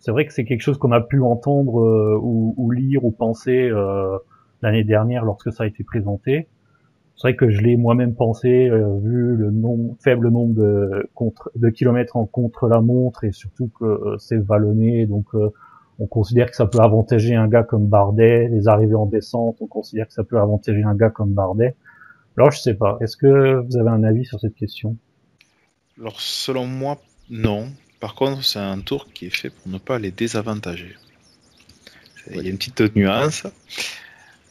C'est 0.00 0.10
vrai 0.10 0.26
que 0.26 0.32
c'est 0.32 0.44
quelque 0.44 0.60
chose 0.60 0.76
qu'on 0.76 0.90
a 0.90 1.00
pu 1.00 1.22
entendre 1.22 1.80
euh, 1.80 2.18
ou, 2.20 2.70
lire 2.72 3.04
ou 3.04 3.12
penser 3.12 3.68
euh, 3.70 4.18
l'année 4.62 4.82
dernière 4.82 5.24
lorsque 5.24 5.52
ça 5.52 5.64
a 5.64 5.66
été 5.68 5.84
présenté. 5.84 6.48
C'est 7.14 7.28
vrai 7.28 7.36
que 7.36 7.48
je 7.48 7.62
l'ai 7.62 7.76
moi-même 7.76 8.16
pensé 8.16 8.68
euh, 8.68 8.98
vu 8.98 9.36
le 9.36 9.52
faible 10.02 10.30
nombre 10.30 10.54
de, 10.54 11.08
contre, 11.14 11.52
de 11.54 11.70
kilomètres 11.70 12.16
en 12.16 12.26
contre 12.26 12.66
la 12.66 12.80
montre 12.80 13.22
et 13.22 13.30
surtout 13.30 13.70
que 13.78 14.16
c'est 14.18 14.38
vallonné, 14.38 15.06
donc 15.06 15.26
on 15.98 16.06
considère 16.06 16.50
que 16.50 16.56
ça 16.56 16.66
peut 16.66 16.80
avantager 16.80 17.36
un 17.36 17.46
gars 17.46 17.62
comme 17.62 17.86
Bardet. 17.86 18.48
Les 18.48 18.66
arrivées 18.66 18.96
en 18.96 19.06
descente, 19.06 19.58
on 19.60 19.66
considère 19.66 20.08
que 20.08 20.12
ça 20.12 20.24
peut 20.24 20.38
avantager 20.38 20.82
un 20.82 20.94
gars 20.94 21.10
comme 21.10 21.32
Bardet. 21.32 21.76
Alors, 22.38 22.50
je 22.50 22.58
sais 22.58 22.74
pas. 22.74 22.98
Est-ce 23.00 23.16
que 23.16 23.60
vous 23.60 23.76
avez 23.78 23.90
un 23.90 24.04
avis 24.04 24.24
sur 24.24 24.38
cette 24.40 24.54
question? 24.54 24.96
Alors, 25.98 26.20
selon 26.20 26.66
moi, 26.66 27.00
non. 27.30 27.72
Par 28.00 28.14
contre, 28.14 28.44
c'est 28.44 28.58
un 28.58 28.80
tour 28.80 29.08
qui 29.12 29.26
est 29.26 29.34
fait 29.34 29.50
pour 29.50 29.68
ne 29.68 29.78
pas 29.78 29.98
les 29.98 30.10
désavantager. 30.10 30.94
Il 32.30 32.42
y 32.42 32.46
a 32.46 32.50
une 32.50 32.58
petite 32.58 32.94
nuance. 32.94 33.46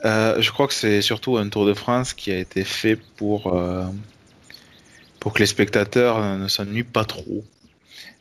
Euh, 0.04 0.42
je 0.42 0.52
crois 0.52 0.68
que 0.68 0.74
c'est 0.74 1.02
surtout 1.02 1.38
un 1.38 1.50
Tour 1.50 1.66
de 1.66 1.74
France 1.74 2.14
qui 2.14 2.32
a 2.32 2.38
été 2.38 2.64
fait 2.64 2.96
pour, 2.96 3.54
euh, 3.54 3.86
pour 5.20 5.34
que 5.34 5.40
les 5.40 5.46
spectateurs 5.46 6.38
ne 6.38 6.48
s'ennuient 6.48 6.84
pas 6.84 7.06
trop, 7.06 7.44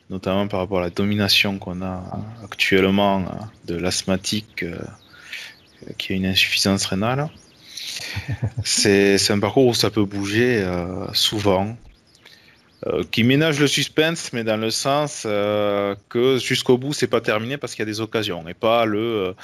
notamment 0.09 0.47
par 0.47 0.59
rapport 0.59 0.79
à 0.79 0.81
la 0.81 0.89
domination 0.89 1.57
qu'on 1.57 1.81
a 1.81 2.03
actuellement 2.43 3.25
de 3.65 3.75
l'asthmatique 3.75 4.63
euh, 4.63 4.77
qui 5.97 6.13
a 6.13 6.15
une 6.15 6.25
insuffisance 6.25 6.85
rénale 6.85 7.29
c'est 8.63 9.31
un 9.31 9.39
parcours 9.39 9.67
où 9.67 9.73
ça 9.73 9.89
peut 9.89 10.05
bouger 10.05 10.61
euh, 10.61 11.05
souvent, 11.13 11.77
euh, 12.87 13.03
qui 13.11 13.23
ménage 13.23 13.59
le 13.59 13.67
suspense, 13.67 14.33
mais 14.33 14.43
dans 14.43 14.57
le 14.57 14.71
sens 14.71 15.23
euh, 15.25 15.95
que 16.09 16.37
jusqu'au 16.37 16.77
bout, 16.77 16.93
c'est 16.93 17.07
pas 17.07 17.21
terminé 17.21 17.57
parce 17.57 17.73
qu'il 17.73 17.81
y 17.81 17.87
a 17.87 17.91
des 17.91 18.01
occasions 18.01 18.47
et 18.47 18.53
pas 18.53 18.85
le 18.85 19.35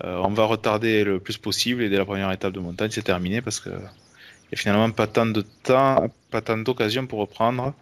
on 0.00 0.28
va 0.28 0.44
retarder 0.44 1.02
le 1.02 1.18
plus 1.18 1.38
possible 1.38 1.82
et 1.82 1.88
dès 1.88 1.96
la 1.96 2.04
première 2.04 2.30
étape 2.30 2.52
de 2.52 2.60
montagne, 2.60 2.90
c'est 2.92 3.02
terminé 3.02 3.42
parce 3.42 3.58
que 3.58 3.70
il 3.70 4.52
y 4.52 4.54
a 4.54 4.56
finalement 4.56 4.90
pas 4.92 5.08
tant 5.08 5.26
de 5.26 5.42
temps, 5.64 6.08
pas 6.30 6.40
tant 6.40 6.56
d'occasions 6.56 7.08
pour 7.08 7.18
reprendre. 7.18 7.74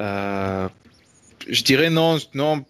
je 0.00 1.62
dirais 1.64 1.90
non, 1.90 2.16
non. 2.32 2.64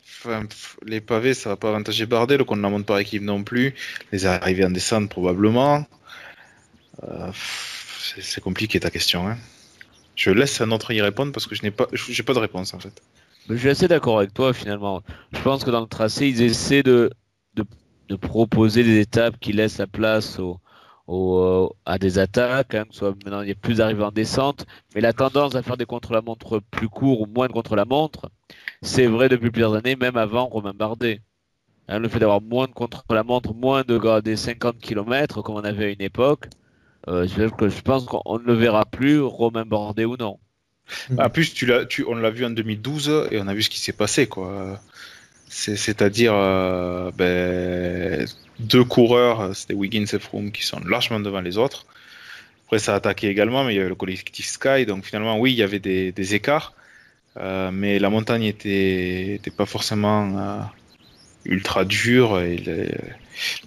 les 0.85 1.01
pavés, 1.01 1.35
ça 1.35 1.51
va 1.51 1.57
pas 1.57 1.69
avantager 1.69 2.05
Bardet. 2.07 2.37
Le 2.37 2.43
compte 2.43 2.61
la 2.61 2.69
monte 2.69 2.85
par 2.85 2.99
équipe 2.99 3.23
non 3.23 3.45
plus. 3.45 3.75
Les 4.11 4.27
arrivées 4.27 4.65
en 4.65 4.71
descente 4.71 5.09
probablement. 5.09 5.87
Euh, 7.05 7.31
c'est 7.33 8.41
compliqué 8.41 8.81
ta 8.81 8.91
question. 8.91 9.29
Hein. 9.29 9.37
Je 10.17 10.31
laisse 10.31 10.61
un 10.61 10.71
autre 10.73 10.93
y 10.93 11.01
répondre 11.01 11.33
parce 11.33 11.47
que 11.47 11.55
je 11.55 11.63
n'ai 11.63 11.71
pas, 11.71 11.87
j'ai 11.93 12.23
pas 12.23 12.35
de 12.35 12.39
réponse 12.39 12.75
en 12.75 12.81
fait. 12.81 13.03
Je 13.49 13.57
suis 13.57 13.69
assez 13.69 13.89
d'accord 13.89 14.19
avec 14.19 14.35
toi 14.35 14.53
finalement. 14.53 15.03
Je 15.33 15.41
pense 15.41 15.65
que 15.65 15.71
dans 15.71 15.81
le 15.81 15.87
tracé, 15.87 16.29
ils 16.29 16.43
essaient 16.43 16.83
de, 16.83 17.11
de, 17.55 18.17
proposer 18.17 18.83
des 18.83 19.01
étapes 19.01 19.39
qui 19.39 19.53
laissent 19.53 19.79
la 19.79 19.87
place 19.87 20.39
au, 20.39 20.59
au, 21.07 21.75
à 21.85 21.99
des 21.99 22.19
attaques. 22.19 22.75
Hein, 22.75 22.85
soit 22.91 23.11
maintenant 23.11 23.43
il 23.43 23.49
y 23.49 23.53
a 23.53 23.55
plus 23.55 23.77
d'arrivées 23.77 24.05
en 24.05 24.11
descente, 24.11 24.67
mais 24.95 25.01
la 25.01 25.13
tendance 25.13 25.55
à 25.55 25.63
faire 25.63 25.77
des 25.77 25.87
contre-la-montre 25.87 26.61
plus 26.71 26.89
courts 26.89 27.23
ou 27.23 27.27
moins 27.27 27.47
de 27.47 27.53
contre-la-montre, 27.53 28.31
c'est 28.83 29.07
vrai 29.07 29.29
depuis 29.29 29.51
plusieurs 29.51 29.75
années, 29.75 29.97
même 29.97 30.17
avant 30.17 30.47
Romain 30.47 30.75
Bardet. 30.75 31.21
Hein, 31.89 32.01
le 32.01 32.09
fait 32.09 32.19
d'avoir 32.19 32.43
moins 32.43 32.67
de 32.67 32.73
contre-la-montre, 32.73 33.55
moins 33.55 33.83
de 33.83 34.21
des 34.21 34.37
50 34.37 34.79
km 34.79 35.43
comme 35.43 35.55
on 35.55 35.65
avait 35.65 35.87
à 35.87 35.89
une 35.91 36.03
époque, 36.03 36.49
euh, 37.07 37.27
je 37.27 37.81
pense 37.81 38.05
qu'on 38.05 38.39
ne 38.39 38.45
le 38.45 38.55
verra 38.55 38.85
plus, 38.85 39.21
Romain 39.21 39.65
Bordet 39.65 40.05
ou 40.05 40.17
non. 40.17 40.39
Bah, 41.11 41.27
en 41.27 41.31
plus, 41.31 41.55
on 42.07 42.15
l'a 42.15 42.31
vu 42.31 42.45
en 42.45 42.51
2012 42.51 43.29
et 43.31 43.41
on 43.41 43.47
a 43.47 43.55
vu 43.55 43.63
ce 43.63 43.71
qui 43.71 43.79
s'est 43.79 43.93
passé, 43.93 44.27
quoi. 44.27 44.81
C'est, 45.49 46.03
à 46.03 46.11
dire 46.11 46.35
euh, 46.35 47.11
ben, 47.17 48.27
deux 48.59 48.85
coureurs, 48.85 49.57
c'était 49.57 49.75
Wiggins 49.75 50.05
et 50.13 50.19
Froome, 50.19 50.53
qui 50.53 50.65
sont 50.65 50.81
largement 50.81 51.21
devant 51.21 51.41
les 51.41 51.57
autres. 51.57 51.87
Après, 52.67 52.79
ça 52.79 52.93
a 52.93 52.97
attaqué 52.97 53.29
également, 53.29 53.65
mais 53.65 53.75
il 53.75 53.77
y 53.77 53.81
avait 53.81 53.89
le 53.89 53.95
collectif 53.95 54.47
Sky, 54.47 54.85
donc 54.85 55.05
finalement, 55.05 55.39
oui, 55.39 55.53
il 55.53 55.57
y 55.57 55.63
avait 55.63 55.79
des, 55.79 56.35
écarts, 56.35 56.75
euh, 57.39 57.71
mais 57.73 57.99
la 57.99 58.11
montagne 58.11 58.45
était, 58.45 59.41
pas 59.57 59.65
forcément 59.65 60.69
ultra 61.47 61.87
dure. 61.87 62.39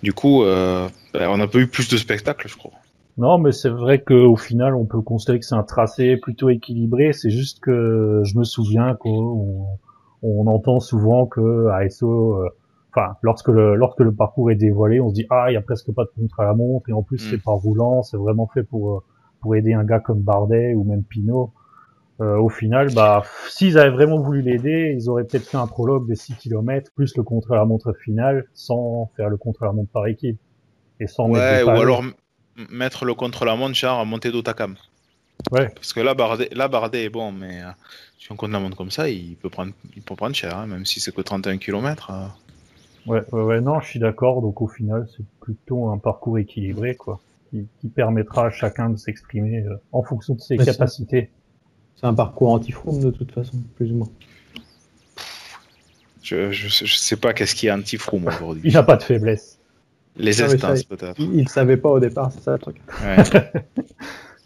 Du 0.04 0.14
coup, 0.14 0.44
ben, 0.44 0.92
on 1.16 1.40
a 1.40 1.48
pas 1.48 1.58
eu 1.58 1.68
plus 1.68 1.90
de 1.90 1.98
spectacles, 1.98 2.48
je 2.48 2.58
crois. 2.58 2.81
Non, 3.18 3.38
mais 3.38 3.52
c'est 3.52 3.70
vrai 3.70 4.02
qu'au 4.02 4.36
final, 4.36 4.76
on 4.76 4.86
peut 4.86 5.02
considérer 5.02 5.40
que 5.40 5.46
c'est 5.46 5.56
un 5.56 5.64
tracé 5.64 6.18
plutôt 6.18 6.50
équilibré. 6.50 7.14
C'est 7.14 7.30
juste 7.30 7.60
que 7.60 8.22
je 8.24 8.38
me 8.38 8.44
souviens 8.44 8.96
qu'on 8.96 9.66
on 10.24 10.48
entend 10.48 10.80
souvent 10.80 11.26
que 11.26 11.68
ASO, 11.68 12.36
euh, 12.36 12.50
enfin, 12.94 13.16
lorsque 13.22 13.50
le 13.50 13.76
lorsque 13.76 14.00
le 14.00 14.14
parcours 14.14 14.52
est 14.52 14.56
dévoilé, 14.56 15.02
on 15.02 15.10
se 15.10 15.14
dit 15.14 15.26
ah, 15.30 15.48
il 15.50 15.54
y 15.54 15.58
a 15.58 15.62
presque 15.62 15.92
pas 15.94 16.04
de 16.04 16.10
contre 16.10 16.40
à 16.40 16.46
la 16.46 16.54
montre 16.54 16.90
et 16.90 16.94
en 16.94 17.04
plus 17.04 17.18
c'est 17.18 17.38
mm. 17.38 17.42
pas 17.42 17.52
roulant, 17.52 18.04
c'est 18.04 18.18
vraiment 18.18 18.48
fait 18.48 18.64
pour 18.64 19.04
pour 19.42 19.56
aider 19.56 19.74
un 19.74 19.84
gars 19.84 20.00
comme 20.00 20.22
Bardet 20.22 20.74
ou 20.76 20.84
même 20.84 21.04
Pinot. 21.04 21.52
Euh, 22.22 22.38
au 22.38 22.50
final, 22.50 22.94
bah, 22.94 23.24
s'ils 23.50 23.80
avaient 23.80 23.90
vraiment 23.90 24.20
voulu 24.20 24.42
l'aider, 24.42 24.94
ils 24.96 25.10
auraient 25.10 25.24
peut-être 25.24 25.48
fait 25.48 25.58
un 25.58 25.66
prologue 25.66 26.08
de 26.08 26.14
6 26.14 26.36
km 26.36 26.92
plus 26.96 27.18
le 27.18 27.24
contre 27.24 27.54
à 27.54 27.56
la 27.56 27.66
montre 27.66 27.94
final 27.94 28.46
sans 28.54 29.10
faire 29.18 29.30
le 29.30 29.38
contre 29.38 29.64
à 29.64 29.66
la 29.66 29.72
montre 29.72 29.90
par 29.92 30.06
équipe 30.06 30.38
et 31.00 31.08
sans 31.08 31.32
ouais, 31.32 31.64
ou 31.64 31.70
alors 31.70 32.04
mettre 32.70 33.06
le 33.06 33.14
contre-la-montre 33.14 33.76
genre 33.76 34.00
à 34.00 34.06
monter 34.06 34.32
d'Otakam. 34.32 34.76
Ouais. 35.52 35.70
Parce 35.70 35.94
que 35.94 36.00
là 36.00 36.14
Bardet, 36.14 36.50
là, 36.52 36.68
Bardet 36.68 37.06
est 37.06 37.10
bon, 37.10 37.32
mais 37.32 37.62
euh, 37.64 37.70
si 38.20 38.32
on 38.32 38.36
compte 38.36 38.52
la 38.52 38.60
montre 38.60 38.78
comme 38.78 38.92
ça, 38.92 39.10
il 39.10 39.36
peut 39.36 39.50
prendre, 39.50 39.72
il 39.96 40.02
peut 40.04 40.16
prendre 40.16 40.36
cher, 40.36 40.56
hein, 40.58 40.68
même 40.68 40.86
si 40.86 41.00
c'est 41.00 41.14
que 41.14 41.22
31 41.22 41.58
km. 41.58 42.12
Euh. 42.12 42.28
Ouais, 43.08 43.24
ouais, 43.32 43.42
ouais, 43.42 43.62
non, 43.62 43.80
je 43.80 43.88
suis 43.88 44.00
d'accord. 44.00 44.42
Donc 44.42 44.62
au 44.62 44.68
final, 44.68 45.08
c'est 45.16 45.26
plutôt 45.40 45.90
un 45.90 45.98
parcours 45.98 46.38
équilibré, 46.38 46.96
quoi, 46.96 47.20
qui, 47.50 47.66
qui 47.80 47.88
permettra 47.88 48.48
à 48.48 48.50
chacun 48.52 48.92
de 48.92 48.98
s'exprimer 48.98 49.64
euh, 49.64 49.76
en 49.92 50.04
fonction 50.04 50.36
de 50.36 50.42
ses 50.42 50.58
Ouais, 50.58 50.66
capacités. 50.66 51.32
C'est 51.96 52.06
un 52.06 52.14
parcours 52.14 52.52
anti-froom 52.52 53.00
de 53.04 53.10
toute 53.12 53.32
façon, 53.32 53.58
plus 53.76 53.92
ou 53.92 53.96
moins. 53.96 54.10
Je, 56.22 56.52
je, 56.52 56.68
je 56.68 56.96
sais 56.96 57.18
pas 57.18 57.34
qu'est-ce 57.34 57.56
qui 57.56 57.68
est 57.68 57.72
anti-Froome 57.72 58.24
Il 58.26 58.28
aujourd'hui. 58.30 58.72
n'a 58.72 58.84
pas 58.84 58.96
de 58.98 59.04
faiblesse. 59.04 59.58
Les 60.18 60.42
instances, 60.42 60.84
peut-être. 60.84 61.20
Il, 61.20 61.36
il 61.36 61.50
savait 61.50 61.78
pas 61.78 61.90
au 61.90 62.00
départ, 62.00 62.32
c'est 62.32 62.42
ça 62.42 62.54
le 62.54 62.60
truc. 62.60 62.78
Ouais. 63.04 63.24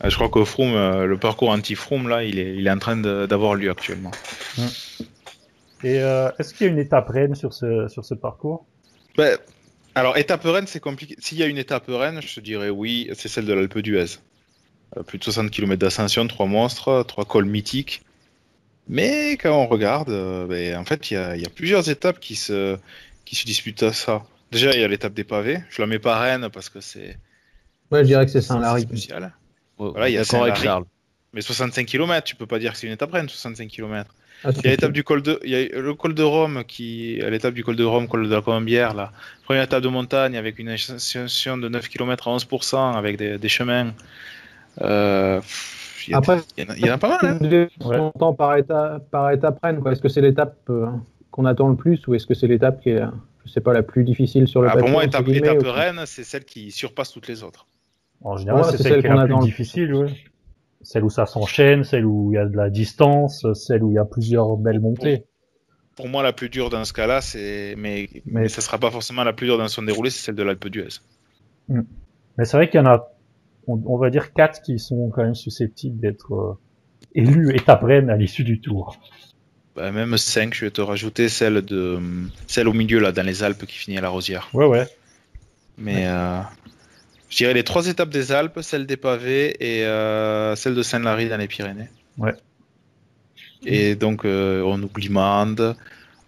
Ah, 0.01 0.09
je 0.09 0.15
crois 0.15 0.27
que 0.27 0.43
Froome, 0.43 0.75
euh, 0.75 1.05
le 1.05 1.17
parcours 1.17 1.49
anti-Froome, 1.49 2.09
là, 2.09 2.23
il 2.25 2.37
est, 2.37 2.57
il 2.57 2.67
est 2.67 2.69
en 2.69 2.77
train 2.77 2.97
d'avoir 2.97 3.55
lieu 3.55 3.69
actuellement. 3.69 4.11
Et 5.83 6.01
euh, 6.01 6.29
est-ce 6.37 6.53
qu'il 6.53 6.67
y 6.67 6.69
a 6.69 6.73
une 6.73 6.79
étape 6.79 7.07
reine 7.07 7.33
sur 7.33 7.53
ce 7.53 7.87
sur 7.87 8.03
ce 8.03 8.13
parcours? 8.13 8.65
Ben, 9.17 9.37
alors, 9.95 10.17
étape 10.17 10.43
Rennes, 10.43 10.67
c'est 10.67 10.81
compliqué. 10.81 11.15
S'il 11.19 11.37
y 11.37 11.43
a 11.43 11.45
une 11.45 11.57
étape 11.57 11.85
Rennes, 11.87 12.21
je 12.21 12.35
te 12.35 12.39
dirais 12.41 12.69
oui, 12.69 13.09
c'est 13.13 13.29
celle 13.29 13.45
de 13.45 13.53
l'Alpe 13.53 13.79
d'Huez. 13.79 14.17
Euh, 14.97 15.03
plus 15.03 15.17
de 15.17 15.23
60 15.23 15.49
km 15.49 15.79
d'ascension, 15.79 16.27
trois 16.27 16.45
monstres, 16.45 17.03
trois 17.07 17.23
cols 17.23 17.45
mythiques. 17.45 18.01
Mais 18.87 19.37
quand 19.37 19.57
on 19.57 19.67
regarde, 19.67 20.09
euh, 20.09 20.45
ben, 20.45 20.77
en 20.77 20.85
fait, 20.85 21.09
il 21.11 21.13
y 21.13 21.41
y 21.41 21.45
a 21.45 21.49
plusieurs 21.49 21.89
étapes 21.89 22.19
qui 22.19 22.35
se, 22.35 22.77
qui 23.23 23.35
se 23.35 23.45
disputent 23.45 23.83
à 23.83 23.93
ça. 23.93 24.23
Déjà, 24.55 24.73
il 24.73 24.81
y 24.81 24.83
a 24.83 24.87
l'étape 24.87 25.13
des 25.13 25.23
pavés. 25.23 25.59
Je 25.69 25.81
la 25.81 25.87
mets 25.87 25.99
pas 25.99 26.19
Rennes 26.19 26.49
parce 26.51 26.69
que 26.69 26.79
c'est 26.81 27.17
Ouais, 27.91 27.99
je 28.01 28.05
dirais 28.07 28.25
que 28.25 28.31
c'est 28.31 28.41
Saint-Lary. 28.41 28.81
spécial. 28.81 29.33
Ouais, 29.77 29.89
Voilà, 29.91 30.09
il 30.09 30.13
y 30.13 30.17
a 30.17 30.23
avec. 30.41 30.55
Charles. 30.55 30.85
Mais 31.33 31.41
65 31.41 31.85
km, 31.85 32.23
tu 32.23 32.35
peux 32.35 32.45
pas 32.47 32.59
dire 32.59 32.71
que 32.71 32.77
c'est 32.77 32.87
une 32.87 32.93
étape 32.93 33.11
Rennes, 33.11 33.27
65 33.29 33.67
km. 33.67 34.09
Ah, 34.43 34.49
Il 34.57 34.63
y 34.65 34.67
a 34.67 34.71
l'étape 34.71 34.91
du 34.91 35.03
col 35.03 35.21
de, 35.21 35.39
il 35.43 35.49
y 35.51 35.55
a 35.55 35.79
le 35.81 35.93
col 35.93 36.13
de 36.13 36.23
Rome 36.23 36.63
qui, 36.67 37.21
à 37.21 37.29
l'étape 37.29 37.53
du 37.53 37.63
col 37.63 37.75
de 37.75 37.83
Rome, 37.83 38.07
col 38.07 38.27
de 38.29 38.33
la 38.33 38.41
Colombière, 38.41 38.93
là. 38.93 39.11
Première 39.43 39.63
étape 39.63 39.81
de 39.83 39.87
montagne 39.89 40.37
avec 40.37 40.59
une 40.59 40.69
ascension 40.69 41.57
de 41.57 41.67
9 41.69 41.87
km 41.89 42.27
à 42.27 42.31
11% 42.37 42.95
avec 42.97 43.17
des, 43.17 43.37
des 43.37 43.49
chemins. 43.49 43.93
Euh, 44.81 45.41
il 46.07 46.11
y, 46.11 46.13
a- 46.13 46.17
Après, 46.17 46.37
il 46.57 46.63
y 46.63 46.67
en 46.67 46.73
a, 46.73 46.77
il 46.77 46.85
y 46.85 46.89
en 46.89 46.93
a 46.93 46.97
pas 46.97 47.09
mal, 47.21 47.39
hein. 47.41 47.67
Ouais. 47.85 47.97
on 47.97 48.11
temps 48.11 48.33
par 48.33 48.55
étape, 48.57 49.09
par 49.09 49.31
étape 49.31 49.59
Rennes, 49.63 49.79
quoi. 49.81 49.91
Est-ce 49.93 50.01
que 50.01 50.09
c'est 50.09 50.21
l'étape 50.21 50.57
euh, 50.69 50.87
qu'on 51.31 51.45
attend 51.45 51.69
le 51.69 51.75
plus 51.75 52.05
ou 52.07 52.13
est-ce 52.15 52.25
que 52.27 52.33
c'est 52.33 52.47
l'étape 52.47 52.81
qui 52.81 52.89
est, 52.91 53.01
sais 53.49 53.61
pas, 53.61 53.73
la 53.73 53.83
plus 53.83 54.03
difficile 54.03 54.47
sur 54.47 54.61
le 54.61 54.69
Ah, 54.69 54.77
pour 54.77 54.89
moi, 54.89 55.03
étape, 55.05 55.23
guillemets, 55.25 55.47
étape 55.53 55.63
ou- 55.63 55.71
Rennes, 55.71 56.01
c'est 56.05 56.23
celle 56.23 56.45
qui 56.45 56.71
surpasse 56.71 57.11
toutes 57.11 57.27
les 57.27 57.43
autres. 57.43 57.67
En 58.21 58.37
général, 58.37 58.61
Ouais, 58.61 58.71
c'est 58.71 58.77
c'est 58.77 58.83
celle, 58.83 58.91
celle 58.93 59.01
qui 59.01 59.07
est 59.07 59.09
qu'on 59.09 59.15
la 59.17 59.25
plus 59.25 59.35
le- 59.35 59.41
difficile, 59.43 59.93
ouais. 59.93 60.13
Celle 60.81 61.03
où 61.03 61.09
ça 61.09 61.25
s'enchaîne, 61.25 61.83
celle 61.83 62.05
où 62.05 62.31
il 62.31 62.35
y 62.35 62.37
a 62.37 62.45
de 62.45 62.55
la 62.55 62.69
distance, 62.69 63.45
celle 63.53 63.83
où 63.83 63.91
il 63.91 63.95
y 63.95 63.97
a 63.99 64.05
plusieurs 64.05 64.55
belles 64.57 64.79
montées. 64.79 65.23
Pour 65.95 66.09
moi, 66.09 66.21
la 66.23 66.33
plus 66.33 66.49
dure 66.49 66.69
dans 66.69 66.83
ce 66.85 66.93
cas-là, 66.93 67.21
c'est, 67.21 67.75
mais, 67.77 68.07
mais, 68.25 68.41
Mais- 68.41 68.47
ça 68.49 68.61
sera 68.61 68.77
pas 68.77 68.91
forcément 68.91 69.23
la 69.23 69.33
plus 69.33 69.47
dure 69.47 69.57
dans 69.57 69.67
son 69.67 69.81
déroulé, 69.83 70.09
c'est 70.09 70.23
celle 70.25 70.35
de 70.35 70.43
l'Alpe 70.43 70.67
d'Huez. 70.67 70.99
Mais 71.69 72.43
c'est 72.45 72.57
vrai 72.57 72.69
qu'il 72.69 72.79
y 72.79 72.83
en 72.83 72.85
a, 72.87 73.09
on, 73.67 73.81
on 73.85 73.97
va 73.97 74.09
dire 74.09 74.33
quatre 74.33 74.61
qui 74.61 74.77
sont 74.77 75.09
quand 75.09 75.23
même 75.23 75.35
susceptibles 75.35 75.99
d'être 75.99 76.33
euh, 76.33 76.53
élus 77.15 77.55
étape 77.55 77.81
reine 77.83 78.09
à 78.09 78.17
l'issue 78.17 78.43
du 78.43 78.59
tour. 78.61 78.97
Bah, 79.75 79.91
même 79.91 80.17
5, 80.17 80.53
je 80.53 80.65
vais 80.65 80.71
te 80.71 80.81
rajouter 80.81 81.27
celle 81.27 81.61
de, 81.61 81.99
celle 82.47 82.67
au 82.67 82.73
milieu, 82.73 82.99
là, 82.99 83.11
dans 83.11 83.25
les 83.25 83.43
Alpes 83.43 83.65
qui 83.65 83.77
finit 83.77 83.97
à 83.97 84.01
la 84.01 84.09
Rosière. 84.09 84.49
Ouais, 84.53 84.65
ouais. 84.65 84.87
Mais 85.77 86.07
euh, 86.07 86.39
je 87.29 87.37
dirais 87.37 87.53
les 87.53 87.65
trois 87.65 87.87
étapes 87.87 88.09
des 88.09 88.31
Alpes, 88.31 88.59
celle 88.61 88.85
des 88.85 88.95
pavés 88.95 89.57
et 89.59 89.85
euh, 89.85 90.55
celle 90.55 90.75
de 90.75 90.83
Saint-Lary 90.83 91.27
dans 91.27 91.35
les 91.35 91.49
Pyrénées. 91.49 91.89
Ouais. 92.17 92.33
Et 93.65 93.95
donc 93.95 94.23
euh, 94.23 94.61
on 94.61 94.81
oublie 94.81 95.09
Mende, 95.09 95.75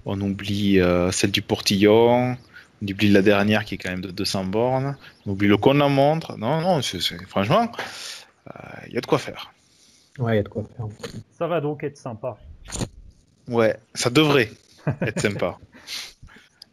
on 0.06 0.20
oublie 0.20 0.82
euh, 0.82 1.12
celle 1.12 1.32
du 1.32 1.42
Portillon, 1.42 2.36
on 2.82 2.86
oublie 2.86 3.10
la 3.10 3.22
dernière 3.22 3.64
qui 3.64 3.76
est 3.76 3.78
quand 3.78 3.90
même 3.90 4.02
de 4.02 4.12
200 4.12 4.46
bornes, 4.46 4.98
on 5.26 5.32
oublie 5.32 5.48
le 5.48 5.56
Con 5.56 5.76
la 5.76 5.88
montre. 5.88 6.38
Non, 6.38 6.60
non, 6.60 6.82
franchement, 7.28 7.72
il 8.88 8.94
y 8.94 8.98
a 8.98 9.02
de 9.02 9.06
quoi 9.06 9.20
faire. 9.20 9.54
Ouais, 10.20 10.34
il 10.34 10.38
y 10.38 10.40
a 10.40 10.44
de 10.44 10.50
quoi 10.50 10.64
faire. 10.76 10.88
Ça 11.38 11.48
va 11.48 11.62
donc 11.62 11.86
être 11.86 11.98
sympa. 11.98 12.38
Ouais, 13.48 13.76
ça 13.94 14.10
devrait 14.10 14.52
être 15.02 15.20
sympa. 15.20 15.58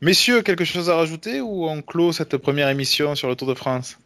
Messieurs, 0.01 0.43
quelque 0.43 0.64
chose 0.64 0.91
à 0.91 0.97
rajouter 0.97 1.41
ou 1.41 1.66
on 1.66 1.81
clôt 1.81 2.12
cette 2.12 2.37
première 2.37 2.68
émission 2.68 3.14
sur 3.14 3.29
le 3.29 3.37
Tour 3.37 3.49
de 3.49 3.55
France? 3.55 3.99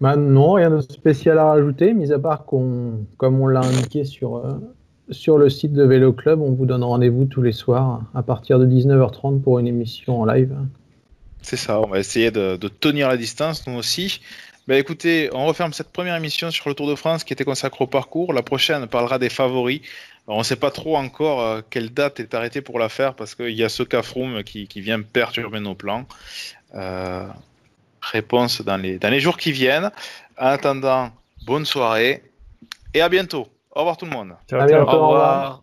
Bah, 0.00 0.16
non, 0.16 0.52
rien 0.52 0.70
de 0.70 0.80
spécial 0.80 1.38
à 1.38 1.44
rajouter, 1.44 1.92
mis 1.92 2.12
à 2.12 2.18
part 2.18 2.44
qu'on, 2.44 3.06
comme 3.16 3.40
on 3.40 3.46
l'a 3.46 3.60
indiqué 3.60 4.04
sur, 4.04 4.36
euh, 4.36 4.54
sur 5.10 5.36
le 5.36 5.50
site 5.50 5.72
de 5.72 5.82
Vélo 5.82 6.12
Club, 6.12 6.40
on 6.40 6.52
vous 6.52 6.64
donne 6.64 6.84
rendez-vous 6.84 7.24
tous 7.24 7.42
les 7.42 7.52
soirs 7.52 8.02
à 8.14 8.22
partir 8.22 8.58
de 8.58 8.66
19h30 8.66 9.40
pour 9.40 9.58
une 9.58 9.66
émission 9.66 10.20
en 10.20 10.24
live. 10.24 10.56
C'est 11.42 11.56
ça, 11.56 11.80
on 11.80 11.88
va 11.88 11.98
essayer 11.98 12.30
de, 12.30 12.56
de 12.56 12.68
tenir 12.68 13.08
la 13.08 13.16
distance, 13.16 13.66
nous 13.66 13.74
aussi. 13.74 14.20
Bah 14.68 14.78
écoutez, 14.78 15.30
on 15.32 15.46
referme 15.46 15.72
cette 15.72 15.90
première 15.90 16.14
émission 16.14 16.50
sur 16.50 16.68
le 16.68 16.74
Tour 16.74 16.88
de 16.88 16.94
France 16.94 17.24
qui 17.24 17.32
était 17.32 17.44
consacrée 17.44 17.82
au 17.82 17.88
parcours. 17.88 18.32
La 18.32 18.42
prochaine 18.42 18.86
parlera 18.86 19.18
des 19.18 19.28
favoris. 19.28 19.80
Alors, 20.26 20.36
on 20.36 20.40
ne 20.40 20.44
sait 20.44 20.56
pas 20.56 20.70
trop 20.70 20.96
encore 20.96 21.40
euh, 21.40 21.60
quelle 21.70 21.90
date 21.92 22.20
est 22.20 22.34
arrêtée 22.34 22.60
pour 22.60 22.78
la 22.78 22.88
faire 22.88 23.14
parce 23.14 23.34
qu'il 23.34 23.50
y 23.50 23.64
a 23.64 23.68
ce 23.68 23.82
Cafroum 23.82 24.42
qui, 24.44 24.68
qui 24.68 24.80
vient 24.80 25.00
perturber 25.02 25.60
nos 25.60 25.74
plans. 25.74 26.06
Euh, 26.74 27.26
réponse 28.00 28.62
dans 28.62 28.76
les, 28.76 28.98
dans 28.98 29.08
les 29.10 29.20
jours 29.20 29.36
qui 29.36 29.52
viennent. 29.52 29.90
En 30.38 30.46
attendant, 30.46 31.10
bonne 31.46 31.66
soirée 31.66 32.22
et 32.94 33.02
à 33.02 33.08
bientôt. 33.08 33.48
Au 33.72 33.80
revoir 33.80 33.96
tout 33.96 34.06
le 34.06 34.12
monde. 34.12 34.34
Ciao, 34.48 34.60
À 34.60 34.68
ciao. 34.68 34.84
bientôt. 34.84 34.98
Au 34.98 35.08
revoir. 35.08 35.62